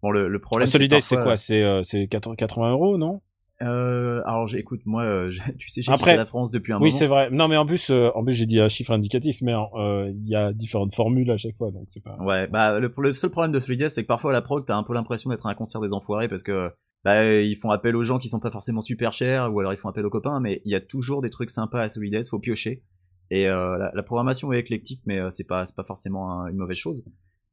Bon, 0.06 0.12
le, 0.12 0.28
le 0.28 0.40
problème. 0.40 0.68
Solidaire, 0.68 1.02
c'est 1.02 1.18
quoi? 1.18 1.36
C'est 1.36 1.64
euh, 1.64 1.82
c'est 1.82 2.08
80 2.08 2.36
80 2.36 2.72
euros, 2.72 2.98
non? 3.00 3.22
Euh, 3.64 4.22
alors 4.26 4.48
j'ai- 4.48 4.60
écoute, 4.60 4.82
moi, 4.86 5.02
euh, 5.04 5.32
tu 5.58 5.70
sais, 5.70 5.82
j'ai 5.82 5.92
quitté 5.94 6.16
la 6.16 6.28
France 6.28 6.52
depuis 6.52 6.74
un 6.74 6.78
Oui, 6.80 6.90
moment. 6.90 6.98
c'est 7.00 7.08
vrai. 7.08 7.30
Non, 7.32 7.48
mais 7.48 7.58
en 7.58 7.66
plus, 7.66 7.90
euh, 7.90 8.12
en 8.14 8.24
plus, 8.24 8.34
j'ai 8.34 8.46
dit 8.46 8.60
un 8.60 8.68
chiffre 8.68 8.92
indicatif, 8.92 9.38
mais 9.42 9.54
euh, 9.54 10.12
il 10.14 10.28
y 10.30 10.36
a 10.36 10.54
différentes 10.54 10.94
formules 10.94 11.32
à 11.32 11.38
chaque 11.38 11.56
fois, 11.58 11.72
donc 11.72 11.86
c'est 11.88 12.04
pas. 12.04 12.18
Ouais, 12.20 12.46
bah 12.48 12.80
le, 12.80 12.94
le 12.96 13.14
seul 13.14 13.32
problème 13.32 13.52
de 13.52 13.60
Solidaise, 13.60 13.94
c'est 13.94 14.04
que 14.04 14.08
parfois 14.08 14.30
à 14.30 14.34
la 14.34 14.44
prog, 14.44 14.64
t'as 14.66 14.76
un 14.76 14.84
peu 14.84 14.94
l'impression 14.94 15.32
d'être 15.32 15.48
à 15.48 15.50
un 15.50 15.56
concert 15.56 15.82
des 15.82 15.92
enfoirés 15.94 16.28
parce 16.28 16.44
que 16.44 16.70
bah 17.04 17.24
ils 17.42 17.56
font 17.58 17.72
appel 17.72 17.96
aux 17.96 18.04
gens 18.04 18.20
qui 18.20 18.28
sont 18.28 18.40
pas 18.40 18.52
forcément 18.52 18.82
super 18.82 19.12
chers 19.14 19.52
ou 19.54 19.60
alors 19.60 19.74
ils 19.74 19.78
font 19.78 19.90
appel 19.90 20.06
aux 20.06 20.10
copains, 20.12 20.40
mais 20.40 20.62
il 20.66 20.72
y 20.72 20.76
a 20.76 20.82
toujours 20.82 21.22
des 21.24 21.32
trucs 21.32 21.50
sympas 21.50 21.82
à 21.82 21.88
Solidaise, 21.88 22.30
faut 22.30 22.40
piocher. 22.40 22.84
Et 23.32 23.48
euh, 23.48 23.78
la, 23.80 23.92
la 23.96 24.04
programmation 24.04 24.54
est 24.54 24.60
éclectique, 24.60 25.02
mais 25.08 25.20
euh, 25.20 25.30
c'est 25.32 25.46
pas 25.46 25.66
c'est 25.66 25.76
pas 25.76 25.84
forcément 25.84 26.30
un- 26.42 26.48
une 26.48 26.58
mauvaise 26.58 26.78
chose. 26.78 27.04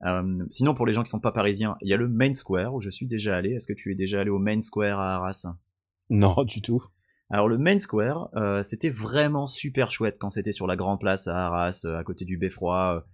Euh, 0.04 0.44
sinon, 0.50 0.74
pour 0.74 0.86
les 0.86 0.92
gens 0.92 1.02
qui 1.02 1.10
sont 1.10 1.20
pas 1.20 1.32
parisiens, 1.32 1.76
il 1.80 1.88
y 1.88 1.94
a 1.94 1.96
le 1.96 2.08
Main 2.08 2.34
Square 2.34 2.74
où 2.74 2.80
je 2.80 2.90
suis 2.90 3.06
déjà 3.06 3.36
allé. 3.36 3.50
Est-ce 3.50 3.66
que 3.66 3.72
tu 3.72 3.92
es 3.92 3.94
déjà 3.94 4.20
allé 4.20 4.30
au 4.30 4.38
Main 4.38 4.60
Square 4.60 4.98
à 4.98 5.16
Arras? 5.16 5.46
Non, 6.10 6.44
du 6.44 6.60
tout. 6.60 6.82
alors 7.30 7.48
le 7.48 7.56
Main 7.56 7.78
Square, 7.78 8.28
euh, 8.36 8.62
c'était 8.62 8.90
vraiment 8.90 9.46
super 9.46 9.90
chouette 9.90 10.16
quand 10.20 10.28
c'était 10.28 10.52
sur 10.52 10.66
la 10.66 10.76
grande 10.76 11.00
place 11.00 11.26
à 11.26 11.46
Arras, 11.46 11.82
euh, 11.86 11.96
à 11.96 12.04
côté 12.04 12.24
du 12.24 12.36
Beffroi. 12.36 13.06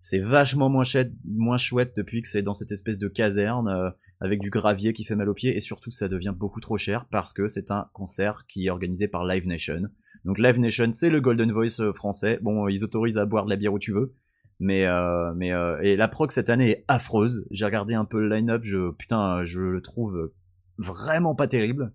C'est 0.00 0.18
vachement 0.18 0.68
moins 0.68 0.84
chouette, 0.84 1.12
moins 1.24 1.56
chouette 1.56 1.94
depuis 1.96 2.22
que 2.22 2.28
c'est 2.28 2.42
dans 2.42 2.54
cette 2.54 2.72
espèce 2.72 2.98
de 2.98 3.08
caserne 3.08 3.68
euh, 3.68 3.90
avec 4.20 4.40
du 4.40 4.50
gravier 4.50 4.92
qui 4.92 5.04
fait 5.04 5.14
mal 5.14 5.28
aux 5.28 5.34
pieds 5.34 5.56
et 5.56 5.60
surtout 5.60 5.90
ça 5.90 6.08
devient 6.08 6.34
beaucoup 6.36 6.60
trop 6.60 6.76
cher 6.76 7.06
parce 7.10 7.32
que 7.32 7.46
c'est 7.46 7.70
un 7.70 7.86
concert 7.92 8.44
qui 8.48 8.66
est 8.66 8.70
organisé 8.70 9.08
par 9.08 9.24
Live 9.24 9.46
Nation. 9.46 9.82
Donc 10.24 10.38
Live 10.38 10.58
Nation, 10.58 10.90
c'est 10.90 11.08
le 11.08 11.20
Golden 11.20 11.52
Voice 11.52 11.92
français. 11.94 12.38
Bon, 12.42 12.68
ils 12.68 12.84
autorisent 12.84 13.18
à 13.18 13.24
boire 13.26 13.44
de 13.44 13.50
la 13.50 13.56
bière 13.56 13.72
où 13.72 13.78
tu 13.78 13.92
veux. 13.92 14.14
Mais 14.60 14.86
euh, 14.86 15.32
mais 15.34 15.52
euh, 15.52 15.80
et 15.82 15.96
la 15.96 16.08
prog 16.08 16.30
cette 16.30 16.50
année 16.50 16.70
est 16.70 16.84
affreuse. 16.88 17.46
J'ai 17.50 17.64
regardé 17.64 17.94
un 17.94 18.04
peu 18.04 18.20
le 18.20 18.28
line-up, 18.34 18.62
je 18.64 18.90
putain, 18.92 19.42
je 19.44 19.60
le 19.60 19.80
trouve 19.80 20.32
vraiment 20.78 21.34
pas 21.34 21.48
terrible. 21.48 21.92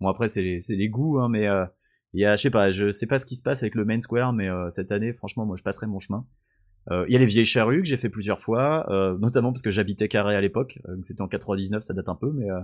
Bon 0.00 0.08
après 0.08 0.28
c'est 0.28 0.42
les, 0.42 0.58
les 0.68 0.88
goûts 0.88 1.18
hein, 1.20 1.28
mais 1.28 1.46
euh, 1.46 1.64
il 2.12 2.20
y 2.20 2.24
a 2.24 2.36
je 2.36 2.42
sais 2.42 2.50
pas, 2.50 2.70
je 2.70 2.90
sais 2.90 3.06
pas 3.06 3.18
ce 3.18 3.26
qui 3.26 3.34
se 3.34 3.42
passe 3.42 3.62
avec 3.62 3.74
le 3.74 3.84
Main 3.84 4.00
Square 4.00 4.32
mais 4.32 4.48
euh, 4.48 4.68
cette 4.70 4.92
année 4.92 5.12
franchement 5.12 5.44
moi 5.46 5.56
je 5.58 5.62
passerai 5.62 5.86
mon 5.86 5.98
chemin. 5.98 6.26
Euh, 6.90 7.04
Il 7.08 7.12
y 7.12 7.16
a 7.16 7.18
les 7.18 7.26
vieilles 7.26 7.44
charrues 7.46 7.82
que 7.82 7.88
j'ai 7.88 7.96
fait 7.96 8.08
plusieurs 8.10 8.40
fois, 8.40 8.86
euh, 8.92 9.18
notamment 9.18 9.52
parce 9.52 9.62
que 9.62 9.70
j'habitais 9.72 10.08
Carré 10.08 10.36
à 10.36 10.40
l'époque, 10.40 10.78
euh, 10.88 10.96
c'était 11.02 11.22
en 11.22 11.28
99, 11.28 11.82
ça 11.82 11.94
date 11.94 12.08
un 12.08 12.14
peu 12.14 12.32
mais 12.32 12.50
euh, 12.50 12.60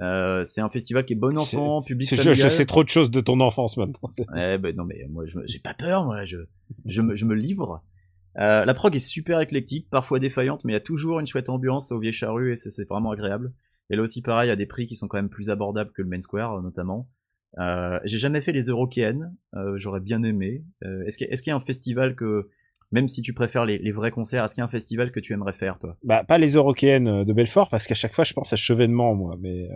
euh, 0.00 0.44
c'est 0.44 0.60
un 0.62 0.70
festival 0.70 1.04
qui 1.04 1.12
est 1.12 1.16
bon 1.16 1.36
enfant, 1.38 1.82
public 1.82 2.08
C'est- 2.08 2.32
Je, 2.34 2.48
sais 2.48 2.64
trop 2.64 2.82
de 2.84 2.88
choses 2.88 3.10
de 3.10 3.20
ton 3.20 3.38
enfance 3.40 3.76
maintenant. 3.76 4.10
Ouais, 4.32 4.56
ben 4.56 4.74
non, 4.74 4.84
mais 4.84 5.04
moi, 5.10 5.24
j'ai 5.44 5.58
pas 5.58 5.74
peur, 5.74 6.04
moi, 6.04 6.24
je, 6.24 6.38
je, 6.86 7.02
me, 7.02 7.16
je 7.16 7.26
me 7.26 7.34
livre. 7.34 7.82
Euh, 8.40 8.64
la 8.64 8.74
prog 8.74 8.94
est 8.96 8.98
super 8.98 9.40
éclectique, 9.40 9.88
parfois 9.90 10.18
défaillante, 10.18 10.64
mais 10.64 10.72
il 10.72 10.74
y 10.74 10.78
a 10.78 10.80
toujours 10.80 11.20
une 11.20 11.26
chouette 11.26 11.48
ambiance 11.50 11.92
au 11.92 11.98
Vieux 11.98 12.12
Charru 12.12 12.52
et 12.52 12.56
c'est 12.56 12.88
vraiment 12.88 13.10
agréable. 13.10 13.52
Et 13.90 13.96
là 13.96 14.02
aussi, 14.02 14.22
pareil, 14.22 14.46
il 14.46 14.50
y 14.50 14.52
a 14.52 14.56
des 14.56 14.66
prix 14.66 14.86
qui 14.86 14.94
sont 14.94 15.08
quand 15.08 15.18
même 15.18 15.28
plus 15.28 15.50
abordables 15.50 15.90
que 15.92 16.02
le 16.02 16.08
Main 16.08 16.20
Square, 16.20 16.54
euh, 16.58 16.62
notamment. 16.62 17.08
Euh, 17.58 17.98
j'ai 18.04 18.18
jamais 18.18 18.40
fait 18.40 18.52
les 18.52 18.66
Eurokéennes, 18.66 19.34
euh, 19.56 19.76
j'aurais 19.76 20.00
bien 20.00 20.22
aimé. 20.22 20.64
Est-ce 21.06 21.16
qu'il 21.16 21.26
y, 21.28 21.32
a- 21.32 21.42
y 21.46 21.50
un 21.50 21.60
festival 21.60 22.14
que, 22.14 22.48
même 22.92 23.08
si 23.08 23.22
tu 23.22 23.34
préfères 23.34 23.64
les, 23.66 23.78
les 23.78 23.92
vrais 23.92 24.12
concerts, 24.12 24.44
est-ce 24.44 24.54
qu'il 24.54 24.62
y 24.62 24.64
a 24.64 24.66
un 24.66 24.70
festival 24.70 25.10
que 25.10 25.20
tu 25.20 25.32
aimerais 25.32 25.52
faire, 25.52 25.78
toi? 25.78 25.96
Bah, 26.04 26.22
pas 26.24 26.38
les 26.38 26.54
Eurokéennes 26.54 27.24
de 27.24 27.32
Belfort, 27.32 27.68
parce 27.68 27.86
qu'à 27.86 27.94
chaque 27.94 28.14
fois, 28.14 28.24
je 28.24 28.32
pense 28.32 28.52
à 28.52 28.56
Chevènement, 28.56 29.14
moi. 29.16 29.36
Mais 29.40 29.68
euh, 29.70 29.74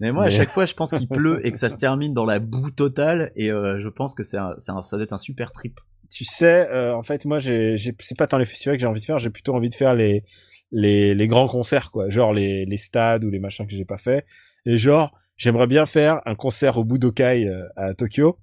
Mais 0.00 0.12
moi, 0.12 0.24
à 0.24 0.30
chaque 0.30 0.50
fois, 0.50 0.64
je 0.64 0.74
pense 0.74 0.92
qu'il 0.92 1.08
pleut 1.08 1.44
et 1.44 1.50
que 1.52 1.58
ça 1.58 1.68
se 1.68 1.76
termine 1.76 2.14
dans 2.14 2.24
la 2.24 2.38
boue 2.38 2.70
totale, 2.70 3.32
et 3.34 3.50
euh, 3.50 3.80
je 3.80 3.88
pense 3.88 4.14
que 4.14 4.22
c'est 4.22 4.38
ça 4.58 4.80
doit 4.92 5.02
être 5.02 5.12
un 5.12 5.18
super 5.18 5.50
trip. 5.52 5.78
Tu 6.10 6.24
sais, 6.24 6.68
euh, 6.70 6.94
en 6.94 7.02
fait, 7.02 7.24
moi, 7.24 7.38
j'ai, 7.38 7.76
c'est 8.00 8.16
pas 8.18 8.26
tant 8.26 8.38
les 8.38 8.44
festivals 8.46 8.76
que 8.76 8.80
j'ai 8.80 8.86
envie 8.86 9.00
de 9.00 9.04
faire, 9.06 9.18
j'ai 9.18 9.30
plutôt 9.30 9.54
envie 9.54 9.68
de 9.70 9.74
faire 9.74 9.94
les, 9.94 10.24
les, 10.72 11.14
les 11.14 11.28
grands 11.28 11.48
concerts, 11.48 11.90
quoi. 11.90 12.08
Genre 12.10 12.32
les, 12.32 12.64
les 12.66 12.76
stades 12.76 13.24
ou 13.24 13.30
les 13.30 13.38
machins 13.38 13.66
que 13.66 13.72
j'ai 13.72 13.84
pas 13.84 13.98
fait. 13.98 14.24
Et 14.66 14.78
genre, 14.78 15.12
j'aimerais 15.36 15.66
bien 15.66 15.86
faire 15.86 16.20
un 16.26 16.34
concert 16.34 16.78
au 16.78 16.84
Budokai 16.84 17.46
euh, 17.48 17.62
à 17.76 17.94
Tokyo. 17.94 18.38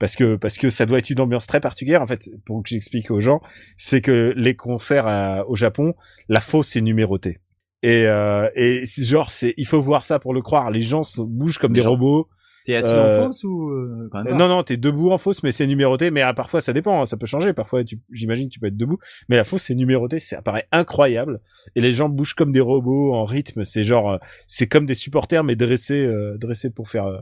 Parce 0.00 0.16
que, 0.16 0.34
parce 0.36 0.58
que 0.58 0.70
ça 0.70 0.86
doit 0.86 0.98
être 0.98 1.10
une 1.10 1.20
ambiance 1.20 1.46
très 1.46 1.60
particulière, 1.60 2.02
en 2.02 2.06
fait, 2.06 2.28
pour 2.44 2.62
que 2.62 2.68
j'explique 2.68 3.10
aux 3.12 3.20
gens, 3.20 3.40
c'est 3.76 4.00
que 4.00 4.32
les 4.36 4.56
concerts 4.56 5.06
à- 5.06 5.48
au 5.48 5.54
Japon, 5.56 5.94
la 6.28 6.40
fosse 6.40 6.74
est 6.76 6.80
numérotée. 6.80 7.38
Et, 7.82 8.04
euh, 8.06 8.48
et 8.56 8.84
genre, 8.86 9.30
c'est, 9.30 9.54
il 9.56 9.66
faut 9.66 9.80
voir 9.80 10.02
ça 10.04 10.18
pour 10.18 10.34
le 10.34 10.42
croire. 10.42 10.70
Les 10.70 10.82
gens 10.82 11.02
se 11.04 11.20
bougent 11.22 11.58
comme 11.58 11.72
Les 11.72 11.80
des 11.80 11.84
gens- 11.84 11.90
robots. 11.90 12.28
T'es 12.64 12.76
assis 12.76 12.94
Euh, 12.94 13.20
en 13.22 13.26
fausse 13.26 13.44
ou 13.44 13.68
euh, 13.70 14.08
quand 14.10 14.24
même 14.24 14.34
Euh, 14.34 14.36
non, 14.36 14.48
non, 14.48 14.62
t'es 14.62 14.76
debout 14.78 15.10
en 15.10 15.18
fosse, 15.18 15.42
mais 15.42 15.52
c'est 15.52 15.66
numéroté. 15.66 16.10
Mais 16.10 16.22
ah, 16.22 16.32
parfois, 16.32 16.60
ça 16.60 16.72
dépend, 16.72 17.02
hein, 17.02 17.04
ça 17.04 17.16
peut 17.18 17.26
changer. 17.26 17.52
Parfois, 17.52 17.84
tu, 17.84 17.98
j'imagine, 18.10 18.48
tu 18.48 18.58
peux 18.58 18.66
être 18.68 18.76
debout. 18.76 18.98
Mais 19.28 19.36
la 19.36 19.44
fosse, 19.44 19.64
c'est 19.64 19.74
numéroté, 19.74 20.18
ça 20.18 20.40
paraît 20.40 20.66
incroyable. 20.72 21.40
Et 21.76 21.80
les 21.82 21.92
gens 21.92 22.08
bougent 22.08 22.34
comme 22.34 22.52
des 22.52 22.60
robots 22.60 23.14
en 23.14 23.24
rythme. 23.26 23.64
C'est 23.64 23.84
genre, 23.84 24.12
euh, 24.12 24.18
c'est 24.46 24.66
comme 24.66 24.86
des 24.86 24.94
supporters, 24.94 25.44
mais 25.44 25.56
dressés, 25.56 26.00
euh, 26.06 26.38
dressés 26.38 26.70
pour 26.70 26.88
faire, 26.88 27.06
euh, 27.06 27.18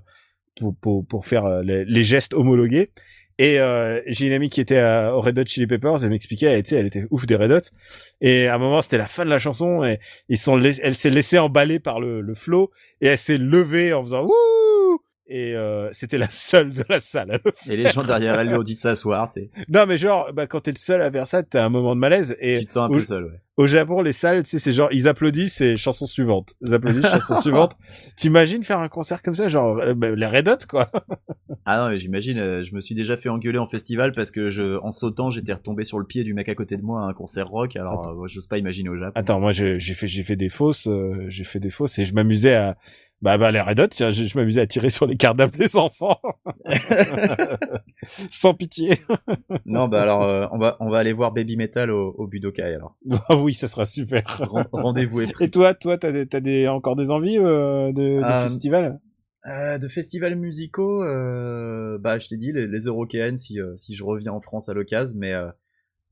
pour, 0.60 0.76
pour, 0.80 1.06
pour 1.06 1.26
faire 1.26 1.44
euh, 1.44 1.62
les, 1.62 1.84
les 1.84 2.02
gestes 2.04 2.34
homologués. 2.34 2.92
Et 3.38 3.58
euh, 3.58 4.00
j'ai 4.06 4.26
une 4.26 4.34
amie 4.34 4.50
qui 4.50 4.60
était 4.60 4.78
à, 4.78 5.16
au 5.16 5.20
Red 5.22 5.38
Hot 5.38 5.46
Chili 5.46 5.66
Peppers, 5.66 6.04
elle 6.04 6.10
m'expliquait, 6.10 6.46
elle, 6.46 6.62
elle 6.70 6.86
était 6.86 7.06
ouf 7.10 7.26
des 7.26 7.34
Red 7.34 7.50
Hot. 7.50 7.60
Et 8.20 8.46
à 8.46 8.54
un 8.54 8.58
moment, 8.58 8.82
c'était 8.82 8.98
la 8.98 9.08
fin 9.08 9.24
de 9.24 9.30
la 9.30 9.38
chanson, 9.38 9.82
et 9.82 9.98
ils 10.28 10.36
sont, 10.36 10.60
elle 10.60 10.94
s'est 10.94 11.10
laissée 11.10 11.38
emballer 11.38 11.80
par 11.80 11.98
le, 11.98 12.20
le 12.20 12.34
flow, 12.34 12.70
et 13.00 13.06
elle 13.06 13.18
s'est 13.18 13.38
levée 13.38 13.94
en 13.94 14.04
faisant 14.04 14.22
wouh. 14.24 14.30
Et 15.26 15.54
euh, 15.54 15.88
c'était 15.92 16.18
la 16.18 16.28
seule 16.28 16.70
de 16.70 16.84
la 16.88 16.98
salle. 17.00 17.40
Et 17.70 17.76
les 17.76 17.90
gens 17.90 18.02
derrière 18.02 18.38
elle 18.40 18.48
lui 18.48 18.56
ont 18.56 18.62
dit 18.62 18.74
de 18.74 18.78
s'asseoir, 18.78 19.28
tu 19.28 19.42
sais. 19.42 19.50
Non, 19.68 19.86
mais 19.86 19.96
genre, 19.96 20.32
bah, 20.32 20.46
quand 20.46 20.60
t'es 20.60 20.72
le 20.72 20.78
seul 20.78 21.00
à 21.00 21.10
faire 21.10 21.26
ça, 21.28 21.42
t'as 21.42 21.64
un 21.64 21.68
moment 21.68 21.94
de 21.94 22.00
malaise. 22.00 22.36
Et 22.40 22.58
Tu 22.58 22.66
te 22.66 22.72
sens 22.72 22.90
un 22.90 22.92
au, 22.92 22.96
peu 22.96 23.02
seul, 23.02 23.24
ouais. 23.26 23.40
au 23.56 23.66
Japon, 23.68 24.02
les 24.02 24.12
salles, 24.12 24.42
tu 24.42 24.50
sais, 24.50 24.58
c'est 24.58 24.72
genre, 24.72 24.88
ils 24.92 25.06
applaudissent 25.06 25.60
et 25.60 25.76
chanson 25.76 26.06
suivante. 26.06 26.54
Ils 26.60 26.74
applaudissent, 26.74 27.08
chanson 27.08 27.34
suivante. 27.40 27.76
T'imagines 28.16 28.64
faire 28.64 28.80
un 28.80 28.88
concert 28.88 29.22
comme 29.22 29.34
ça, 29.34 29.46
genre, 29.46 29.78
euh, 29.78 29.94
bah, 29.94 30.10
les 30.10 30.26
Red 30.26 30.48
Hot, 30.48 30.66
quoi. 30.68 30.90
Ah 31.64 31.78
non, 31.78 31.90
mais 31.90 31.98
j'imagine, 31.98 32.38
euh, 32.38 32.64
je 32.64 32.74
me 32.74 32.80
suis 32.80 32.96
déjà 32.96 33.16
fait 33.16 33.28
engueuler 33.28 33.58
en 33.58 33.68
festival 33.68 34.10
parce 34.10 34.32
que 34.32 34.50
je, 34.50 34.80
en 34.80 34.90
sautant, 34.90 35.30
j'étais 35.30 35.52
retombé 35.52 35.84
sur 35.84 36.00
le 36.00 36.04
pied 36.04 36.24
du 36.24 36.34
mec 36.34 36.48
à 36.48 36.56
côté 36.56 36.76
de 36.76 36.82
moi 36.82 37.02
à 37.02 37.04
un 37.04 37.12
concert 37.12 37.46
rock. 37.46 37.76
Alors, 37.76 38.08
euh, 38.08 38.26
j'ose 38.26 38.48
pas 38.48 38.58
imaginer 38.58 38.88
au 38.88 38.96
Japon. 38.96 39.12
Attends, 39.14 39.38
moi, 39.38 39.52
j'ai 39.52 39.78
fait, 39.78 40.08
j'ai 40.08 40.24
fait 40.24 40.34
des 40.34 40.48
fausses, 40.48 40.88
j'ai 41.28 41.44
fait 41.44 41.60
des 41.60 41.70
fausses 41.70 42.00
et 42.00 42.04
je 42.04 42.14
m'amusais 42.14 42.54
à, 42.54 42.76
bah, 43.22 43.38
bah, 43.38 43.50
les 43.52 43.60
Red 43.60 43.80
Hot, 43.80 43.86
je, 43.98 44.10
je 44.12 44.38
m'amusais 44.38 44.60
à 44.60 44.66
tirer 44.66 44.90
sur 44.90 45.06
les 45.06 45.16
cardables 45.16 45.52
des 45.52 45.76
enfants. 45.76 46.20
Sans 48.30 48.54
pitié. 48.54 48.98
Non, 49.64 49.88
bah 49.88 50.02
alors, 50.02 50.22
euh, 50.24 50.46
on 50.52 50.58
va, 50.58 50.76
on 50.80 50.90
va 50.90 50.98
aller 50.98 51.12
voir 51.12 51.32
Baby 51.32 51.56
Metal 51.56 51.90
au, 51.90 52.14
au 52.18 52.26
Budokai 52.26 52.62
alors. 52.62 52.96
Ah 53.28 53.36
oui, 53.36 53.54
ça 53.54 53.68
sera 53.68 53.84
super. 53.84 54.24
Ren- 54.50 54.66
Rendez-vous 54.72 55.20
est 55.22 55.32
pris. 55.32 55.44
Et 55.46 55.50
toi, 55.50 55.74
toi, 55.74 55.98
t'as 55.98 56.12
des, 56.12 56.26
t'as 56.26 56.40
des, 56.40 56.68
encore 56.68 56.96
des 56.96 57.10
envies, 57.10 57.38
euh, 57.38 57.92
de, 57.92 58.18
de 58.18 58.24
Euh, 58.24 58.42
festivals? 58.42 58.98
Euh, 59.46 59.78
de 59.78 59.88
festivals 59.88 60.36
musicaux, 60.36 61.02
euh, 61.02 61.98
bah 61.98 62.18
je 62.18 62.28
t'ai 62.28 62.36
dit 62.36 62.52
les, 62.52 62.68
les 62.68 62.78
Eurokéennes 62.84 63.36
si 63.36 63.58
si 63.76 63.92
je 63.94 64.04
reviens 64.04 64.32
en 64.32 64.40
France 64.40 64.68
à 64.68 64.72
l'occasion, 64.74 65.16
mais 65.18 65.32
euh, 65.32 65.48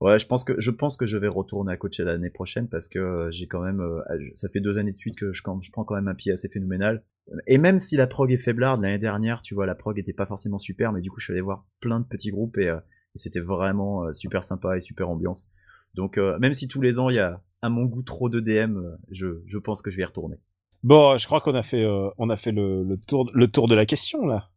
ouais 0.01 0.19
je 0.19 0.27
pense 0.27 0.45
que 0.45 0.59
je 0.59 0.71
pense 0.71 0.97
que 0.97 1.07
je 1.07 1.17
vais 1.17 1.29
retourner 1.29 1.73
à 1.73 1.77
Coachella 1.77 2.13
l'année 2.13 2.31
prochaine 2.31 2.69
parce 2.69 2.89
que 2.89 2.99
euh, 2.99 3.31
j'ai 3.31 3.47
quand 3.47 3.61
même 3.61 3.81
euh, 3.81 4.01
ça 4.35 4.49
fait 4.49 4.61
deux 4.61 4.79
années 4.79 4.93
de 4.93 4.97
suite 4.97 5.17
que 5.17 5.33
je, 5.33 5.43
je 5.43 5.71
prends 5.71 5.85
quand 5.85 5.95
même 5.95 6.09
un 6.09 6.15
pied 6.15 6.33
assez 6.33 6.49
phénoménal 6.49 7.05
Et 7.47 7.59
même 7.59 7.79
si 7.79 7.97
la 7.97 8.07
prog 8.07 8.33
est 8.33 8.39
faiblarde, 8.39 8.83
l'année 8.83 8.99
dernière, 8.99 9.43
tu 9.43 9.55
vois, 9.55 9.67
la 9.67 9.75
prog 9.75 9.99
était 9.99 10.13
pas 10.13 10.27
forcément 10.27 10.59
super, 10.59 10.93
mais 10.93 11.01
du 11.01 11.11
coup, 11.11 11.21
je 11.21 11.25
suis 11.25 11.33
allé 11.33 11.41
voir 11.41 11.67
plein 11.81 12.01
de 12.01 12.07
petits 12.07 12.31
groupes 12.31 12.59
et, 12.59 12.69
euh, 12.69 12.79
et 13.15 13.19
c'était 13.19 13.41
vraiment 13.41 14.13
super 14.13 14.45
sympa 14.45 14.77
et 14.77 14.81
super 14.81 15.09
ambiance. 15.09 15.51
Donc, 15.95 16.17
même 16.17 16.53
si 16.53 16.69
tous 16.69 16.81
les 16.81 17.01
ans, 17.01 17.11
il 17.11 17.17
y 17.17 17.19
a, 17.19 17.43
à 17.61 17.69
mon 17.69 17.85
goût, 17.85 18.03
trop 18.03 18.29
de 18.29 18.39
DM, 18.39 18.79
je, 19.11 19.43
je 19.47 19.59
pense 19.59 19.83
que 19.83 19.91
je 19.91 19.97
vais 19.97 20.03
y 20.03 20.07
retourner. 20.07 20.37
Bon, 20.83 21.19
je 21.19 21.27
crois 21.27 21.41
qu'on 21.41 21.55
a 21.55 21.63
fait, 21.63 21.85
euh, 21.85 22.09
on 22.17 22.31
a 22.31 22.37
fait 22.37 22.53
le, 22.53 22.83
le 22.83 22.97
tour, 22.97 23.31
le 23.35 23.49
tour 23.49 23.69
de 23.69 23.75
la 23.75 23.85
question 23.85 24.27
là. 24.27 24.51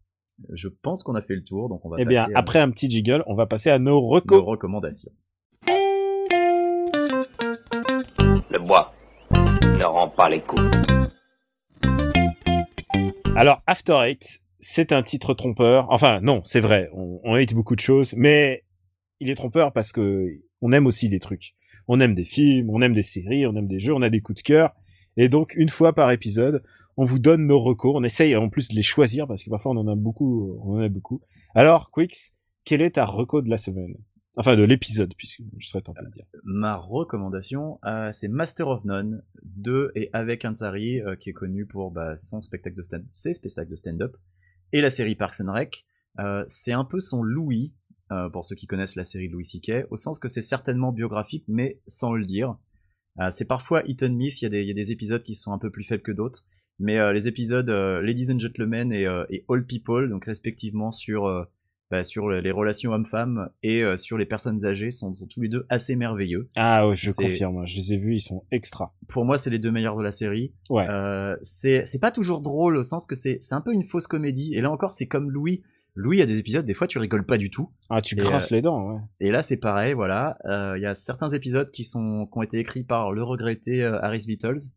Je 0.52 0.68
pense 0.68 1.04
qu'on 1.04 1.16
a 1.16 1.22
fait 1.22 1.36
le 1.36 1.44
tour, 1.44 1.70
donc 1.70 1.86
on 1.86 1.90
va 1.90 1.98
Eh 2.00 2.06
bien, 2.06 2.24
à 2.34 2.40
après 2.40 2.60
un 2.60 2.72
petit 2.72 2.90
jiggle, 2.90 3.24
on 3.28 3.36
va 3.36 3.46
passer 3.46 3.70
à 3.70 3.78
nos 3.78 4.02
nos 4.26 4.46
recommandations. 4.46 5.12
Ne 8.64 9.84
rend 9.84 10.10
pas 10.10 10.30
les 10.30 10.42
coups. 10.42 10.62
Alors, 13.36 13.62
After 13.68 14.00
Eight, 14.06 14.42
c'est 14.60 14.92
un 14.92 15.04
titre 15.04 15.34
trompeur. 15.34 15.88
Enfin, 15.90 16.22
non, 16.22 16.42
c'est 16.44 16.60
vrai, 16.60 16.90
on, 16.94 17.20
on 17.24 17.38
beaucoup 17.54 17.76
de 17.76 17.82
choses, 17.82 18.14
mais 18.16 18.64
il 19.20 19.30
est 19.30 19.36
trompeur 19.36 19.74
parce 19.74 19.92
que 19.92 20.40
on 20.62 20.72
aime 20.72 20.86
aussi 20.86 21.10
des 21.10 21.20
trucs. 21.20 21.56
On 21.88 22.00
aime 22.00 22.16
des 22.16 22.26
films, 22.26 22.70
on 22.70 22.82
aime 22.82 22.94
des 22.94 23.04
séries, 23.04 23.46
on 23.46 23.56
aime 23.56 23.68
des 23.68 23.80
jeux, 23.80 23.94
on 23.94 24.02
a 24.02 24.10
des 24.10 24.22
coups 24.22 24.42
de 24.42 24.44
cœur. 24.44 24.74
Et 25.18 25.28
donc, 25.28 25.54
une 25.56 25.70
fois 25.70 25.94
par 25.94 26.12
épisode, 26.12 26.64
on 26.96 27.06
vous 27.06 27.20
donne 27.20 27.46
nos 27.48 27.60
recos. 27.60 27.94
On 27.96 28.04
essaye 28.04 28.36
en 28.36 28.50
plus 28.50 28.70
de 28.70 28.76
les 28.76 28.84
choisir 28.84 29.28
parce 29.28 29.44
que 29.44 29.50
parfois 29.50 29.74
on 29.74 29.78
en 29.78 29.88
a 29.88 29.96
beaucoup, 29.96 30.58
on 30.64 30.78
en 30.78 30.80
a 30.80 30.90
beaucoup. 30.90 31.22
Alors, 31.56 31.92
Quix, 31.92 32.34
quel 32.64 32.82
est 32.82 32.92
ta 32.92 33.06
reco 33.06 33.42
de 33.42 33.50
la 33.50 33.58
semaine? 33.58 33.96
Enfin, 34.36 34.56
de 34.56 34.64
l'épisode, 34.64 35.14
puisque 35.16 35.44
je 35.60 35.68
serais 35.68 35.82
tenté 35.82 36.04
de 36.04 36.12
dire. 36.12 36.26
Ma 36.44 36.76
recommandation, 36.76 37.80
euh, 37.86 38.10
c'est 38.12 38.30
Master 38.30 38.68
of 38.68 38.84
None 38.84 39.24
de 39.44 39.92
et 39.94 40.10
avec 40.14 40.44
Ansari, 40.44 41.02
euh, 41.02 41.16
qui 41.16 41.30
est 41.30 41.34
connu 41.34 41.68
pour 41.68 41.92
bah, 41.92 42.18
son 42.18 42.42
spectacle 42.42 42.76
de 42.76 42.82
stand, 42.82 43.06
ses 43.12 43.34
spectacles 43.34 43.70
de 43.70 43.76
stand-up, 43.76 44.18
et 44.72 44.82
la 44.82 44.90
série 44.90 45.16
Parks 45.16 45.42
and 45.42 45.52
Rec. 45.52 45.86
Euh, 46.20 46.44
c'est 46.48 46.74
un 46.74 46.84
peu 46.84 47.00
son 47.00 47.22
Louis, 47.22 47.74
euh, 48.12 48.30
pour 48.30 48.46
ceux 48.46 48.56
qui 48.56 48.68
connaissent 48.68 48.96
la 48.96 49.04
série 49.04 49.28
Louis 49.28 49.46
C.K., 49.46 49.86
au 49.90 49.98
sens 49.98 50.20
que 50.20 50.28
c'est 50.28 50.42
certainement 50.42 50.92
biographique, 50.92 51.46
mais 51.48 51.80
sans 51.88 52.14
le 52.14 52.26
dire. 52.26 52.58
Euh, 53.20 53.30
c'est 53.32 53.46
parfois 53.46 53.84
hit 53.86 54.04
and 54.04 54.14
miss, 54.14 54.42
il 54.42 54.54
y, 54.54 54.66
y 54.66 54.72
a 54.72 54.74
des 54.74 54.92
épisodes 54.92 55.24
qui 55.24 55.36
sont 55.36 55.54
un 55.54 55.60
peu 55.60 55.70
plus 55.70 55.84
faibles 55.84 56.04
que 56.04 56.12
d'autres, 56.12 56.44
mais 56.80 57.00
euh, 57.00 57.14
les 57.14 57.28
épisodes 57.28 57.70
Ladies 57.70 58.32
and 58.32 58.40
Gentlemen 58.40 58.92
et, 58.92 59.04
et 59.30 59.46
All 59.48 59.66
People, 59.66 60.10
donc 60.10 60.26
respectivement 60.26 60.92
sur, 60.92 61.48
bah, 61.94 62.04
sur 62.04 62.28
les 62.30 62.52
relations 62.52 62.92
hommes-femmes 62.92 63.50
et 63.62 63.84
euh, 63.84 63.98
sur 63.98 64.18
les 64.18 64.26
personnes 64.26 64.66
âgées, 64.66 64.90
sont, 64.90 65.14
sont 65.14 65.28
tous 65.28 65.42
les 65.42 65.48
deux 65.48 65.68
assez 65.70 65.96
merveilleux. 65.96 66.50
Ah 66.56 66.88
ouais, 66.88 66.96
je 66.96 67.12
confirme, 67.12 67.68
je 67.68 67.76
les 67.76 67.94
ai 67.94 67.98
vus, 67.98 68.16
ils 68.16 68.22
sont 68.22 68.46
extra. 68.50 68.96
Pour 69.08 69.26
moi, 69.26 69.38
c'est 69.38 69.52
les 69.52 69.60
deux 69.60 69.72
meilleurs 69.72 69.96
de 69.96 70.02
la 70.02 70.10
série. 70.10 70.54
Ouais. 70.72 70.88
Euh, 70.90 71.36
c'est 71.44 72.02
pas 72.02 72.10
toujours 72.10 72.42
drôle 72.42 72.78
au 72.78 72.84
sens 72.84 73.06
que 73.06 73.14
c'est 73.14 73.38
un 73.52 73.62
peu 73.62 73.72
une 73.74 73.84
fausse 73.84 74.08
comédie. 74.08 74.56
Et 74.56 74.62
là 74.62 74.72
encore, 74.72 74.92
c'est 74.92 75.06
comme 75.08 75.30
Louis. 75.30 75.62
Louis 75.94 76.20
a 76.24 76.26
des 76.26 76.40
épisodes, 76.40 76.66
des 76.66 76.74
fois 76.74 76.88
tu 76.88 76.98
rigoles 76.98 77.28
pas 77.28 77.38
du 77.38 77.52
tout. 77.52 77.70
Ah, 77.92 78.02
tu 78.02 78.16
grinces 78.16 78.50
les 78.50 78.64
dents, 78.64 78.92
ouais. 78.92 79.00
Et 79.20 79.30
là, 79.30 79.44
c'est 79.44 79.58
pareil, 79.58 79.94
voilà. 79.94 80.38
Euh, 80.46 80.74
Il 80.78 80.82
y 80.82 80.88
a 80.88 80.96
certains 80.96 81.30
épisodes 81.30 81.70
qui 81.70 81.84
sont 81.84 82.26
qui 82.26 82.38
ont 82.40 82.42
été 82.42 82.58
écrits 82.58 82.84
par 82.84 83.12
le 83.12 83.22
regretté 83.22 83.84
euh, 83.84 84.02
Harris 84.02 84.26
Beatles, 84.26 84.72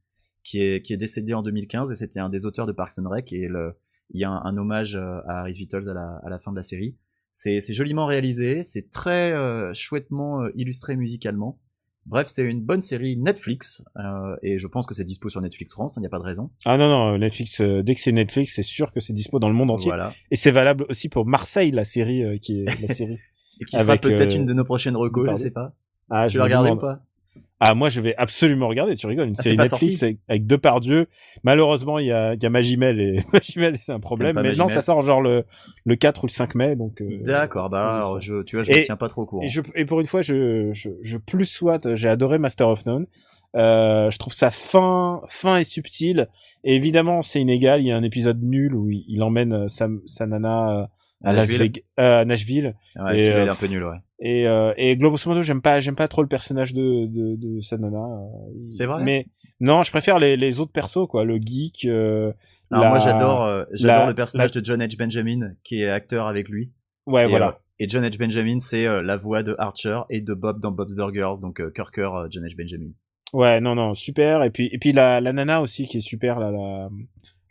qui 0.45 0.61
est 0.61 0.83
qui 0.83 0.93
est 0.93 0.99
décédé 0.99 1.33
en 1.33 1.43
2015 1.43 1.91
et 1.93 1.95
c'était 1.95 2.21
un 2.21 2.29
des 2.29 2.45
auteurs 2.45 2.67
de 2.67 2.73
Parks 2.73 2.99
and 2.99 3.09
Rec 3.09 3.33
et 3.33 3.49
le 3.49 3.79
il 4.11 4.21
y 4.21 4.25
a 4.25 4.31
un, 4.31 4.45
un 4.45 4.57
hommage 4.59 4.97
euh, 4.97 5.21
à 5.27 5.41
Harris 5.41 5.57
Beatles 5.59 5.89
à 5.89 5.95
la 5.95 6.21
à 6.23 6.29
la 6.29 6.39
fin 6.39 6.51
de 6.51 6.57
la 6.57 6.63
série. 6.63 6.97
C'est 7.39 7.73
joliment 7.75 8.07
réalisé, 8.07 8.63
c'est 8.63 8.91
très 8.91 9.33
euh, 9.33 9.73
chouettement 9.75 10.43
euh, 10.43 10.51
illustré 10.57 10.97
musicalement. 10.97 11.59
Bref, 12.07 12.29
c'est 12.29 12.45
une 12.45 12.63
bonne 12.63 12.81
série 12.81 13.17
Netflix 13.17 13.85
euh, 13.99 14.37
et 14.43 14.59
je 14.59 14.67
pense 14.69 14.87
que 14.87 14.95
c'est 14.95 15.03
dispo 15.05 15.29
sur 15.29 15.41
Netflix 15.41 15.73
France, 15.73 15.95
il 15.97 16.01
n'y 16.01 16.07
a 16.07 16.09
pas 16.09 16.21
de 16.21 16.25
raison. 16.25 16.51
Ah 16.65 16.79
non, 16.79 16.89
non, 16.89 17.19
Netflix, 17.19 17.61
euh, 17.61 17.83
dès 17.83 17.97
que 17.97 18.01
c'est 18.01 18.13
Netflix, 18.13 18.55
c'est 18.55 18.63
sûr 18.63 18.93
que 18.93 19.01
c'est 19.01 19.13
dispo 19.13 19.41
dans 19.41 19.49
le 19.49 19.57
monde 19.57 19.73
entier. 19.73 19.91
Voilà. 19.91 20.15
Et 20.31 20.37
c'est 20.37 20.53
valable 20.53 20.87
aussi 20.89 21.09
pour 21.09 21.27
Marseille, 21.27 21.73
la 21.73 21.85
série 21.85 22.23
euh, 22.23 22.39
qui 22.39 22.61
est 22.63 22.81
la 22.81 22.89
série. 22.89 23.19
Et 23.61 23.65
qui 23.65 23.77
sera 23.79 23.97
peut-être 23.97 24.33
euh, 24.33 24.37
une 24.39 24.45
de 24.47 24.53
nos 24.53 24.65
prochaines 24.65 24.97
recos, 24.97 25.23
je 25.25 25.27
pardon. 25.29 25.43
sais 25.43 25.51
pas. 25.51 25.75
Ah, 26.11 26.27
Tu 26.29 26.35
je 26.35 26.41
ou 26.43 26.47
demande. 26.49 26.81
pas? 26.81 27.06
Ah, 27.59 27.75
moi, 27.75 27.89
je 27.89 28.01
vais 28.03 28.15
absolument 28.17 28.69
regarder. 28.69 28.95
Tu 28.97 29.07
rigoles, 29.07 29.29
une 29.29 29.35
Ah, 29.39 29.43
série 29.43 29.57
Netflix 29.57 30.03
avec, 30.03 30.19
avec 30.29 30.47
deux 30.47 30.59
par 30.59 30.81
Dieu. 30.81 31.07
Malheureusement, 31.43 31.99
il 31.99 32.07
y 32.07 32.13
a, 32.13 32.35
il 32.35 32.43
y 32.43 32.47
a 32.47 32.51
Magimel 32.51 33.01
et 33.01 33.19
Magimel, 33.33 33.79
c'est 33.81 33.93
un 33.93 34.01
problème. 34.01 34.39
Mais 34.43 34.53
non, 34.53 34.69
ça 34.69 34.83
sort 34.83 35.01
genre 35.03 35.23
le 35.23 35.45
le 35.85 35.97
4 35.97 36.25
ou 36.25 36.27
le 36.27 36.33
5 36.33 36.55
mai, 36.55 36.77
donc. 36.77 37.01
euh, 37.01 37.19
D'accord, 37.23 37.71
bah 37.71 37.97
alors, 37.97 38.21
je, 38.21 38.43
tu 38.43 38.57
vois, 38.57 38.63
je 38.63 38.73
Et- 38.73 38.79
me 38.81 38.85
tiens 38.85 38.97
pas 38.97 39.09
trop 39.09 39.23
au 39.23 39.27
courant. 39.27 39.43
Et, 39.43 39.49
je, 39.49 39.63
et 39.75 39.85
pour 39.87 40.01
une 40.01 40.07
fois, 40.07 40.21
je, 40.21 40.71
je, 40.73 40.91
je 41.03 41.17
plus 41.17 41.47
soit, 41.47 41.95
j'ai 41.97 42.09
adoré 42.11 42.39
Master 42.39 42.69
of 42.69 42.85
None. 42.85 43.07
Euh, 43.55 44.11
je 44.11 44.19
trouve 44.19 44.35
ça 44.35 44.51
fin, 44.51 45.23
fin 45.31 45.57
et 45.57 45.65
subtil. 45.65 46.29
Et 46.63 46.75
évidemment, 46.75 47.23
c'est 47.23 47.41
inégal. 47.41 47.81
Il 47.81 47.87
y 47.87 47.93
a 47.93 47.97
un 47.97 48.03
épisode 48.03 48.43
nul 48.43 48.75
où 48.75 48.91
il, 48.91 49.05
il 49.09 49.23
emmène 49.23 49.53
euh, 49.55 49.69
sa, 49.69 49.89
sa 50.05 50.27
nana 50.27 50.81
euh, 50.83 50.87
à, 51.25 51.33
Las 51.33 51.43
Nashville 51.49 51.59
Vegas- 51.63 51.83
euh, 52.01 52.25
Nashville. 52.25 52.75
Ouais, 52.97 53.17
et, 53.17 53.19
celui-là, 53.21 53.39
euh, 53.43 53.47
est 53.47 53.49
un 53.51 53.55
peu 53.55 53.67
nul, 53.67 53.85
ouais. 53.85 53.97
Et, 54.21 54.47
euh, 54.47 54.73
et 54.77 54.97
Globus 54.97 55.27
Mondo, 55.27 55.43
j'aime 55.43 55.63
pas, 55.63 55.81
j'aime 55.81 55.97
pas 55.97 56.09
trop 56.09 56.23
le 56.23 56.29
personnage 56.29 56.73
de, 56.73 57.07
de, 57.07 57.37
de 57.37 57.61
sa 57.61 57.77
nana. 57.79 57.97
euh, 57.99 58.51
C'est 58.71 58.87
vrai? 58.87 59.03
Mais 59.05 59.27
non, 59.61 59.83
je 59.83 59.91
préfère 59.91 60.19
les, 60.19 60.37
les 60.37 60.61
autres 60.61 60.73
persos, 60.73 61.07
quoi. 61.09 61.25
Le 61.25 61.37
geek. 61.39 61.85
euh, 61.87 62.33
Alors 62.71 62.85
la- 62.85 62.91
moi 62.91 62.99
j'adore 62.99 63.65
j'adore 63.73 64.03
la- 64.05 64.09
le 64.09 64.15
personnage 64.15 64.51
de 64.53 64.65
John 64.65 64.81
H. 64.83 64.97
Benjamin 64.99 65.53
qui 65.65 65.83
est 65.83 65.89
acteur 65.91 66.27
avec 66.27 66.49
lui. 66.49 66.73
Ouais, 67.07 67.25
et, 67.25 67.29
voilà. 67.29 67.61
et 67.79 67.89
John 67.89 68.05
H. 68.05 68.19
Benjamin 68.19 68.59
c'est 68.59 68.87
euh, 68.87 69.03
la 69.03 69.17
voix 69.17 69.43
de 69.45 69.55
Archer 69.59 70.01
et 70.11 70.21
de 70.21 70.35
Bob 70.35 70.61
dans 70.61 70.73
Bob's 70.73 70.95
Burgers 70.95 71.41
donc 71.41 71.63
Kirker 71.75 72.11
John 72.31 72.45
H. 72.45 72.57
Benjamin. 72.57 72.91
Ouais, 73.33 73.61
non, 73.61 73.75
non, 73.75 73.95
super. 73.95 74.43
Et 74.45 74.51
puis, 74.51 74.69
et 74.73 74.79
puis 74.79 74.93
la, 74.93 75.21
la 75.21 75.33
nana 75.33 75.61
aussi 75.61 75.87
qui 75.87 75.99
est 75.99 76.01
super, 76.01 76.39
la, 76.41 76.51
la, 76.53 76.89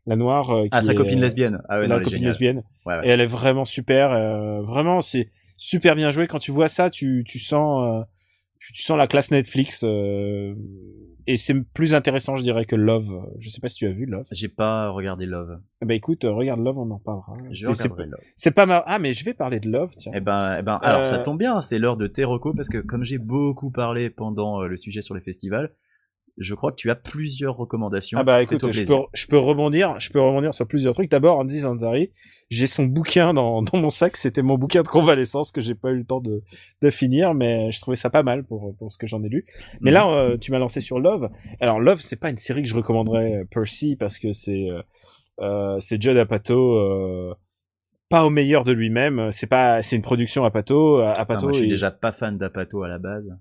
la 0.05 0.15
noire. 0.15 0.51
euh, 0.51 0.65
Ah 0.71 0.79
qui 0.79 0.85
sa 0.87 0.91
est, 0.93 0.95
copine 0.95 1.19
euh, 1.19 1.21
lesbienne. 1.21 1.61
Ah 1.69 1.79
ouais 1.79 1.87
la 1.87 1.97
non, 1.97 2.03
copine 2.03 2.23
lesbienne. 2.23 2.63
Ouais, 2.85 2.97
ouais. 2.97 3.07
Et 3.07 3.09
elle 3.09 3.21
est 3.21 3.25
vraiment 3.27 3.65
super. 3.65 4.11
euh, 4.11 4.61
vraiment, 4.61 5.01
c'est 5.01 5.29
super 5.57 5.95
bien 5.95 6.09
joué. 6.11 6.27
Quand 6.27 6.39
tu 6.39 6.51
vois 6.51 6.67
ça, 6.67 6.89
tu, 6.89 7.23
tu 7.27 7.39
sens, 7.39 8.01
euh, 8.01 8.03
tu, 8.59 8.81
sens 8.83 8.97
la 8.97 9.07
classe 9.07 9.31
Netflix. 9.31 9.83
euh, 9.83 10.53
et 11.27 11.37
c'est 11.37 11.55
plus 11.73 11.95
intéressant, 11.95 12.35
je 12.35 12.43
dirais, 12.43 12.65
que 12.65 12.75
Love. 12.75 13.11
Je 13.39 13.49
sais 13.49 13.59
pas 13.59 13.67
si 13.67 13.77
tu 13.77 13.87
as 13.87 13.91
vu 13.91 14.05
Love. 14.05 14.27
J'ai 14.31 14.47
pas 14.47 14.89
regardé 14.89 15.25
Love. 15.25 15.59
Eh 15.81 15.85
ben 15.87 15.95
écoute, 15.95 16.23
regarde 16.23 16.59
Love, 16.63 16.77
on 16.77 16.91
en 16.91 16.99
parlera. 16.99 17.35
Je 17.49 17.67
regarderai 17.67 18.05
Love. 18.05 18.19
c'est 18.35 18.51
pas 18.51 18.67
mal. 18.67 18.83
Ah, 18.85 18.99
mais 18.99 19.13
je 19.13 19.25
vais 19.25 19.33
parler 19.33 19.59
de 19.59 19.67
Love, 19.67 19.95
tiens. 19.97 20.11
Eh 20.13 20.19
ben, 20.19 20.57
eh 20.59 20.61
ben, 20.61 20.79
alors 20.83 20.99
Euh, 21.01 21.03
ça 21.03 21.17
tombe 21.17 21.39
bien, 21.39 21.61
c'est 21.61 21.79
l'heure 21.79 21.97
de 21.97 22.05
tes 22.05 22.25
recos 22.25 22.55
parce 22.55 22.69
que 22.69 22.77
comme 22.77 23.03
j'ai 23.03 23.17
beaucoup 23.17 23.71
parlé 23.71 24.11
pendant 24.11 24.61
le 24.61 24.77
sujet 24.77 25.01
sur 25.01 25.15
les 25.15 25.21
festivals, 25.21 25.71
je 26.37 26.53
crois 26.53 26.71
que 26.71 26.75
tu 26.75 26.91
as 26.91 26.95
plusieurs 26.95 27.55
recommandations. 27.55 28.17
Ah 28.19 28.23
bah 28.23 28.41
écoute, 28.41 28.71
je 28.71 28.83
peux, 28.83 28.93
je 29.13 29.27
peux 29.27 29.37
rebondir, 29.37 29.99
je 29.99 30.09
peux 30.09 30.19
rebondir 30.19 30.53
sur 30.53 30.67
plusieurs 30.67 30.93
trucs. 30.93 31.09
D'abord, 31.09 31.39
Andy 31.39 31.61
Zanzari, 31.61 32.11
j'ai 32.49 32.67
son 32.67 32.85
bouquin 32.85 33.33
dans, 33.33 33.61
dans 33.61 33.79
mon 33.79 33.89
sac, 33.89 34.17
c'était 34.17 34.41
mon 34.41 34.57
bouquin 34.57 34.83
de 34.83 34.87
convalescence 34.87 35.51
que 35.51 35.61
j'ai 35.61 35.75
pas 35.75 35.91
eu 35.91 35.97
le 35.97 36.05
temps 36.05 36.19
de, 36.19 36.43
de 36.81 36.89
finir, 36.89 37.33
mais 37.33 37.71
je 37.71 37.79
trouvais 37.79 37.95
ça 37.95 38.09
pas 38.09 38.23
mal 38.23 38.43
pour, 38.43 38.75
pour 38.77 38.91
ce 38.91 38.97
que 38.97 39.07
j'en 39.07 39.23
ai 39.23 39.29
lu. 39.29 39.45
Mais 39.81 39.91
là, 39.91 40.07
euh, 40.07 40.37
tu 40.37 40.51
m'as 40.51 40.59
lancé 40.59 40.81
sur 40.81 40.99
Love. 40.99 41.29
Alors 41.61 41.79
Love, 41.79 42.01
c'est 42.01 42.19
pas 42.19 42.29
une 42.29 42.37
série 42.37 42.63
que 42.63 42.69
je 42.69 42.75
recommanderais 42.75 43.35
euh, 43.35 43.45
per 43.49 43.65
se 43.65 43.95
parce 43.95 44.19
que 44.19 44.33
c'est 44.33 44.69
euh, 44.69 44.81
euh, 45.41 45.79
c'est 45.79 46.01
Judd 46.01 46.17
Apatow, 46.17 46.75
euh, 46.75 47.33
pas 48.09 48.25
au 48.25 48.29
meilleur 48.29 48.63
de 48.63 48.71
lui-même. 48.71 49.31
C'est 49.31 49.47
pas, 49.47 49.81
c'est 49.81 49.95
une 49.95 50.01
production 50.01 50.43
Putain, 50.43 51.07
Apatow, 51.17 51.43
moi, 51.43 51.51
je 51.53 51.59
suis 51.59 51.67
déjà 51.67 51.91
pas 51.91 52.11
fan 52.11 52.37
d'Apato 52.37 52.83
à 52.83 52.87
la 52.87 52.99
base. 52.99 53.35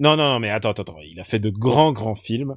Non, 0.00 0.16
non, 0.16 0.28
non, 0.32 0.38
mais 0.40 0.50
attends, 0.50 0.70
attends, 0.70 0.82
attends. 0.82 0.98
Il 1.04 1.18
a 1.20 1.24
fait 1.24 1.38
de 1.38 1.50
grands, 1.50 1.92
grands 1.92 2.14
films. 2.14 2.56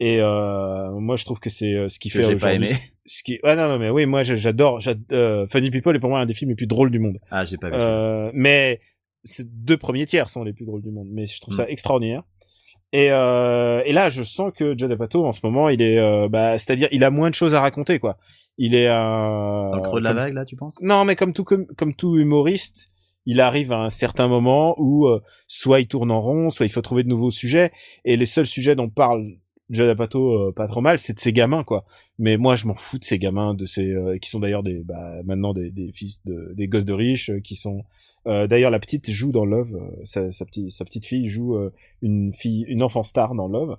Et 0.00 0.18
euh, 0.20 0.90
moi, 0.92 1.16
je 1.16 1.24
trouve 1.24 1.38
que 1.38 1.50
c'est 1.50 1.74
euh, 1.74 1.88
ce 1.88 1.98
Que 2.00 2.08
fait 2.08 2.22
j'ai 2.24 2.36
pas 2.36 2.54
aimé. 2.54 2.66
Ce 3.06 3.22
qui, 3.22 3.38
ouais, 3.44 3.54
non, 3.56 3.68
non, 3.68 3.78
mais 3.78 3.88
oui, 3.90 4.06
moi, 4.06 4.22
j'adore. 4.24 4.80
j'ad- 4.80 5.00
euh, 5.12 5.46
Funny 5.48 5.70
People 5.70 5.94
est 5.94 6.00
pour 6.00 6.10
moi 6.10 6.20
un 6.20 6.26
des 6.26 6.34
films 6.34 6.50
les 6.50 6.56
plus 6.56 6.66
drôles 6.66 6.90
du 6.90 6.98
monde. 6.98 7.18
Ah, 7.30 7.44
j'ai 7.44 7.56
pas 7.56 7.68
vu. 7.70 7.76
Euh, 7.78 8.30
mais 8.34 8.80
ces 9.24 9.44
deux 9.44 9.76
premiers 9.76 10.06
tiers 10.06 10.28
sont 10.28 10.42
les 10.42 10.52
plus 10.52 10.64
drôles 10.64 10.82
du 10.82 10.90
monde. 10.90 11.08
Mais 11.12 11.26
je 11.26 11.40
trouve 11.40 11.54
ça 11.54 11.64
Mm. 11.64 11.70
extraordinaire. 11.70 12.22
Et, 12.92 13.10
euh, 13.10 13.82
et 13.86 13.92
là, 13.92 14.08
je 14.08 14.22
sens 14.22 14.52
que 14.54 14.76
Judd 14.76 14.90
Apatow, 14.92 15.24
en 15.24 15.32
ce 15.32 15.40
moment, 15.44 15.68
il 15.68 15.80
est, 15.80 15.98
euh, 15.98 16.28
bah, 16.28 16.58
c'est-à-dire, 16.58 16.88
il 16.92 17.04
a 17.04 17.10
moins 17.10 17.30
de 17.30 17.34
choses 17.34 17.54
à 17.54 17.60
raconter, 17.60 17.98
quoi. 17.98 18.18
Il 18.58 18.74
est 18.74 18.88
un. 18.88 19.70
Dans 19.70 19.76
le 19.76 19.80
creux 19.82 20.00
de 20.00 20.04
la 20.04 20.10
comme- 20.10 20.18
vague 20.18 20.34
là, 20.34 20.44
tu 20.44 20.56
penses? 20.56 20.78
Non, 20.82 21.04
mais 21.04 21.16
comme 21.16 21.32
tout 21.32 21.44
comme, 21.44 21.66
comme 21.76 21.94
tout 21.94 22.18
humoriste, 22.18 22.91
il 23.26 23.40
arrive 23.40 23.72
à 23.72 23.78
un 23.78 23.90
certain 23.90 24.28
moment 24.28 24.74
où 24.78 25.06
euh, 25.06 25.20
soit 25.46 25.80
il 25.80 25.86
tourne 25.86 26.10
en 26.10 26.20
rond, 26.20 26.50
soit 26.50 26.66
il 26.66 26.70
faut 26.70 26.82
trouver 26.82 27.02
de 27.04 27.08
nouveaux 27.08 27.30
sujets. 27.30 27.72
Et 28.04 28.16
les 28.16 28.26
seuls 28.26 28.46
sujets 28.46 28.74
dont 28.74 28.88
parle 28.88 29.36
Judd 29.70 29.88
Apatow 29.88 30.48
euh, 30.48 30.52
pas 30.52 30.66
trop 30.66 30.80
mal, 30.80 30.98
c'est 30.98 31.14
de 31.14 31.20
ses 31.20 31.32
gamins, 31.32 31.64
quoi. 31.64 31.84
Mais 32.18 32.36
moi, 32.36 32.56
je 32.56 32.66
m'en 32.66 32.74
fous 32.74 32.98
de 32.98 33.04
ces 33.04 33.18
gamins, 33.18 33.54
de 33.54 33.64
ces 33.64 33.90
euh, 33.90 34.18
qui 34.18 34.28
sont 34.28 34.40
d'ailleurs 34.40 34.62
des 34.62 34.82
bah, 34.84 35.22
maintenant 35.24 35.54
des, 35.54 35.70
des 35.70 35.92
fils 35.92 36.22
de 36.24 36.52
des 36.54 36.68
gosses 36.68 36.84
de 36.84 36.92
riches, 36.92 37.30
euh, 37.30 37.40
qui 37.40 37.56
sont 37.56 37.84
euh, 38.26 38.46
d'ailleurs 38.46 38.70
la 38.70 38.78
petite 38.78 39.10
joue 39.10 39.32
dans 39.32 39.44
Love, 39.44 39.74
euh, 39.74 40.04
sa, 40.04 40.30
sa 40.30 40.44
petite 40.44 40.70
sa 40.70 40.84
petite 40.84 41.06
fille 41.06 41.26
joue 41.26 41.56
euh, 41.56 41.72
une 42.02 42.32
fille 42.34 42.64
une 42.68 42.82
enfant 42.82 43.02
star 43.02 43.34
dans 43.34 43.48
Love. 43.48 43.76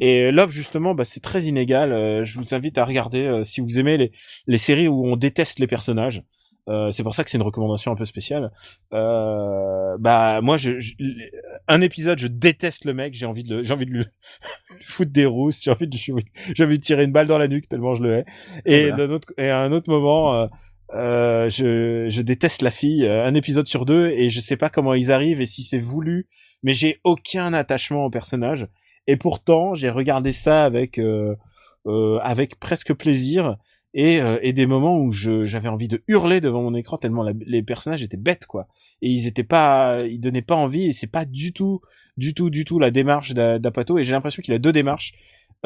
Et 0.00 0.30
Love 0.30 0.50
justement, 0.50 0.94
bah, 0.94 1.04
c'est 1.04 1.20
très 1.20 1.42
inégal. 1.44 1.92
Euh, 1.92 2.24
je 2.24 2.38
vous 2.38 2.54
invite 2.54 2.78
à 2.78 2.84
regarder 2.84 3.20
euh, 3.20 3.44
si 3.44 3.60
vous 3.60 3.78
aimez 3.78 3.96
les 3.98 4.12
les 4.46 4.58
séries 4.58 4.88
où 4.88 5.06
on 5.06 5.16
déteste 5.16 5.58
les 5.58 5.66
personnages. 5.66 6.22
Euh, 6.68 6.92
c'est 6.92 7.02
pour 7.02 7.14
ça 7.14 7.24
que 7.24 7.30
c'est 7.30 7.38
une 7.38 7.42
recommandation 7.42 7.90
un 7.92 7.96
peu 7.96 8.04
spéciale. 8.04 8.52
Euh, 8.92 9.96
bah 9.98 10.40
moi, 10.42 10.56
je, 10.56 10.78
je- 10.78 10.94
un 11.68 11.80
épisode, 11.80 12.18
je 12.18 12.28
déteste 12.28 12.84
le 12.84 12.94
mec, 12.94 13.14
j'ai 13.14 13.26
envie 13.26 13.42
de 13.44 13.56
le, 13.56 13.64
j'ai 13.64 13.74
envie 13.74 13.86
de 13.86 13.90
lui 13.90 14.04
foutre 14.86 15.10
des 15.12 15.26
rousses, 15.26 15.60
j'ai 15.62 15.70
envie 15.70 15.88
de, 15.88 15.96
j'ai 15.96 16.64
envie 16.64 16.78
de 16.78 16.84
tirer 16.84 17.04
une 17.04 17.12
balle 17.12 17.26
dans 17.26 17.38
la 17.38 17.48
nuque 17.48 17.68
tellement 17.68 17.94
je 17.94 18.02
le 18.02 18.12
hais. 18.18 18.24
Et 18.64 18.88
Voilà. 18.90 19.06
d'un 19.06 19.12
autre, 19.12 19.28
et 19.38 19.48
à 19.50 19.60
un 19.60 19.72
autre 19.72 19.90
moment, 19.90 20.34
euh, 20.36 20.46
euh, 20.94 21.50
je, 21.50 22.06
je 22.08 22.22
déteste 22.22 22.62
la 22.62 22.70
fille, 22.70 23.04
euh, 23.06 23.24
un 23.26 23.34
épisode 23.34 23.66
sur 23.66 23.84
deux, 23.84 24.08
et 24.10 24.30
je 24.30 24.40
sais 24.40 24.56
pas 24.56 24.68
comment 24.70 24.94
ils 24.94 25.10
arrivent 25.10 25.40
et 25.40 25.46
si 25.46 25.62
c'est 25.62 25.78
voulu, 25.80 26.28
mais 26.62 26.74
j'ai 26.74 27.00
aucun 27.02 27.54
attachement 27.54 28.04
au 28.04 28.10
personnage. 28.10 28.68
Et 29.08 29.16
pourtant, 29.16 29.74
j'ai 29.74 29.90
regardé 29.90 30.30
ça 30.30 30.64
avec, 30.64 30.98
euh, 30.98 31.34
euh, 31.86 32.18
avec 32.22 32.60
presque 32.60 32.92
plaisir. 32.94 33.56
Et, 33.94 34.20
euh, 34.22 34.38
et 34.42 34.52
des 34.54 34.64
moments 34.66 34.98
où 34.98 35.12
j'avais 35.12 35.68
envie 35.68 35.88
de 35.88 36.02
hurler 36.08 36.40
devant 36.40 36.62
mon 36.62 36.74
écran 36.74 36.96
tellement 36.96 37.22
la- 37.22 37.34
les 37.46 37.62
personnages 37.62 38.02
étaient 38.02 38.16
bêtes 38.16 38.46
quoi. 38.46 38.66
Et 39.02 39.10
ils 39.10 39.26
étaient 39.26 39.44
pas 39.44 40.04
ils 40.06 40.18
donnaient 40.18 40.40
pas 40.40 40.54
envie 40.54 40.84
et 40.86 40.92
c'est 40.92 41.06
pas 41.10 41.24
du 41.26 41.52
tout 41.52 41.80
du 42.16 42.32
tout 42.34 42.48
du 42.50 42.64
tout 42.64 42.78
la 42.78 42.90
démarche 42.90 43.34
d'A- 43.34 43.58
d'Apato. 43.58 43.98
Et 43.98 44.04
j'ai 44.04 44.12
l'impression 44.12 44.42
qu'il 44.42 44.54
a 44.54 44.58
deux 44.58 44.72
démarches. 44.72 45.12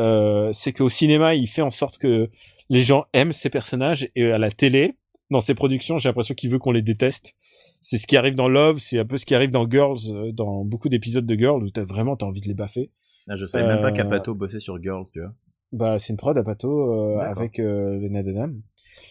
Euh, 0.00 0.50
c'est 0.52 0.72
qu'au 0.72 0.88
cinéma 0.88 1.34
il 1.34 1.46
fait 1.48 1.62
en 1.62 1.70
sorte 1.70 1.98
que 1.98 2.28
les 2.68 2.82
gens 2.82 3.04
aiment 3.12 3.32
ses 3.32 3.48
personnages 3.48 4.08
et 4.16 4.30
à 4.32 4.38
la 4.38 4.50
télé 4.50 4.96
dans 5.30 5.40
ses 5.40 5.54
productions 5.54 5.98
j'ai 5.98 6.08
l'impression 6.08 6.34
qu'il 6.34 6.50
veut 6.50 6.58
qu'on 6.58 6.72
les 6.72 6.82
déteste. 6.82 7.34
C'est 7.82 7.96
ce 7.98 8.08
qui 8.08 8.16
arrive 8.16 8.34
dans 8.34 8.48
Love 8.48 8.78
c'est 8.78 8.98
un 8.98 9.04
peu 9.04 9.18
ce 9.18 9.26
qui 9.26 9.34
arrive 9.36 9.50
dans 9.50 9.70
Girls 9.70 9.98
euh, 10.10 10.32
dans 10.32 10.64
beaucoup 10.64 10.88
d'épisodes 10.88 11.24
de 11.26 11.34
Girls 11.36 11.62
où 11.62 11.70
t'as 11.70 11.84
vraiment 11.84 12.16
t'as 12.16 12.26
envie 12.26 12.40
de 12.40 12.48
les 12.48 12.54
baffer. 12.54 12.90
Ah, 13.28 13.36
je 13.36 13.44
savais 13.46 13.66
même 13.68 13.80
pas 13.82 13.88
Euh, 13.88 13.92
qu'Apato 13.92 14.34
bossait 14.34 14.58
sur 14.60 14.80
Girls, 14.82 15.04
tu 15.12 15.20
vois. 15.20 15.32
Bah, 15.76 15.98
c'est 15.98 16.12
une 16.12 16.16
prod 16.16 16.36
Apato 16.36 16.68
euh, 16.92 17.18
D'accord. 17.18 17.38
avec 17.38 17.58
euh, 17.58 17.98
Lena 18.00 18.22
Dunham. 18.22 18.60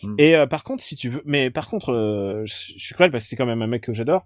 Hmm. 0.03 0.15
Et 0.17 0.35
euh, 0.35 0.45
par 0.47 0.63
contre, 0.63 0.83
si 0.83 0.95
tu 0.95 1.09
veux, 1.09 1.21
mais 1.25 1.49
par 1.49 1.69
contre, 1.69 1.93
euh, 1.93 2.43
je 2.45 2.53
suis 2.53 2.93
cruel 2.93 3.11
parce 3.11 3.23
que 3.23 3.29
c'est 3.29 3.35
quand 3.35 3.45
même 3.45 3.61
un 3.61 3.67
mec 3.67 3.83
que 3.83 3.93
j'adore. 3.93 4.25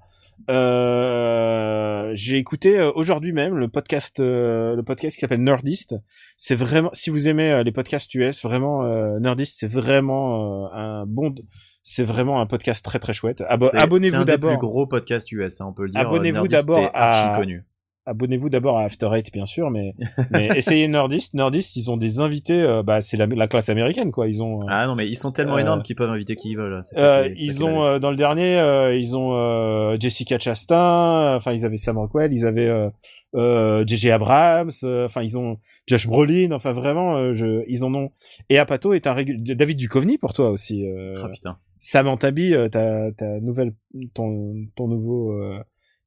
Euh, 0.49 2.11
j'ai 2.13 2.37
écouté 2.37 2.77
euh, 2.79 2.91
aujourd'hui 2.95 3.33
même 3.33 3.55
le 3.57 3.67
podcast, 3.67 4.19
euh, 4.19 4.75
le 4.75 4.83
podcast 4.83 5.15
qui 5.15 5.21
s'appelle 5.21 5.43
Nerdist. 5.43 5.95
C'est 6.37 6.55
vraiment, 6.55 6.89
si 6.93 7.09
vous 7.09 7.27
aimez 7.27 7.51
euh, 7.51 7.63
les 7.63 7.71
podcasts 7.71 8.13
US, 8.15 8.41
vraiment 8.43 8.85
euh, 8.85 9.19
Nerdist, 9.19 9.59
c'est 9.59 9.67
vraiment 9.67 10.65
euh, 10.65 10.67
un 10.73 11.05
bon, 11.05 11.35
c'est 11.83 12.03
vraiment 12.05 12.39
un 12.41 12.45
podcast 12.45 12.83
très 12.83 12.99
très 12.99 13.13
chouette. 13.13 13.41
Abo- 13.49 13.65
C'est- 13.65 13.77
c'est 13.77 13.83
abonnez-vous 13.83 14.15
un 14.15 14.19
des 14.19 14.25
plus 14.37 14.41
d'abord. 14.41 14.57
gros 14.57 14.87
podcasts 14.87 15.31
US, 15.31 15.59
hein, 15.61 15.65
on 15.69 15.73
peut 15.73 15.83
le 15.83 15.89
dire. 15.89 15.99
Abonnez-vous 15.99 16.47
d'abord 16.47 16.89
archi 16.93 17.25
à- 17.25 17.35
connu. 17.37 17.65
Abonnez-vous 18.06 18.50
d'abord 18.50 18.80
à 18.80 18.84
After 18.86 19.10
Eight, 19.14 19.32
bien 19.32 19.45
sûr, 19.45 19.70
mais, 19.70 19.93
mais 20.32 20.47
essayez 20.56 20.88
Nerdist. 20.88 21.34
Nerdist, 21.36 21.76
ils 21.76 21.91
ont 21.91 21.97
des 21.97 22.20
invités, 22.20 22.60
euh, 22.60 22.82
bah, 22.82 23.02
c'est 23.02 23.18
la, 23.18 23.28
la 23.28 23.47
classe 23.47 23.70
américaine, 23.70 24.12
quoi. 24.12 24.28
Ils 24.28 24.41
ont, 24.41 24.62
euh, 24.62 24.66
Ah 24.68 24.88
non, 24.88 24.95
mais 24.95 25.08
ils 25.08 25.16
sont 25.16 25.32
tellement 25.32 25.58
Euh, 25.58 25.60
énormes 25.60 25.84
qu'ils 25.84 25.95
peuvent 25.95 26.10
inviter 26.10 26.36
qui 26.36 26.52
ils 26.52 26.58
veulent. 26.58 26.80
ça 26.82 27.30
qui 27.30 27.45
ils 27.45 27.64
ont 27.64 27.84
euh, 27.84 28.00
dans 28.00 28.10
le 28.10 28.16
dernier, 28.16 28.58
euh, 28.60 28.95
ils 28.97 29.16
ont 29.16 29.36
euh, 29.36 29.95
Jessica 30.00 30.39
Chastain, 30.39 31.36
enfin 31.36 31.52
ils 31.54 31.66
avaient 31.66 31.78
Sam 31.78 31.97
Rockwell, 32.00 32.34
ils 32.34 32.45
avaient 32.47 32.68
euh, 32.68 32.89
euh, 33.36 33.84
JJ 33.86 34.08
Abrams, 34.08 34.72
euh, 34.84 35.06
enfin 35.06 35.22
ils 35.22 35.38
ont 35.38 35.58
Josh 35.86 36.08
Brolin, 36.08 36.52
enfin 36.52 36.72
vraiment, 36.72 37.16
euh, 37.18 37.34
je, 37.34 37.64
ils 37.68 37.84
en 37.84 37.93
ont. 37.93 38.10
Et 38.50 38.58
Apato 38.58 38.93
est 38.93 39.06
un 39.06 39.14
régul... 39.14 39.43
David 39.43 39.78
Duchovny 39.78 40.18
pour 40.18 40.34
toi 40.34 40.50
aussi. 40.50 40.84
Euh, 40.88 41.22
Ah 41.24 41.30
putain. 41.30 41.58
Samantha 41.82 42.32
Bee, 42.32 42.54
euh, 42.56 42.70
ta, 42.70 43.12
ta 43.12 43.39
nouvelle, 43.39 43.74
ton, 44.16 44.54
ton 44.76 44.88
nouveau, 44.88 45.32
euh, 45.34 45.60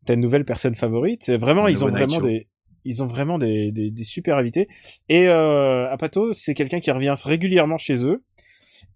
ta 0.05 0.17
nouvelle 0.17 0.45
personne 0.45 0.75
favorite. 0.75 1.23
C'est 1.25 1.37
vraiment, 1.37 1.69
ils 1.69 1.85
ont 1.85 1.89
vraiment 1.89 2.21
des, 2.21 2.49
ils 2.85 3.03
ont 3.03 3.07
vraiment 3.07 3.39
des, 3.39 3.71
des, 3.73 3.91
des 3.91 4.05
super 4.05 4.37
invités. 4.37 4.69
Et 5.09 5.29
euh, 5.29 5.91
Apato, 5.91 6.33
c'est 6.33 6.55
quelqu'un 6.55 6.81
qui 6.81 6.91
revient 6.91 7.15
régulièrement 7.25 7.79
chez 7.79 8.05
eux. 8.05 8.23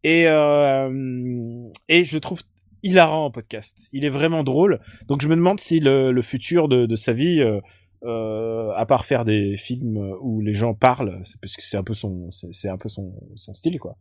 Et 0.05 0.27
euh, 0.27 1.69
et 1.89 2.05
je 2.05 2.19
trouve 2.19 2.43
hilarant 2.83 3.25
en 3.27 3.31
podcast. 3.31 3.89
Il 3.93 4.05
est 4.05 4.11
vraiment 4.11 4.45
drôle. 4.45 4.81
Donc 5.09 5.23
je 5.23 5.29
me 5.29 5.35
demande 5.35 5.59
si 5.59 5.81
le, 5.81 6.13
le 6.13 6.23
futur 6.23 6.69
de, 6.69 6.87
de 6.87 6.97
sa 6.97 7.13
vie, 7.13 7.41
euh, 7.41 7.61
euh, 8.05 8.71
à 8.77 8.87
part 8.87 9.05
faire 9.05 9.25
des 9.25 9.57
films 9.57 10.15
où 10.21 10.41
les 10.41 10.55
gens 10.55 10.75
parlent, 10.75 11.23
parce 11.41 11.57
que 11.57 11.63
c'est 11.63 11.77
un 11.77 11.83
peu 11.83 11.95
son, 11.95 12.31
c'est 12.31 12.69
un 12.69 12.77
peu 12.77 12.89
son, 12.89 13.15
son 13.35 13.55
style 13.55 13.79
quoi. 13.81 13.97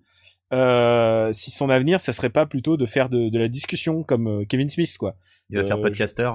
Euh, 0.53 1.33
si 1.33 1.49
son 1.49 1.69
avenir, 1.69 1.99
ça 1.99 2.13
serait 2.13 2.29
pas 2.29 2.45
plutôt 2.45 2.77
de 2.77 2.85
faire 2.85 3.09
de, 3.09 3.29
de 3.29 3.39
la 3.39 3.47
discussion 3.47 4.03
comme 4.03 4.45
Kevin 4.45 4.69
Smith 4.69 4.95
quoi. 4.99 5.15
Il 5.49 5.57
va 5.57 5.65
faire 5.65 5.81
podcaster. 5.81 6.29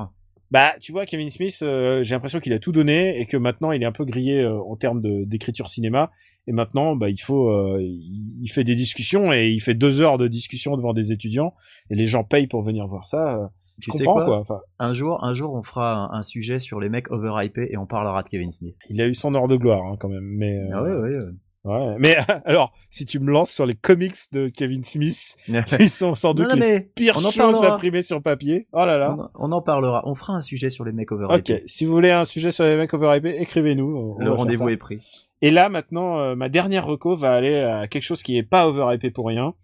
Bah, 0.51 0.72
tu 0.80 0.90
vois, 0.92 1.07
Kevin 1.07 1.30
Smith, 1.30 1.59
euh, 1.62 2.03
j'ai 2.03 2.14
l'impression 2.14 2.40
qu'il 2.40 2.53
a 2.53 2.59
tout 2.59 2.72
donné 2.72 3.20
et 3.20 3.26
que 3.26 3.36
maintenant 3.36 3.70
il 3.72 3.82
est 3.82 3.86
un 3.86 3.92
peu 3.92 4.05
grillé 4.05 4.40
euh, 4.40 4.59
en 4.61 4.76
termes 4.76 5.01
d'écriture 5.26 5.68
cinéma. 5.68 6.11
Et 6.46 6.53
maintenant, 6.53 6.96
bah, 6.96 7.09
il 7.11 7.18
faut, 7.20 7.51
euh, 7.51 7.78
il, 7.80 8.48
fait 8.51 8.64
des 8.64 8.74
discussions 8.74 9.32
et 9.32 9.48
il 9.51 9.61
fait 9.61 9.74
deux 9.74 10.01
heures 10.01 10.18
de 10.18 10.26
discussion 10.26 10.76
devant 10.76 10.92
des 10.92 11.12
étudiants 11.12 11.55
et 11.90 11.94
les 11.94 12.07
gens 12.07 12.24
payent 12.24 12.46
pour 12.48 12.62
venir 12.62 12.86
voir 12.88 13.07
ça. 13.07 13.36
euh, 13.36 13.46
Je 13.78 13.90
Tu 13.92 13.98
sais 13.98 14.05
comprends 14.05 14.24
quoi 14.24 14.24
quoi. 14.24 14.38
Enfin, 14.40 14.61
Un 14.80 14.92
jour, 14.94 15.22
un 15.22 15.34
jour, 15.34 15.55
on 15.55 15.62
fera 15.62 15.94
un, 15.94 16.18
un 16.18 16.22
sujet 16.22 16.59
sur 16.59 16.80
les 16.80 16.88
mecs 16.88 17.11
overhypés 17.12 17.68
et 17.70 17.76
on 17.76 17.86
parlera 17.86 18.22
de 18.22 18.28
Kevin 18.28 18.51
Smith. 18.51 18.74
il 18.88 19.01
a 19.01 19.07
eu 19.07 19.14
son 19.14 19.34
heure 19.34 19.46
de 19.48 19.57
gloire 19.57 19.84
hein, 19.86 19.96
quand 20.01 20.09
même. 20.09 20.24
Mais 20.24 20.57
euh, 20.59 20.70
Ah 20.72 20.82
ouais, 20.82 20.94
ouais. 20.94 21.11
ouais. 21.16 21.32
Mais 21.65 22.17
alors, 22.45 22.73
si 22.89 23.05
tu 23.05 23.21
me 23.21 23.31
lances 23.31 23.51
sur 23.51 23.67
les 23.67 23.75
comics 23.75 24.17
de 24.33 24.49
Kevin 24.49 24.85
Smith, 24.85 25.37
ouais. 25.49 25.63
ils 25.81 25.91
sont 25.91 26.15
sans 26.15 26.35
doute 26.35 26.49
non, 26.49 26.57
non, 26.57 26.61
les 26.61 26.73
mais 26.73 26.81
pires 26.95 27.17
on 27.19 27.25
en 27.25 27.31
choses 27.31 27.65
imprimées 27.65 28.03
sur 28.03 28.23
papier. 28.23 28.67
Oh 28.73 28.85
là 28.85 28.97
là. 28.97 29.17
on, 29.35 29.49
on 29.49 29.53
en 29.53 29.63
parlera. 29.63 30.03
On 30.07 30.15
fera 30.15 30.35
un 30.35 30.41
sujet 30.41 30.71
sur 30.71 30.85
les 30.85 30.93
mecs 30.93 31.13
overhypés. 31.13 31.55
Ok, 31.55 31.63
si 31.67 31.85
vous 31.85 31.93
voulez 31.93 32.11
un 32.11 32.25
sujet 32.25 32.51
sur 32.51 32.65
les 32.65 32.77
mecs 32.77 32.93
overhypés, 32.95 33.41
écrivez-nous. 33.41 34.17
Le 34.19 34.33
rendez-vous 34.33 34.69
est 34.69 34.77
pris. 34.77 35.01
Et 35.43 35.51
là, 35.51 35.69
maintenant, 35.69 36.19
euh, 36.19 36.35
ma 36.35 36.49
dernière 36.49 36.87
reco 36.87 37.17
va 37.17 37.33
aller 37.33 37.61
à 37.61 37.89
quelque 37.89 38.03
chose 38.03 38.23
qui 38.23 38.37
est 38.37 38.43
pas 38.43 38.67
overhypé 38.67 39.11
pour 39.11 39.27
rien. 39.27 39.55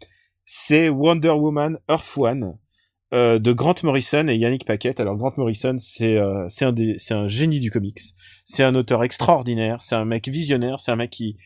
C'est 0.47 0.89
Wonder 0.89 1.31
Woman 1.31 1.79
Earth 1.89 2.17
One 2.17 2.57
euh, 3.13 3.39
de 3.39 3.53
Grant 3.53 3.75
Morrison 3.83 4.27
et 4.29 4.37
Yannick 4.37 4.65
Paquette. 4.65 5.01
Alors 5.01 5.17
Grant 5.17 5.35
Morrison, 5.37 5.77
c'est 5.79 6.17
euh, 6.17 6.47
c'est 6.49 6.65
un 6.65 6.75
c'est 6.97 7.15
un 7.15 7.29
génie 7.29 7.61
du 7.61 7.71
comics. 7.71 8.01
C'est 8.45 8.65
un 8.65 8.75
auteur 8.75 9.05
extraordinaire. 9.05 9.83
C'est 9.83 9.97
un 9.97 10.05
mec 10.05 10.29
visionnaire. 10.29 10.81
C'est 10.81 10.93
un 10.93 10.97
mec 10.97 11.11
qui 11.11 11.37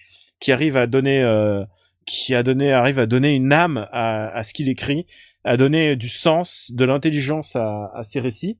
qui 0.41 0.53
arrive 0.53 0.77
à 0.77 0.87
donner 0.87 1.23
euh, 1.23 1.65
qui 2.07 2.35
a 2.35 2.43
donné 2.43 2.73
arrive 2.73 2.99
à 2.99 3.07
donner 3.07 3.35
une 3.35 3.53
âme 3.53 3.87
à, 3.93 4.29
à 4.37 4.43
ce 4.43 4.53
qu'il 4.55 4.69
écrit, 4.69 5.07
à 5.45 5.57
donner 5.57 5.97
du 5.97 6.09
sens, 6.09 6.71
de 6.75 6.85
l'intelligence 6.85 7.55
à, 7.57 7.91
à 7.95 8.03
ses 8.03 8.21
récits. 8.21 8.59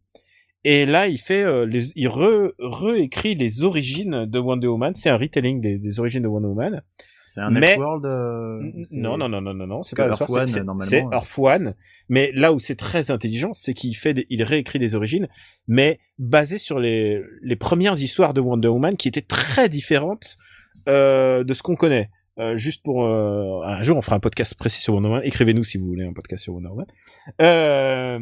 Et 0.63 0.85
là, 0.85 1.09
il 1.09 1.17
fait, 1.19 1.43
euh, 1.43 1.65
les, 1.65 1.91
il 1.97 2.07
re, 2.09 2.53
réécrit 2.59 3.35
les 3.35 3.63
origines 3.65 4.27
de 4.27 4.39
Wonder 4.39 4.67
Woman. 4.67 4.95
C'est 4.95 5.09
un 5.09 5.17
retelling 5.17 5.61
des, 5.63 5.79
des 5.79 5.99
origines 6.01 6.23
de 6.23 6.29
Wonder 6.29 6.49
Woman. 6.49 6.83
C'est 7.25 7.41
un 7.41 7.51
Mais- 7.51 7.71
Elseworld. 7.71 8.05
euh, 8.05 8.61
Non, 8.97 9.17
non, 9.17 9.29
non, 9.31 9.41
non, 9.41 9.55
non, 9.55 9.67
non. 9.67 9.83
C'est 9.83 9.97
pas 9.97 10.09
Earth 10.09 10.29
One, 10.29 10.47
c'est- 10.47 10.63
normalement, 10.63 10.91
C'est. 10.91 11.05
Earth 11.13 11.39
One. 11.39 11.75
Mais 12.11 12.31
là 12.35 12.53
où 12.53 12.59
c'est 12.59 12.75
très 12.77 13.11
intelligent, 13.11 13.55
c'est 13.55 13.73
qu'il 13.73 13.97
fait, 13.97 14.13
des- 14.13 14.27
il 14.29 14.43
réécrit 14.43 14.79
des 14.79 14.95
origines, 14.95 15.29
mais 15.67 15.99
basé 16.19 16.59
sur 16.59 16.79
les, 16.79 17.23
les 17.43 17.57
premières 17.57 17.99
histoires 18.03 18.35
de 18.35 18.41
Wonder 18.43 18.69
Woman 18.69 18.97
qui 18.99 19.09
étaient 19.09 19.23
très 19.23 19.69
différentes 19.71 20.37
euh, 20.89 21.45
de 21.45 21.53
ce 21.55 21.63
qu'on 21.63 21.77
connaît. 21.77 22.11
Euh, 22.39 22.57
juste 22.57 22.83
pour 22.83 23.05
euh, 23.05 23.61
un 23.65 23.83
jour, 23.83 23.97
on 23.99 24.01
fera 24.03 24.17
un 24.17 24.21
podcast 24.21 24.55
précis 24.55 24.81
sur 24.81 24.95
Wonder 24.95 25.09
Woman. 25.09 25.23
Écrivez-nous 25.25 25.65
si 25.65 25.77
vous 25.79 25.87
voulez 25.87 26.07
un 26.07 26.13
podcast 26.13 26.43
sur 26.45 26.55
Wonder 26.55 26.69
Woman. 26.69 26.87
Euh, 27.55 28.19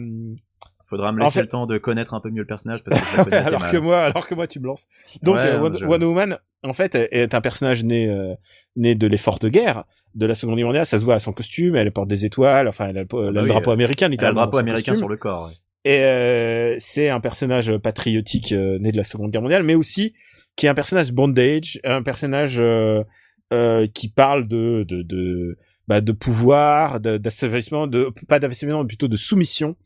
Faudra 0.88 1.12
me 1.12 1.20
En 1.20 1.24
laisser 1.24 1.34
fait- 1.34 1.42
le 1.42 1.48
temps 1.48 1.66
de 1.66 1.76
connaître 1.76 2.14
un 2.14 2.20
peu 2.20 2.30
mieux 2.30 2.40
le 2.40 2.46
personnage 2.46 2.82
parce 2.82 2.98
que 2.98 3.06
je 3.12 3.16
la 3.18 3.24
connais 3.24 3.36
alors 3.36 3.60
mal. 3.60 3.70
que 3.70 3.76
moi, 3.76 3.98
alors 4.00 4.26
que 4.26 4.34
moi, 4.34 4.46
tu 4.46 4.58
me 4.58 4.66
lances. 4.66 4.86
Donc, 5.22 5.36
Ouais, 5.36 5.44
euh, 5.46 5.60
Wonder, 5.60 5.78
je- 5.78 5.84
Wonder 5.84 6.06
Woman, 6.06 6.38
en 6.64 6.72
fait, 6.72 6.94
est 6.94 7.34
un 7.34 7.40
personnage 7.42 7.84
né 7.84 8.08
euh, 8.08 8.34
né 8.74 8.94
de 8.94 9.06
l'effort 9.06 9.38
de 9.38 9.50
guerre 9.50 9.84
de 10.14 10.24
la 10.24 10.34
Seconde 10.34 10.56
Guerre 10.56 10.66
mondiale. 10.66 10.86
Ça 10.86 10.98
se 10.98 11.04
voit 11.04 11.16
à 11.16 11.20
son 11.20 11.32
costume. 11.34 11.76
Elle 11.76 11.92
porte 11.92 12.08
des 12.08 12.24
étoiles. 12.24 12.68
Enfin, 12.68 12.86
elle 12.88 12.98
a, 12.98 13.02
le- 13.02 13.08
elle 13.12 13.18
a 13.18 13.24
bah 13.26 13.30
le 13.32 13.42
oui, 13.42 13.48
drapeau 13.48 13.70
américain, 13.70 14.06
Elle 14.06 14.06
a 14.06 14.08
le 14.08 14.12
littéralement. 14.12 14.40
drapeau 14.40 14.56
américain 14.58 14.92
costume. 14.92 14.96
sur 14.96 15.08
le 15.10 15.16
corps. 15.18 15.48
ouais. 15.48 15.54
Et 15.84 16.00
euh, 16.02 16.74
c'est 16.78 17.10
un 17.10 17.20
personnage 17.20 17.76
patriotique 17.76 18.52
né 18.52 18.90
de 18.90 18.96
la 18.96 19.04
Seconde 19.04 19.30
Guerre 19.30 19.42
mondiale, 19.42 19.62
mais 19.64 19.74
aussi 19.74 20.14
qui 20.58 20.66
est 20.66 20.68
un 20.68 20.74
personnage 20.74 21.12
bondage, 21.12 21.80
un 21.84 22.02
personnage 22.02 22.56
euh, 22.60 23.04
euh, 23.54 23.86
qui 23.94 24.08
parle 24.10 24.48
de 24.48 24.84
de 24.86 25.02
de, 25.02 25.56
bah, 25.86 26.00
de 26.00 26.12
pouvoir, 26.12 26.98
d'asservissement, 27.00 27.86
de 27.86 28.10
pas 28.28 28.40
d'asservissement, 28.40 28.82
mais 28.82 28.88
plutôt 28.88 29.06
de 29.08 29.16
soumission. 29.16 29.76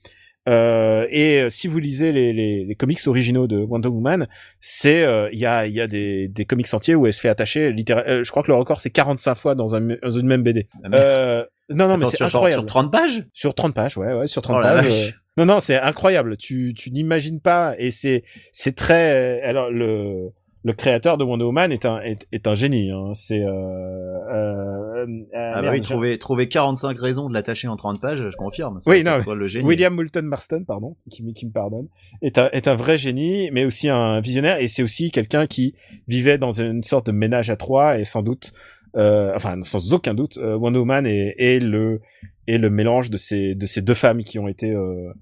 Euh, 0.48 1.06
et 1.10 1.42
euh, 1.42 1.50
si 1.50 1.68
vous 1.68 1.78
lisez 1.78 2.10
les, 2.10 2.32
les, 2.32 2.64
les 2.64 2.74
comics 2.74 2.98
originaux 3.06 3.46
de 3.46 3.58
Wonder 3.58 3.88
Woman, 3.88 4.26
c'est 4.60 5.04
euh, 5.04 5.28
il 5.30 5.38
y 5.38 5.46
a 5.46 5.66
il 5.66 5.74
y 5.74 5.80
a 5.80 5.86
des, 5.86 6.26
des 6.26 6.44
comics 6.46 6.66
entiers 6.72 6.96
où 6.96 7.06
elle 7.06 7.12
se 7.12 7.20
fait 7.20 7.28
attacher 7.28 7.70
littéralement. 7.70 8.10
euh, 8.10 8.24
je 8.24 8.30
crois 8.32 8.42
que 8.42 8.50
le 8.50 8.56
record 8.56 8.80
c'est 8.80 8.90
45 8.90 9.34
fois 9.36 9.54
dans 9.54 9.76
un 9.76 9.80
dans 10.02 10.10
une 10.10 10.26
même 10.26 10.42
BD. 10.42 10.66
Ah. 10.82 10.88
Euh, 10.94 11.44
non 11.68 11.86
non 11.86 11.96
mais 11.96 12.06
c'est 12.06 12.22
incroyable. 12.24 12.62
sur 12.62 12.66
30 12.66 12.90
pages? 12.90 13.24
Sur 13.32 13.54
30 13.54 13.74
pages, 13.74 13.96
ouais, 13.96 14.14
ouais, 14.14 14.26
sur 14.26 14.42
30 14.42 14.56
Oh 14.58 14.62
pages. 14.62 15.18
Non, 15.38 15.46
non, 15.46 15.60
c'est 15.60 15.78
incroyable. 15.78 16.36
Tu, 16.36 16.74
tu 16.76 16.90
n'imagines 16.90 17.40
pas, 17.40 17.74
et 17.78 17.90
c'est, 17.90 18.22
c'est 18.52 18.76
très. 18.76 19.40
Alors 19.42 19.70
le, 19.70 20.28
le 20.64 20.72
créateur 20.72 21.18
de 21.18 21.24
Wonder 21.24 21.44
Woman 21.44 21.72
est 21.72 21.86
un, 21.86 22.00
est, 22.00 22.26
est 22.32 22.46
un 22.46 22.54
génie. 22.54 22.90
Hein. 22.90 23.12
C'est. 23.14 23.40
Euh, 23.40 23.48
euh, 23.50 25.06
euh, 25.34 25.52
Ah 25.54 25.62
bah 25.62 25.70
oui, 25.72 25.80
trouver, 25.80 26.18
trouver 26.18 26.48
45 26.48 26.98
raisons 26.98 27.28
de 27.28 27.34
l'attacher 27.34 27.68
en 27.68 27.76
30 27.76 28.00
pages, 28.00 28.28
je 28.30 28.36
confirme. 28.36 28.78
Ça, 28.80 28.90
Oui, 28.90 29.02
ça 29.02 29.18
non, 29.18 29.24
doit 29.24 29.34
le 29.34 29.46
génie. 29.48 29.66
William 29.66 29.94
Moulton 29.94 30.22
Marston, 30.22 30.64
pardon, 30.66 30.96
qui, 31.10 31.22
me- 31.24 31.32
qui 31.32 31.46
me 31.46 31.50
pardonne, 31.52 31.88
est 32.22 32.38
un, 32.38 32.48
est 32.52 32.68
un 32.68 32.74
vrai 32.74 32.96
génie, 32.96 33.50
mais 33.52 33.64
aussi 33.64 33.88
un 33.88 34.20
visionnaire, 34.20 34.58
et 34.60 34.68
c'est 34.68 34.82
aussi 34.82 35.10
quelqu'un 35.10 35.46
qui 35.46 35.74
vivait 36.08 36.38
dans 36.38 36.52
une 36.52 36.82
sorte 36.82 37.06
de 37.06 37.12
ménage 37.12 37.50
à 37.50 37.56
trois, 37.56 37.98
et 37.98 38.04
sans 38.04 38.22
doute, 38.22 38.52
euh, 38.96 39.32
enfin 39.34 39.60
sans 39.62 39.92
aucun 39.92 40.14
doute, 40.14 40.38
euh, 40.38 40.56
Wonder 40.56 40.78
Woman 40.78 41.06
est, 41.06 41.34
est 41.38 41.58
le 41.58 42.00
est 42.46 42.58
le 42.58 42.70
mélange 42.70 43.08
de 43.10 43.16
ces 43.16 43.54
de 43.54 43.66
ces 43.66 43.82
deux 43.82 43.94
femmes 43.94 44.22
qui 44.24 44.38
ont 44.38 44.48
été 44.48 44.70
euh, 44.72 45.12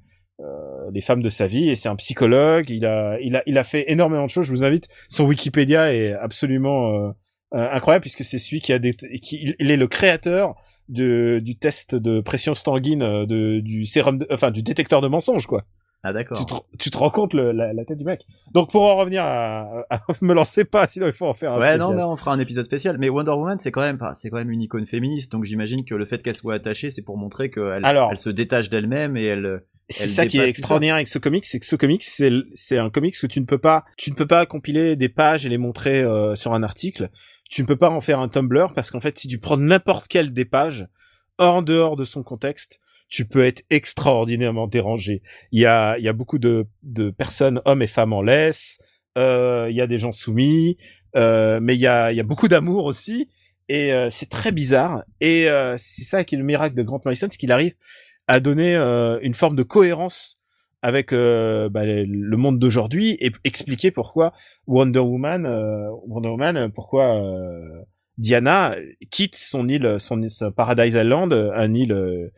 les 0.93 1.01
femmes 1.01 1.23
de 1.23 1.29
sa 1.29 1.47
vie 1.47 1.69
et 1.71 1.75
c'est 1.75 1.89
un 1.89 1.97
psychologue. 1.97 2.71
Il 2.71 2.85
a, 2.87 3.19
il 3.21 3.37
a, 3.37 3.43
il 3.47 3.59
a 3.59 3.65
fait 3.65 3.85
énormément 3.91 4.25
de 4.25 4.31
choses. 4.31 4.47
Je 4.47 4.51
vous 4.53 4.65
invite. 4.65 4.89
Son 5.09 5.25
Wikipédia 5.25 5.93
est 5.95 6.13
absolument 6.13 6.93
euh, 6.95 7.11
euh, 7.55 7.69
incroyable 7.73 8.03
puisque 8.03 8.25
c'est 8.25 8.39
celui 8.39 8.61
qui 8.61 8.73
a 8.73 8.79
des, 8.79 8.95
qui, 8.95 9.55
il 9.59 9.71
est 9.71 9.77
le 9.77 9.87
créateur 9.89 10.55
de, 10.89 11.41
du 11.43 11.57
test 11.57 11.95
de 11.95 12.21
pression 12.21 12.55
sanguine 12.55 13.03
euh, 13.03 13.27
de, 13.27 13.61
du 13.61 13.85
sérum, 13.87 14.19
de- 14.19 14.27
enfin 14.31 14.51
du 14.51 14.63
détecteur 14.63 15.01
de 15.01 15.09
mensonges 15.09 15.47
quoi. 15.47 15.65
Ah 16.03 16.13
d'accord. 16.15 16.39
Tu 16.39 16.47
te, 16.47 16.55
tu 16.79 16.91
te 16.91 16.97
rends 16.97 17.11
compte 17.11 17.35
le- 17.35 17.53
la, 17.53 17.73
la 17.75 17.85
tête 17.85 17.99
du 17.99 18.05
mec. 18.05 18.23
Donc 18.53 18.71
pour 18.71 18.83
en 18.85 18.97
revenir 18.97 19.23
à, 19.23 19.85
à 19.91 20.01
me 20.23 20.33
lancer 20.33 20.65
pas, 20.65 20.87
sinon 20.89 21.07
il 21.09 21.13
faut 21.13 21.27
en 21.27 21.35
faire 21.35 21.53
un 21.53 21.57
Ouais, 21.59 21.63
spécial. 21.75 21.81
non, 21.81 21.95
mais 21.95 22.03
on 22.03 22.17
fera 22.17 22.33
un 22.33 22.39
épisode 22.39 22.65
spécial. 22.65 22.97
Mais 22.99 23.09
Wonder 23.11 23.33
Woman, 23.33 23.59
c'est 23.59 23.71
quand 23.71 23.83
même 23.83 23.99
pas, 23.99 24.15
c'est 24.15 24.31
quand 24.31 24.39
même 24.39 24.51
une 24.51 24.63
icône 24.63 24.87
féministe. 24.87 25.31
Donc 25.33 25.45
j'imagine 25.45 25.85
que 25.85 25.95
le 25.95 26.07
fait 26.07 26.23
qu'elle 26.23 26.35
soit 26.35 26.55
attachée, 26.55 26.89
c'est 26.91 27.03
pour 27.05 27.19
montrer 27.19 27.51
qu'elle 27.51 27.85
Alors- 27.85 28.09
elle 28.11 28.19
se 28.19 28.31
détache 28.31 28.71
d'elle-même 28.71 29.17
et 29.17 29.25
elle. 29.25 29.63
C'est 29.93 30.07
ça 30.07 30.25
qui 30.25 30.39
est 30.39 30.49
extraordinaire 30.49 30.95
avec 30.95 31.09
ce 31.09 31.19
comics, 31.19 31.45
c'est 31.45 31.59
que 31.59 31.67
ce 31.67 31.75
comics, 31.75 32.05
c'est 32.05 32.31
c'est 32.55 32.79
un 32.79 32.91
comics 32.91 33.17
où 33.25 33.27
tu 33.27 33.41
ne 33.41 33.45
peux 33.45 33.59
pas, 33.59 33.85
tu 33.99 34.11
ne 34.11 34.15
peux 34.15 34.27
pas 34.27 34.47
compiler 34.47 34.95
des 34.95 35.09
pages 35.09 35.45
et 35.45 35.49
les 35.49 35.59
montrer 35.59 36.01
euh, 36.01 36.37
sur 36.37 36.55
un 36.55 36.63
article. 36.63 37.11
Tu 37.51 37.63
ne 37.63 37.67
peux 37.67 37.75
pas 37.77 37.91
en 37.91 38.01
faire 38.01 38.21
un 38.21 38.29
Tumblr 38.29 38.73
parce 38.73 38.93
qu'en 38.93 39.01
fait, 39.01 39.19
si 39.19 39.27
tu 39.27 39.39
prends 39.41 39.57
n'importe 39.57 40.07
quelle 40.07 40.33
des 40.33 40.45
pages 40.45 40.87
hors 41.39 41.65
dehors 41.65 41.97
de 41.97 42.05
son 42.05 42.23
contexte, 42.23 42.79
tu 43.11 43.27
peux 43.27 43.45
être 43.45 43.63
extraordinairement 43.71 44.69
dérangé. 44.69 45.21
Il 45.51 45.61
y 45.61 45.67
a, 45.67 45.99
il 45.99 46.05
y 46.05 46.09
a 46.09 46.13
beaucoup 46.13 46.39
de, 46.39 46.67
de 46.85 47.11
personnes, 47.11 47.61
hommes 47.65 47.83
et 47.83 47.89
femmes 47.89 48.13
en 48.13 48.23
laisse. 48.23 48.81
Euh, 49.19 49.67
il 49.69 49.77
y 49.77 49.81
a 49.81 49.89
des 49.89 49.99
gens 49.99 50.13
soumis, 50.13 50.77
euh, 51.17 51.59
mais 51.61 51.75
il 51.75 51.81
y 51.81 51.89
a, 51.89 52.13
il 52.13 52.17
y 52.17 52.21
a 52.21 52.25
beaucoup 52.25 52.47
d'amour 52.47 52.85
aussi. 52.85 53.29
Et 53.69 53.93
euh, 53.93 54.09
c'est 54.11 54.31
très 54.31 54.53
bizarre. 54.53 55.03
Et 55.21 55.51
euh, 55.51 55.75
c'est 55.77 56.05
ça 56.05 56.25
qui 56.25 56.37
est 56.37 56.39
le 56.39 56.45
miracle 56.45 56.77
de 56.77 56.83
Grant 56.83 57.01
Morrison, 57.05 57.27
c'est 57.31 57.37
qu'il 57.37 57.53
arrive 57.53 57.75
à 58.29 58.39
donner 58.39 58.77
euh, 58.77 59.19
une 59.23 59.35
forme 59.35 59.57
de 59.57 59.65
cohérence 59.65 60.39
avec 60.83 61.13
euh, 61.13 61.69
bah, 61.69 61.85
le 61.85 62.37
monde 62.37 62.61
d'aujourd'hui 62.61 63.17
et 63.21 63.33
expliquer 63.43 63.91
pourquoi 63.91 64.33
Wonder 64.69 65.01
Woman, 65.01 65.47
Wonder 66.07 66.29
Woman, 66.31 66.71
pourquoi 66.73 67.21
Diana 68.17 68.77
quitte 69.11 69.35
son 69.35 69.69
île, 69.69 69.97
son, 69.99 70.27
son 70.29 70.53
Paradise 70.53 70.95
Island, 70.95 71.33
un 71.33 71.75
île, 71.75 72.31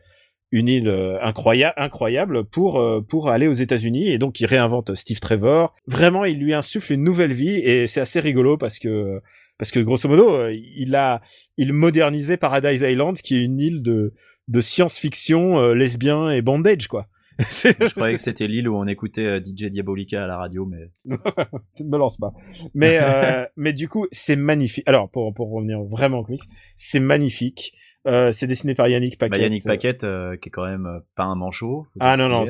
une 0.53 0.67
île 0.67 0.87
euh, 0.87 1.19
incroyable, 1.23 1.73
incroyable 1.77 2.45
pour 2.45 2.79
euh, 2.79 3.01
pour 3.01 3.29
aller 3.29 3.47
aux 3.47 3.53
États-Unis 3.53 4.09
et 4.09 4.19
donc 4.19 4.39
il 4.39 4.45
réinvente 4.45 4.93
Steve 4.93 5.19
Trevor. 5.19 5.73
Vraiment, 5.87 6.25
il 6.25 6.37
lui 6.37 6.53
insuffle 6.53 6.93
une 6.93 7.03
nouvelle 7.03 7.33
vie 7.33 7.55
et 7.55 7.87
c'est 7.87 8.01
assez 8.01 8.19
rigolo 8.19 8.55
parce 8.55 8.77
que 8.77 9.19
parce 9.57 9.71
que 9.71 9.79
grosso 9.79 10.07
modo, 10.07 10.29
euh, 10.29 10.53
il 10.53 10.95
a 10.95 11.21
il 11.57 11.73
modernisait 11.73 12.37
Paradise 12.37 12.81
Island 12.81 13.17
qui 13.17 13.35
est 13.35 13.43
une 13.43 13.59
île 13.59 13.81
de 13.81 14.13
de 14.47 14.61
science-fiction 14.61 15.57
euh, 15.57 15.73
lesbien 15.73 16.29
et 16.29 16.43
bondage 16.43 16.87
quoi. 16.87 17.07
Je 17.39 17.89
croyais 17.95 18.13
que 18.13 18.21
c'était 18.21 18.47
l'île 18.47 18.69
où 18.69 18.75
on 18.75 18.85
écoutait 18.85 19.39
DJ 19.39 19.71
Diabolica 19.71 20.23
à 20.23 20.27
la 20.27 20.37
radio, 20.37 20.67
mais 20.67 20.91
ne 21.05 21.83
me 21.83 21.97
lance 21.97 22.17
pas. 22.17 22.31
Mais 22.75 22.99
euh, 23.01 23.47
mais 23.55 23.73
du 23.73 23.89
coup, 23.89 24.05
c'est 24.11 24.35
magnifique. 24.35 24.87
Alors 24.87 25.09
pour 25.09 25.33
pour 25.33 25.51
revenir 25.51 25.81
vraiment 25.81 26.19
au 26.19 26.23
comics, 26.23 26.43
c'est 26.75 26.99
magnifique. 26.99 27.73
Euh, 28.05 28.31
c'est 28.31 28.47
dessiné 28.47 28.75
par 28.75 28.87
Yannick 28.87 29.17
Paquet. 29.17 29.31
bah, 29.31 29.37
Yannick 29.37 29.63
Paquette, 29.63 30.03
euh, 30.03 30.35
qui 30.37 30.49
est 30.49 30.51
quand 30.51 30.65
même 30.65 30.85
euh, 30.85 30.99
pas 31.15 31.23
un 31.23 31.35
manchot. 31.35 31.87
Ah 31.99 32.15
non, 32.17 32.29
non. 32.29 32.43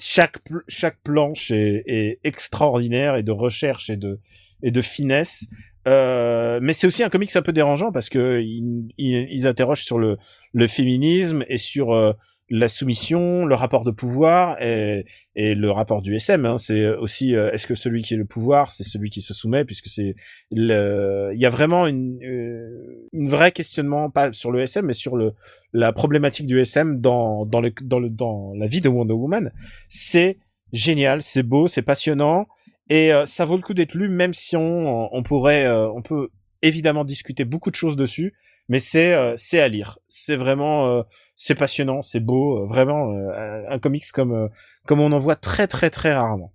Chaque 0.00 0.38
chaque 0.68 0.98
planche 1.02 1.50
est, 1.50 1.82
est 1.86 2.20
extraordinaire 2.24 3.16
et 3.16 3.22
de 3.22 3.32
recherche 3.32 3.90
et 3.90 3.96
de 3.96 4.20
et 4.62 4.70
de 4.70 4.80
finesse. 4.80 5.48
Euh, 5.88 6.60
mais 6.62 6.72
c'est 6.72 6.86
aussi 6.86 7.02
un 7.02 7.08
comics 7.08 7.34
un 7.34 7.42
peu 7.42 7.52
dérangeant 7.52 7.90
parce 7.90 8.08
que 8.08 8.40
ils, 8.40 8.88
ils, 8.98 9.26
ils 9.30 9.46
interrogent 9.48 9.84
sur 9.84 9.98
le 9.98 10.18
le 10.52 10.68
féminisme 10.68 11.42
et 11.48 11.58
sur 11.58 11.92
euh, 11.92 12.12
la 12.54 12.68
soumission, 12.68 13.46
le 13.46 13.54
rapport 13.54 13.82
de 13.82 13.90
pouvoir 13.90 14.60
et, 14.60 15.06
et 15.34 15.54
le 15.54 15.70
rapport 15.70 16.02
du 16.02 16.14
SM. 16.14 16.44
Hein. 16.44 16.58
C'est 16.58 16.86
aussi 16.86 17.34
euh, 17.34 17.50
est-ce 17.50 17.66
que 17.66 17.74
celui 17.74 18.02
qui 18.02 18.12
est 18.12 18.18
le 18.18 18.26
pouvoir, 18.26 18.72
c'est 18.72 18.84
celui 18.84 19.08
qui 19.08 19.22
se 19.22 19.32
soumet, 19.32 19.64
puisque 19.64 19.86
c'est 19.86 20.14
le. 20.50 21.30
Il 21.32 21.40
y 21.40 21.46
a 21.46 21.50
vraiment 21.50 21.86
une 21.86 22.22
euh, 22.22 23.08
une 23.12 23.28
vraie 23.28 23.52
questionnement 23.52 24.10
pas 24.10 24.34
sur 24.34 24.50
le 24.50 24.60
SM, 24.60 24.84
mais 24.84 24.92
sur 24.92 25.16
le 25.16 25.32
la 25.72 25.92
problématique 25.92 26.46
du 26.46 26.60
SM 26.60 27.00
dans 27.00 27.46
dans 27.46 27.62
le 27.62 27.72
dans 27.82 27.98
le 27.98 28.10
dans 28.10 28.52
la 28.54 28.66
vie 28.66 28.82
de 28.82 28.90
Wonder 28.90 29.14
Woman. 29.14 29.50
C'est 29.88 30.36
génial, 30.74 31.22
c'est 31.22 31.42
beau, 31.42 31.68
c'est 31.68 31.82
passionnant 31.82 32.46
et 32.90 33.14
euh, 33.14 33.24
ça 33.24 33.46
vaut 33.46 33.56
le 33.56 33.62
coup 33.62 33.72
d'être 33.72 33.94
lu, 33.94 34.10
même 34.10 34.34
si 34.34 34.56
on 34.56 35.08
on 35.14 35.22
pourrait 35.22 35.64
euh, 35.64 35.90
on 35.90 36.02
peut 36.02 36.28
évidemment 36.62 37.04
discuter 37.04 37.44
beaucoup 37.44 37.70
de 37.70 37.76
choses 37.76 37.96
dessus, 37.96 38.34
mais 38.68 38.78
c'est 38.78 39.12
euh, 39.12 39.34
c'est 39.36 39.60
à 39.60 39.68
lire. 39.68 39.98
C'est 40.08 40.36
vraiment 40.36 40.86
euh, 40.88 41.02
c'est 41.36 41.54
passionnant, 41.54 42.02
c'est 42.02 42.20
beau, 42.20 42.62
euh, 42.62 42.66
vraiment 42.66 43.10
euh, 43.12 43.64
un 43.68 43.78
comics 43.78 44.04
comme 44.12 44.32
euh, 44.32 44.48
comme 44.86 45.00
on 45.00 45.12
en 45.12 45.18
voit 45.18 45.36
très 45.36 45.66
très 45.66 45.90
très 45.90 46.12
rarement. 46.14 46.52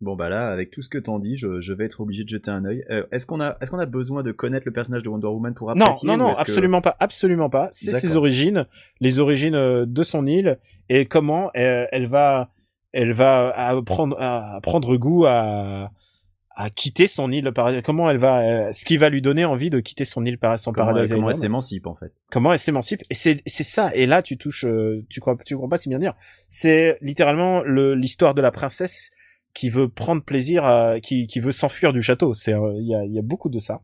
Bon 0.00 0.14
bah 0.14 0.28
là, 0.28 0.50
avec 0.52 0.70
tout 0.70 0.80
ce 0.80 0.88
que 0.88 0.98
t'en 0.98 1.18
dis, 1.18 1.36
je, 1.36 1.58
je 1.60 1.72
vais 1.72 1.84
être 1.84 2.00
obligé 2.00 2.22
de 2.22 2.28
jeter 2.28 2.52
un 2.52 2.64
œil. 2.64 2.84
Euh, 2.88 3.04
est-ce 3.10 3.26
qu'on 3.26 3.40
a, 3.40 3.56
est-ce 3.60 3.72
qu'on 3.72 3.80
a 3.80 3.86
besoin 3.86 4.22
de 4.22 4.30
connaître 4.30 4.64
le 4.64 4.72
personnage 4.72 5.02
de 5.02 5.08
Wonder 5.08 5.26
Woman 5.26 5.54
pour 5.54 5.74
Non, 5.74 5.86
apprécier 5.86 6.06
non, 6.08 6.16
non, 6.16 6.32
que- 6.34 6.38
absolument 6.40 6.80
pas, 6.80 6.96
absolument 7.00 7.50
pas. 7.50 7.66
C'est 7.72 7.90
ses 7.90 8.14
origines, 8.14 8.66
les 9.00 9.18
origines 9.18 9.84
de 9.84 10.02
son 10.04 10.24
île 10.28 10.58
et 10.88 11.06
comment 11.06 11.50
elle 11.52 12.06
va, 12.06 12.50
elle 12.92 13.12
va 13.12 13.48
apprendre, 13.50 14.16
à 14.20 14.60
prendre 14.62 14.96
goût 14.96 15.26
à, 15.26 15.90
à 16.60 16.70
quitter 16.70 17.06
son 17.06 17.30
île. 17.30 17.52
par- 17.52 17.70
Comment 17.84 18.10
elle 18.10 18.18
va, 18.18 18.40
euh, 18.42 18.72
ce 18.72 18.84
qui 18.84 18.96
va 18.96 19.08
lui 19.08 19.22
donner 19.22 19.44
envie 19.44 19.70
de 19.70 19.78
quitter 19.80 20.04
son 20.04 20.24
île, 20.26 20.38
par 20.38 20.58
son 20.58 20.72
Comment, 20.72 20.88
paradis 20.88 21.12
comment 21.14 21.28
elle 21.28 21.34
s'émancipe 21.36 21.86
en 21.86 21.94
fait. 21.94 22.12
comment 22.32 22.52
elle 22.52 22.58
s'émancipe. 22.58 23.02
Et 23.10 23.14
c'est 23.14 23.40
c'est 23.46 23.62
ça. 23.64 23.90
Et 23.94 24.06
là 24.06 24.22
tu 24.22 24.36
touches 24.36 24.64
euh, 24.64 25.04
tu 25.08 25.20
crois 25.20 25.36
tu 25.46 25.54
crois 25.56 25.68
pas 25.68 25.76
si 25.78 25.88
bien 25.88 25.98
dire. 26.00 26.14
C'est 26.48 26.98
littéralement 27.00 27.62
le 27.62 27.94
l'histoire 27.94 28.34
de 28.34 28.42
la 28.42 28.50
princesse 28.50 29.12
qui 29.54 29.68
veut 29.70 29.88
prendre 29.88 30.22
plaisir 30.22 30.64
à 30.64 31.00
qui 31.00 31.26
qui 31.28 31.38
veut 31.40 31.52
s'enfuir 31.52 31.92
du 31.92 32.02
château. 32.02 32.34
C'est 32.34 32.52
euh, 32.54 32.74
il 32.76 32.88
y 32.88 32.94
a 32.94 33.04
il 33.04 33.12
y 33.14 33.18
a 33.18 33.22
beaucoup 33.22 33.48
de 33.50 33.60
ça. 33.60 33.80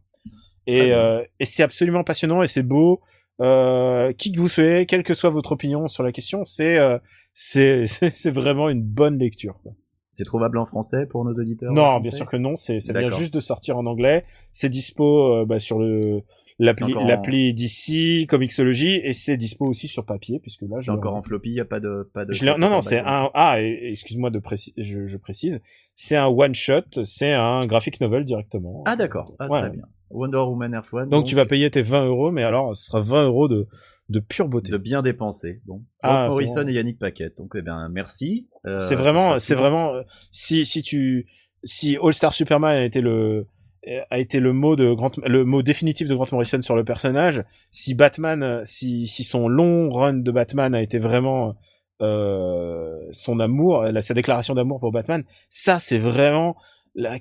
Et 0.66 0.92
euh, 0.92 1.22
et 1.40 1.44
c'est 1.44 1.62
absolument 1.62 2.02
passionnant 2.04 2.42
et 2.42 2.48
c'est 2.48 2.62
beau. 2.64 3.00
Euh, 3.40 4.12
qui 4.12 4.30
que 4.32 4.38
vous 4.40 4.48
soyez 4.48 4.86
quelle 4.86 5.02
que 5.02 5.12
soit 5.14 5.30
votre 5.30 5.52
opinion 5.52 5.88
sur 5.88 6.04
la 6.04 6.12
question 6.12 6.44
c'est 6.44 6.78
euh, 6.78 6.98
c'est 7.32 7.84
c'est 7.94 8.10
c'est 8.10 8.30
vraiment 8.30 8.68
une 8.68 8.82
bonne 8.82 9.18
lecture 9.18 9.58
quoi. 9.62 9.72
C'est 10.14 10.24
trouvable 10.24 10.58
en 10.58 10.64
français 10.66 11.06
pour 11.06 11.24
nos 11.24 11.32
auditeurs 11.34 11.72
Non, 11.72 12.00
bien 12.00 12.10
sûr 12.10 12.26
que 12.26 12.36
non. 12.36 12.56
C'est 12.56 12.80
ça 12.80 12.92
vient 12.98 13.08
juste 13.08 13.34
de 13.34 13.40
sortir 13.40 13.76
en 13.76 13.84
anglais. 13.86 14.24
C'est 14.52 14.68
dispo 14.68 15.34
euh, 15.34 15.44
bah, 15.44 15.58
sur 15.58 15.78
le 15.78 16.22
l'appli 16.60 16.84
encore 16.84 17.02
en- 17.02 17.06
l'appli 17.08 17.52
d'ici 17.52 18.26
Comixology 18.28 19.00
et 19.02 19.12
c'est 19.12 19.36
dispo 19.36 19.66
aussi 19.66 19.88
sur 19.88 20.04
papier 20.06 20.38
puisque 20.38 20.62
là 20.62 20.76
C'est 20.78 20.90
encore 20.92 21.14
en 21.14 21.22
floppy, 21.22 21.50
y 21.50 21.60
a 21.60 21.64
pas 21.64 21.80
de, 21.80 22.08
pas 22.14 22.24
de. 22.24 22.32
je 22.32 22.44
non 22.46 22.70
non 22.70 22.80
c'est 22.80 23.00
un 23.00 23.28
ah 23.34 23.60
excuse-moi 23.60 24.30
de 24.30 24.38
préciser 24.38 24.72
je, 24.80 25.06
je 25.08 25.16
précise 25.16 25.60
c'est 25.96 26.14
un 26.16 26.26
one 26.26 26.54
shot 26.54 27.02
c'est 27.04 27.32
un 27.32 27.66
graphic 27.66 28.00
novel 28.00 28.24
directement. 28.24 28.84
Ah 28.86 28.94
d'accord, 28.94 29.34
ah, 29.40 29.48
Ouais. 29.48 29.60
très 29.62 29.70
bien. 29.70 29.82
Wonder 30.10 30.38
Woman 30.38 30.74
Earth 30.74 30.92
One. 30.92 31.08
donc, 31.08 31.24
tu 31.26 31.34
vas 31.34 31.44
payer 31.44 31.70
tes 31.72 31.82
20 31.82 32.06
euros 32.06 32.30
mais 32.30 32.44
alors 32.44 32.76
ce 32.76 32.84
sera 32.86 33.00
20 33.00 33.24
euros 33.24 33.48
de 33.48 33.66
de 34.08 34.20
pure 34.20 34.48
beauté. 34.48 34.70
de 34.70 34.76
bien 34.76 35.02
dépenser. 35.02 35.60
Bon. 35.66 35.82
Ah, 36.02 36.28
Morrison 36.28 36.62
bon. 36.62 36.68
et 36.68 36.72
Yannick 36.72 36.98
Paquette. 36.98 37.38
Donc 37.38 37.52
eh 37.56 37.62
bien 37.62 37.88
merci. 37.88 38.48
Euh, 38.66 38.78
c'est 38.78 38.94
vraiment 38.94 39.38
c'est 39.38 39.54
vraiment 39.54 39.94
euh, 39.94 40.02
si 40.30 40.66
si 40.66 40.82
tu 40.82 41.26
si 41.62 41.96
All 42.02 42.12
Star 42.12 42.34
Superman 42.34 42.76
a 42.76 42.84
été 42.84 43.00
le 43.00 43.46
a 44.10 44.18
été 44.18 44.40
le 44.40 44.52
mot 44.52 44.76
de 44.76 44.92
Grant, 44.92 45.10
le 45.26 45.44
mot 45.44 45.62
définitif 45.62 46.08
de 46.08 46.14
Grant 46.14 46.26
Morrison 46.32 46.62
sur 46.62 46.74
le 46.74 46.84
personnage 46.84 47.44
si 47.70 47.94
Batman 47.94 48.42
euh, 48.42 48.62
si 48.64 49.06
si 49.06 49.24
son 49.24 49.48
long 49.48 49.90
run 49.90 50.14
de 50.14 50.30
Batman 50.30 50.74
a 50.74 50.82
été 50.82 50.98
vraiment 50.98 51.54
euh, 52.00 52.98
son 53.12 53.40
amour 53.40 53.82
la, 53.82 54.00
sa 54.00 54.14
déclaration 54.14 54.54
d'amour 54.54 54.80
pour 54.80 54.90
Batman 54.90 55.24
ça 55.48 55.78
c'est 55.78 55.98
vraiment 55.98 56.56
la, 56.94 57.18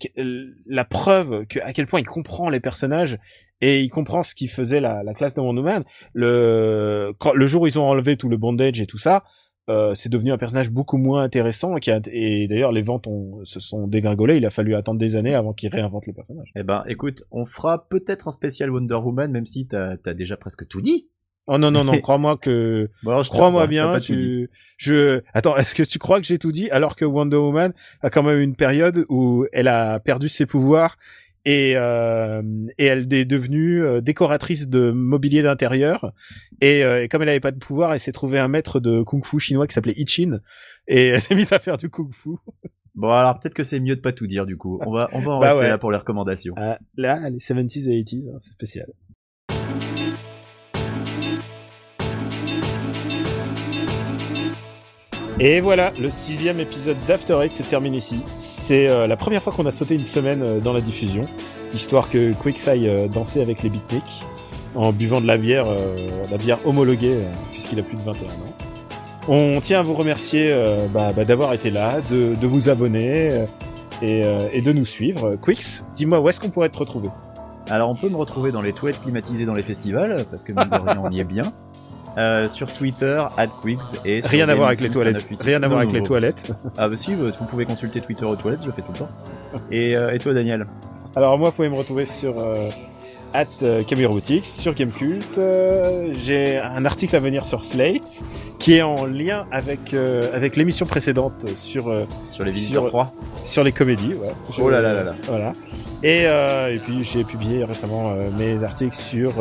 la 0.66 0.86
preuve 0.86 1.46
que 1.48 1.60
à 1.60 1.74
quel 1.74 1.88
point 1.88 2.00
il 2.00 2.08
comprend 2.08 2.50
les 2.50 2.60
personnages 2.60 3.18
et 3.62 3.82
il 3.82 3.90
comprend 3.90 4.24
ce 4.24 4.36
qui 4.36 4.48
faisait 4.48 4.80
la, 4.80 5.04
la 5.04 5.14
classe 5.14 5.34
de 5.34 5.42
Wonder 5.42 5.62
Woman 5.62 5.84
le 6.14 7.14
le 7.34 7.48
jour 7.48 7.64
où 7.64 7.68
ils 7.68 7.80
ont 7.80 7.86
enlevé 7.86 8.18
tout 8.18 8.30
le 8.30 8.38
bondage 8.38 8.82
et 8.82 8.86
tout 8.86 8.98
ça 8.98 9.24
euh, 9.70 9.94
c'est 9.96 10.10
devenu 10.10 10.34
un 10.34 10.38
personnage 10.38 10.70
beaucoup 10.70 10.98
moins 10.98 11.24
intéressant 11.24 11.78
et, 11.78 11.80
qui 11.80 11.90
et 11.90 12.48
d'ailleurs 12.50 12.74
les 12.74 12.82
ventes 12.82 13.08
ont, 13.08 13.46
se 13.46 13.62
sont 13.62 13.88
dégringolées. 13.88 14.38
Il 14.38 14.46
a 14.46 14.50
fallu 14.50 14.76
attendre 14.76 15.00
des 15.00 15.16
années 15.16 15.36
avant 15.36 15.54
qu'il 15.54 15.70
réinvente 15.70 16.06
le 16.06 16.14
personnage. 16.14 16.52
Eh 16.56 16.64
ben 16.64 16.84
écoute, 16.88 17.24
on 17.32 17.46
fera 17.46 17.88
peut-être 17.88 18.28
un 18.28 18.32
spécial 18.32 18.72
Wonder 18.72 18.96
Woman, 18.96 19.32
même 19.32 19.46
si 19.46 19.66
t'as 19.68 19.96
as 20.06 20.14
déjà 20.14 20.36
presque 20.36 20.68
tout 20.68 20.82
dit. 20.82 21.08
Oh 21.48 21.58
non 21.58 21.72
non 21.72 21.84
non, 21.84 21.98
crois-moi 22.02 22.38
que 22.38 22.90
Bon, 23.04 23.22
crois-moi 23.22 23.68
bien. 23.68 24.00
Tu, 24.00 24.50
je 24.78 25.22
attends, 25.34 25.58
est-ce 25.58 25.76
que 25.76 25.84
tu 25.84 26.00
crois 26.00 26.20
que 26.22 26.26
j'ai 26.26 26.38
tout 26.40 26.52
dit 26.52 26.70
alors 26.70 26.96
que 26.96 27.06
Wonder 27.06 27.38
Woman 27.38 27.74
a 28.02 28.10
quand 28.10 28.24
même 28.24 28.40
une 28.40 28.56
période 28.56 29.06
où 29.10 29.46
elle 29.52 29.68
a 29.68 30.00
perdu 30.00 30.30
ses 30.30 30.46
pouvoirs 30.46 30.96
et 31.46 31.74
euh, 31.76 32.42
et 32.78 32.86
elle 32.86 33.14
est 33.14 33.26
devenue 33.26 33.84
euh, 33.84 34.00
décoratrice 34.00 34.70
de 34.70 34.92
mobilier 34.92 35.42
d'intérieur 35.44 36.14
et, 36.62 36.86
euh, 36.86 37.04
et 37.04 37.10
comme 37.10 37.22
elle 37.22 37.28
avait 37.30 37.42
pas 37.42 37.52
de 37.52 37.60
pouvoir, 37.60 37.92
elle 37.94 38.00
s'est 38.00 38.14
trouvée 38.14 38.40
un 38.40 38.48
maître 38.48 38.80
de 38.80 39.04
kung-fu 39.04 39.42
chinois 39.42 39.68
qui 39.68 39.74
s'appelait 39.74 39.96
Ichin 39.98 40.40
et 40.88 41.08
elle 41.08 41.20
s'est 41.20 41.36
mise 41.36 41.52
à 41.52 41.60
faire 41.60 41.76
du 41.76 41.90
kung-fu. 41.90 42.30
Bon 42.96 43.10
alors 43.12 43.38
peut-être 43.40 43.56
que 43.56 43.64
c'est 43.64 43.82
mieux 43.82 43.96
de 43.98 44.02
pas 44.02 44.14
tout 44.14 44.28
dire 44.28 44.46
du 44.46 44.56
coup. 44.56 44.80
On 44.86 44.92
va 44.94 45.10
on 45.12 45.20
va 45.20 45.32
en 45.34 45.40
Bah 45.42 45.48
rester 45.48 45.64
ouais. 45.64 45.70
là 45.70 45.78
pour 45.78 45.92
les 45.92 45.98
recommandations. 45.98 46.54
Ah, 46.58 46.78
là, 46.96 47.30
les 47.30 47.40
70s 47.40 47.90
et 47.90 48.02
80s, 48.04 48.30
hein, 48.30 48.36
c'est 48.40 48.52
spécial. 48.52 48.86
Et 55.40 55.62
voilà, 55.62 55.92
le 56.00 56.12
sixième 56.12 56.60
épisode 56.60 56.98
d'After 57.08 57.40
Eight 57.42 57.54
se 57.54 57.64
termine 57.64 57.96
ici. 57.96 58.22
C'est 58.38 58.88
euh, 58.88 59.08
la 59.08 59.18
première 59.18 59.42
fois 59.42 59.52
qu'on 59.52 59.66
a 59.66 59.72
sauté 59.72 59.96
une 59.96 60.06
semaine 60.06 60.44
euh, 60.44 60.60
dans 60.60 60.74
la 60.74 60.82
diffusion, 60.82 61.24
histoire 61.74 62.10
que 62.12 62.34
Quicks 62.34 62.68
aille 62.68 62.88
euh, 62.88 63.08
danser 63.08 63.42
avec 63.42 63.64
les 63.64 63.70
beatniks 63.70 64.22
en 64.76 64.92
buvant 64.92 65.22
de 65.22 65.28
la 65.28 65.38
bière, 65.38 65.68
la 66.32 66.38
bière 66.38 66.58
homologuée, 66.66 67.16
puisqu'il 67.52 67.80
a 67.80 67.84
plus 67.84 67.96
de 67.96 68.02
21 68.02 68.26
ans. 68.26 68.30
On 69.28 69.62
tient 69.62 69.80
à 69.80 69.84
vous 69.84 69.94
remercier 69.94 70.52
bah, 70.92 71.12
bah, 71.16 71.26
d'avoir 71.26 71.54
été 71.54 71.70
là, 71.70 71.98
de, 72.10 72.34
de 72.34 72.48
vous 72.48 72.70
abonner 72.70 73.46
et, 74.02 74.24
et 74.52 74.62
de 74.64 74.72
nous 74.74 74.86
suivre. 74.86 75.36
Quicks, 75.36 75.84
dis-moi 75.94 76.20
où 76.22 76.28
est-ce 76.28 76.40
qu'on 76.40 76.50
pourrait 76.50 76.70
te 76.70 76.80
retrouver? 76.80 77.10
Alors 77.70 77.92
on 77.92 77.94
peut 77.94 78.10
me 78.10 78.18
retrouver 78.18 78.52
dans 78.52 78.62
les 78.62 78.74
toilettes 78.74 79.00
climatisées 79.04 79.46
dans 79.46 79.54
les 79.54 79.62
festivals, 79.62 80.26
parce 80.32 80.44
que 80.44 80.54
mine 80.54 80.68
de 80.68 80.76
rien 80.76 81.00
on 81.04 81.12
y 81.12 81.20
est 81.20 81.24
bien. 81.24 81.54
Euh, 82.18 82.48
sur 82.48 82.72
Twitter, 82.72 83.24
@quicks 83.64 83.80
et 84.06 84.22
sur 84.22 84.30
Rien 84.32 84.48
à 84.50 84.54
voir 84.56 84.68
avec 84.68 84.82
les 84.82 84.90
toilettes. 84.92 85.16
986. 85.16 85.46
Rien 85.48 85.64
à 85.64 85.68
voir 85.68 85.80
avec 85.82 85.94
les 85.94 86.04
toilettes. 86.04 86.52
Ah 86.78 86.88
bah 86.88 86.96
si, 86.96 87.16
bah, 87.16 87.32
vous 87.40 87.46
pouvez 87.46 87.66
consulter 87.66 88.02
Twitter 88.02 88.26
aux 88.26 88.36
toilettes, 88.36 88.62
je 88.62 88.68
le 88.68 88.74
fais 88.74 88.82
tout 88.84 88.92
le 88.94 89.00
temps. 89.00 89.10
Et, 89.72 89.96
euh, 89.96 90.12
et 90.14 90.20
toi 90.20 90.34
Daniel 90.34 90.66
Alors 91.16 91.38
moi, 91.40 91.50
vous 91.50 91.56
pouvez 91.56 91.70
me 91.70 91.76
retrouver 91.76 92.06
sur 92.06 92.40
euh, 92.40 92.70
at 93.34 93.46
euh, 93.64 93.82
Camille 93.84 94.06
Robotics, 94.06 94.46
sur 94.46 94.76
Gamecult. 94.76 95.40
euh, 95.40 96.14
J'ai 96.14 96.60
un 96.60 96.86
article 96.86 97.16
à 97.16 97.20
venir 97.20 97.46
sur 97.46 97.66
Slate 97.66 98.22
qui 98.60 98.76
est 98.76 98.84
en 98.84 99.06
lien 99.06 99.48
avec 99.52 99.96
euh, 99.96 100.30
avec 100.36 100.56
l'émission 100.56 100.86
précédente 100.86 101.48
sur 101.56 101.90
euh, 101.90 102.06
Sur 102.28 102.46
les 102.46 102.52
visiteurs 102.52 102.84
Sur- 102.84 102.90
3 102.92 103.12
sur 103.44 103.64
les 103.64 103.72
comédies. 103.72 104.14
Ouais. 104.14 104.30
Je- 104.52 104.62
Oh 104.62 104.70
là 104.70 104.82
là 104.82 104.94
là 104.94 105.04
là. 105.04 105.16
Voilà. 105.28 105.54
Et 106.04 106.28
euh, 106.28 106.76
et 106.76 106.78
puis 106.78 107.04
j'ai 107.04 107.24
publié 107.24 107.64
récemment 107.64 108.14
euh, 108.16 108.30
mes 108.38 108.64
articles 108.64 108.96
sur 108.96 109.34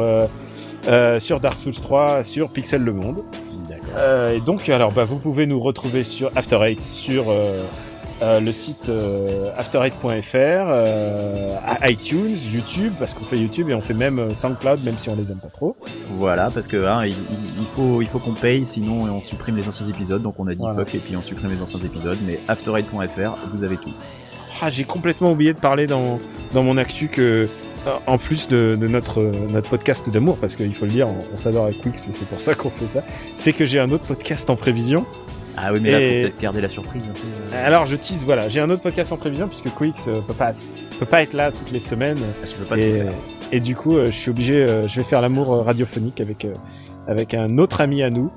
euh, 0.88 1.20
sur 1.20 1.40
Dark 1.40 1.60
Souls 1.60 1.74
3, 1.74 2.24
sur 2.24 2.48
Pixel 2.50 2.82
Le 2.82 2.92
Monde. 2.92 3.22
D'accord. 3.68 3.86
Euh, 3.96 4.36
et 4.36 4.40
donc, 4.40 4.68
alors, 4.68 4.92
bah, 4.92 5.04
vous 5.04 5.16
pouvez 5.18 5.46
nous 5.46 5.60
retrouver 5.60 6.04
sur 6.04 6.30
After 6.36 6.58
Eight, 6.62 6.82
sur 6.82 7.30
euh, 7.30 7.62
euh, 8.22 8.38
le 8.38 8.52
site 8.52 8.88
euh, 8.88 9.50
after8.fr, 9.58 10.34
euh, 10.36 11.56
à 11.66 11.90
iTunes, 11.90 12.36
YouTube, 12.52 12.92
parce 12.98 13.14
qu'on 13.14 13.24
fait 13.24 13.38
YouTube 13.38 13.68
et 13.68 13.74
on 13.74 13.80
fait 13.80 13.94
même 13.94 14.32
SoundCloud, 14.32 14.84
même 14.84 14.96
si 14.96 15.08
on 15.08 15.16
les 15.16 15.32
aime 15.32 15.38
pas 15.38 15.48
trop. 15.48 15.74
Voilà, 16.16 16.48
parce 16.50 16.68
que 16.68 16.76
hein, 16.86 17.04
il, 17.04 17.14
faut, 17.74 18.00
il 18.00 18.06
faut 18.06 18.20
qu'on 18.20 18.34
paye, 18.34 18.64
sinon 18.64 19.08
on 19.12 19.24
supprime 19.24 19.56
les 19.56 19.66
anciens 19.66 19.86
épisodes. 19.88 20.22
Donc 20.22 20.34
on 20.38 20.46
a 20.46 20.52
dit 20.54 20.60
Voilà. 20.60 20.74
fuck 20.78 20.94
et 20.94 20.98
puis 20.98 21.16
on 21.16 21.20
supprime 21.20 21.50
les 21.50 21.62
anciens 21.62 21.80
épisodes. 21.80 22.18
Mais 22.24 22.38
afterite.fr, 22.46 23.36
vous 23.52 23.64
avez 23.64 23.76
tout. 23.76 23.90
Ah, 24.60 24.70
j'ai 24.70 24.84
complètement 24.84 25.32
oublié 25.32 25.52
de 25.52 25.58
parler 25.58 25.88
dans, 25.88 26.18
dans 26.52 26.62
mon 26.62 26.76
actu 26.76 27.08
que, 27.08 27.48
en 28.06 28.18
plus 28.18 28.48
de, 28.48 28.76
de 28.80 28.86
notre, 28.88 29.20
euh, 29.20 29.32
notre 29.50 29.68
podcast 29.70 30.08
d'amour, 30.10 30.36
parce 30.38 30.56
qu'il 30.56 30.74
faut 30.74 30.84
le 30.84 30.90
dire, 30.92 31.08
on, 31.08 31.16
on 31.34 31.36
s'adore 31.36 31.64
avec 31.66 31.80
Quix 31.80 32.08
et 32.08 32.12
c'est 32.12 32.26
pour 32.26 32.38
ça 32.40 32.54
qu'on 32.54 32.70
fait 32.70 32.86
ça, 32.86 33.02
c'est 33.34 33.52
que 33.52 33.64
j'ai 33.66 33.80
un 33.80 33.90
autre 33.90 34.04
podcast 34.06 34.48
en 34.50 34.56
prévision. 34.56 35.04
Ah 35.56 35.70
oui, 35.72 35.80
mais 35.82 35.90
là, 35.90 36.00
Et- 36.00 36.20
peut-être 36.22 36.40
garder 36.40 36.60
la 36.62 36.68
surprise 36.68 37.10
un 37.10 37.12
peu. 37.12 37.54
euh. 37.54 37.66
Alors, 37.66 37.86
je 37.86 37.96
tease, 37.96 38.24
voilà, 38.24 38.48
j'ai 38.48 38.60
un 38.60 38.70
autre 38.70 38.82
podcast 38.82 39.12
en 39.12 39.16
prévision, 39.16 39.48
puisque 39.48 39.68
Quix 39.76 40.08
euh, 40.08 40.20
peut 40.26 40.32
pas, 40.32 40.52
peut 40.98 41.06
pas 41.06 41.22
être 41.22 41.34
là 41.34 41.50
toutes 41.52 41.70
les 41.72 41.80
semaines. 41.80 42.18
Ah, 42.42 42.46
Je 42.46 42.54
peux 42.54 42.64
pas 42.64 42.74
tout 42.76 42.80
et, 42.80 42.92
faire. 43.02 43.12
et 43.52 43.60
du 43.60 43.76
coup, 43.76 43.96
euh, 43.96 44.06
je 44.06 44.10
suis 44.12 44.30
obligé, 44.30 44.54
euh, 44.56 44.88
je 44.88 44.96
vais 44.96 45.04
faire 45.04 45.20
l'amour 45.20 45.52
euh, 45.52 45.60
radiophonique 45.60 46.20
avec 46.22 46.44
euh, 46.46 46.54
avec 47.06 47.34
un 47.34 47.58
autre 47.58 47.80
ami 47.82 48.02
à 48.02 48.08
nous. 48.10 48.30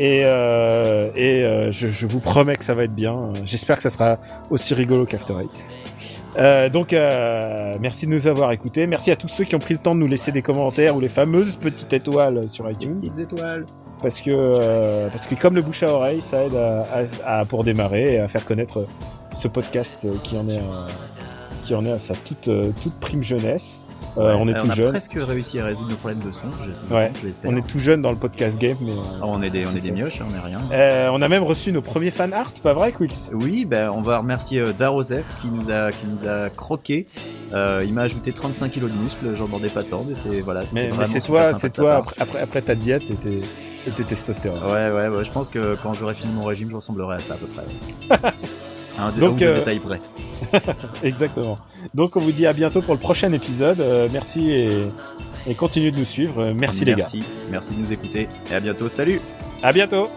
Et, 0.00 0.20
euh, 0.24 1.08
et 1.16 1.42
euh, 1.44 1.72
je, 1.72 1.88
je 1.90 2.06
vous 2.06 2.20
promets 2.20 2.54
que 2.56 2.64
ça 2.64 2.72
va 2.74 2.84
être 2.84 2.94
bien. 2.94 3.14
Euh, 3.14 3.32
J'espère 3.46 3.76
que 3.78 3.82
ça 3.82 3.90
sera 3.90 4.18
aussi 4.50 4.74
rigolo 4.74 5.06
qu'After 5.06 5.34
Eight. 5.40 5.72
Euh, 6.38 6.68
donc, 6.68 6.92
euh, 6.92 7.74
merci 7.80 8.06
de 8.06 8.12
nous 8.12 8.26
avoir 8.28 8.52
écoutés. 8.52 8.86
Merci 8.86 9.10
à 9.10 9.16
tous 9.16 9.28
ceux 9.28 9.44
qui 9.44 9.56
ont 9.56 9.58
pris 9.58 9.74
le 9.74 9.80
temps 9.80 9.94
de 9.94 10.00
nous 10.00 10.06
laisser 10.06 10.30
des 10.30 10.42
commentaires 10.42 10.94
ou 10.94 11.00
les 11.00 11.08
fameuses 11.08 11.56
petites 11.56 11.92
étoiles 11.92 12.48
sur 12.48 12.70
iTunes. 12.70 13.00
Petites 13.00 13.18
étoiles. 13.18 13.66
Parce 14.00 14.20
que, 14.20 14.30
euh, 14.32 15.08
parce 15.08 15.26
que 15.26 15.34
comme 15.34 15.56
le 15.56 15.62
bouche 15.62 15.82
à 15.82 15.92
oreille, 15.92 16.20
ça 16.20 16.44
aide 16.44 16.54
à, 16.54 16.86
à- 17.26 17.40
à- 17.40 17.44
pour 17.44 17.64
démarrer 17.64 18.14
et 18.14 18.20
à 18.20 18.28
faire 18.28 18.44
connaître 18.44 18.86
ce 19.34 19.48
podcast 19.48 20.06
qui 20.22 20.36
en 20.38 20.48
est, 20.48 20.58
à- 20.58 20.86
qui 21.64 21.74
en 21.74 21.84
est 21.84 21.90
à 21.92 21.98
sa 21.98 22.14
toute, 22.14 22.48
toute 22.82 22.94
prime 23.00 23.24
jeunesse. 23.24 23.82
Euh, 24.18 24.34
on 24.38 24.48
est 24.48 24.54
Euh, 24.54 24.58
tout 24.58 24.66
on 24.66 24.70
a 24.70 24.74
jeune. 24.74 24.88
presque 24.90 25.16
réussi 25.16 25.60
à 25.60 25.64
résoudre 25.66 25.90
nos 25.90 25.96
problèmes 25.96 26.18
de 26.20 26.32
son. 26.32 26.46
je- 26.88 26.94
Ouais. 26.94 27.12
On 27.44 27.56
est 27.56 27.66
tout 27.66 27.78
jeune 27.78 28.02
dans 28.02 28.10
le 28.10 28.16
podcast 28.16 28.58
game, 28.58 28.76
mais 28.80 28.90
euh, 28.92 28.96
Ah, 29.22 29.24
on 29.26 29.42
est 29.42 29.50
des, 29.50 29.64
on 29.66 29.70
est 29.76 29.80
des 29.80 29.90
mioches, 29.92 30.20
hein, 30.20 30.26
on 30.30 30.34
est 30.36 30.40
rien. 30.46 30.60
euh, 30.72 31.08
on 31.12 31.22
a 31.22 31.28
même 31.28 31.42
reçu 31.42 31.72
nos 31.72 31.82
premiers 31.82 32.10
fan 32.10 32.32
art, 32.32 32.52
pas 32.62 32.72
vrai, 32.72 32.92
Quix 32.92 33.30
Oui, 33.32 33.64
ben, 33.64 33.90
on 33.94 34.00
va 34.00 34.18
remercier 34.18 34.60
euh, 34.60 34.72
Darosef 34.72 35.24
qui 35.40 35.48
nous 35.48 35.70
a, 35.70 35.90
qui 35.92 36.06
nous 36.06 36.28
a 36.28 36.50
croqué. 36.50 37.06
Euh, 37.54 37.82
il 37.86 37.92
m'a 37.94 38.02
ajouté 38.02 38.32
35 38.32 38.72
kilos 38.72 38.90
de 38.90 38.96
muscles, 38.96 39.26
j'en 39.36 39.46
demandais 39.46 39.68
pas 39.68 39.82
tant, 39.84 40.02
mais 40.08 40.14
c'est 40.14 40.40
voilà. 40.40 40.60
Mais, 40.74 40.90
c'est 41.04 41.20
toi, 41.20 41.54
c'est 41.54 41.70
toi 41.72 41.96
après, 41.96 42.14
après, 42.22 42.40
après 42.40 42.62
ta 42.62 42.74
diète 42.74 43.10
et 43.10 43.14
tes, 43.14 43.38
et 43.86 43.90
tes 43.96 44.04
testostérone. 44.04 44.60
Ouais, 44.64 44.90
ouais, 44.90 45.08
ouais, 45.08 45.24
je 45.24 45.30
pense 45.30 45.48
que 45.48 45.76
quand 45.82 45.94
j'aurai 45.94 46.14
fini 46.14 46.32
mon 46.32 46.44
régime, 46.44 46.68
je 46.70 46.74
ressemblerai 46.76 47.16
à 47.16 47.20
ça 47.20 47.34
à 47.34 47.36
peu 47.36 47.46
près. 47.46 48.20
Un, 48.98 49.10
Donc, 49.12 49.38
Donc, 49.38 49.42
euh, 49.42 49.62
près. 49.62 50.00
Exactement. 51.02 51.58
Donc 51.94 52.16
on 52.16 52.20
vous 52.20 52.32
dit 52.32 52.46
à 52.46 52.52
bientôt 52.52 52.82
pour 52.82 52.94
le 52.94 53.00
prochain 53.00 53.32
épisode. 53.32 53.80
Euh, 53.80 54.08
merci 54.12 54.50
et, 54.50 54.88
et 55.46 55.54
continuez 55.54 55.90
de 55.90 55.98
nous 55.98 56.04
suivre. 56.04 56.40
Euh, 56.42 56.54
merci 56.56 56.84
les 56.84 56.92
gars. 56.92 56.96
Merci, 56.98 57.22
merci 57.50 57.74
de 57.74 57.80
nous 57.80 57.92
écouter 57.92 58.28
et 58.50 58.54
à 58.54 58.60
bientôt. 58.60 58.88
Salut! 58.88 59.20
À 59.62 59.72
bientôt. 59.72 60.08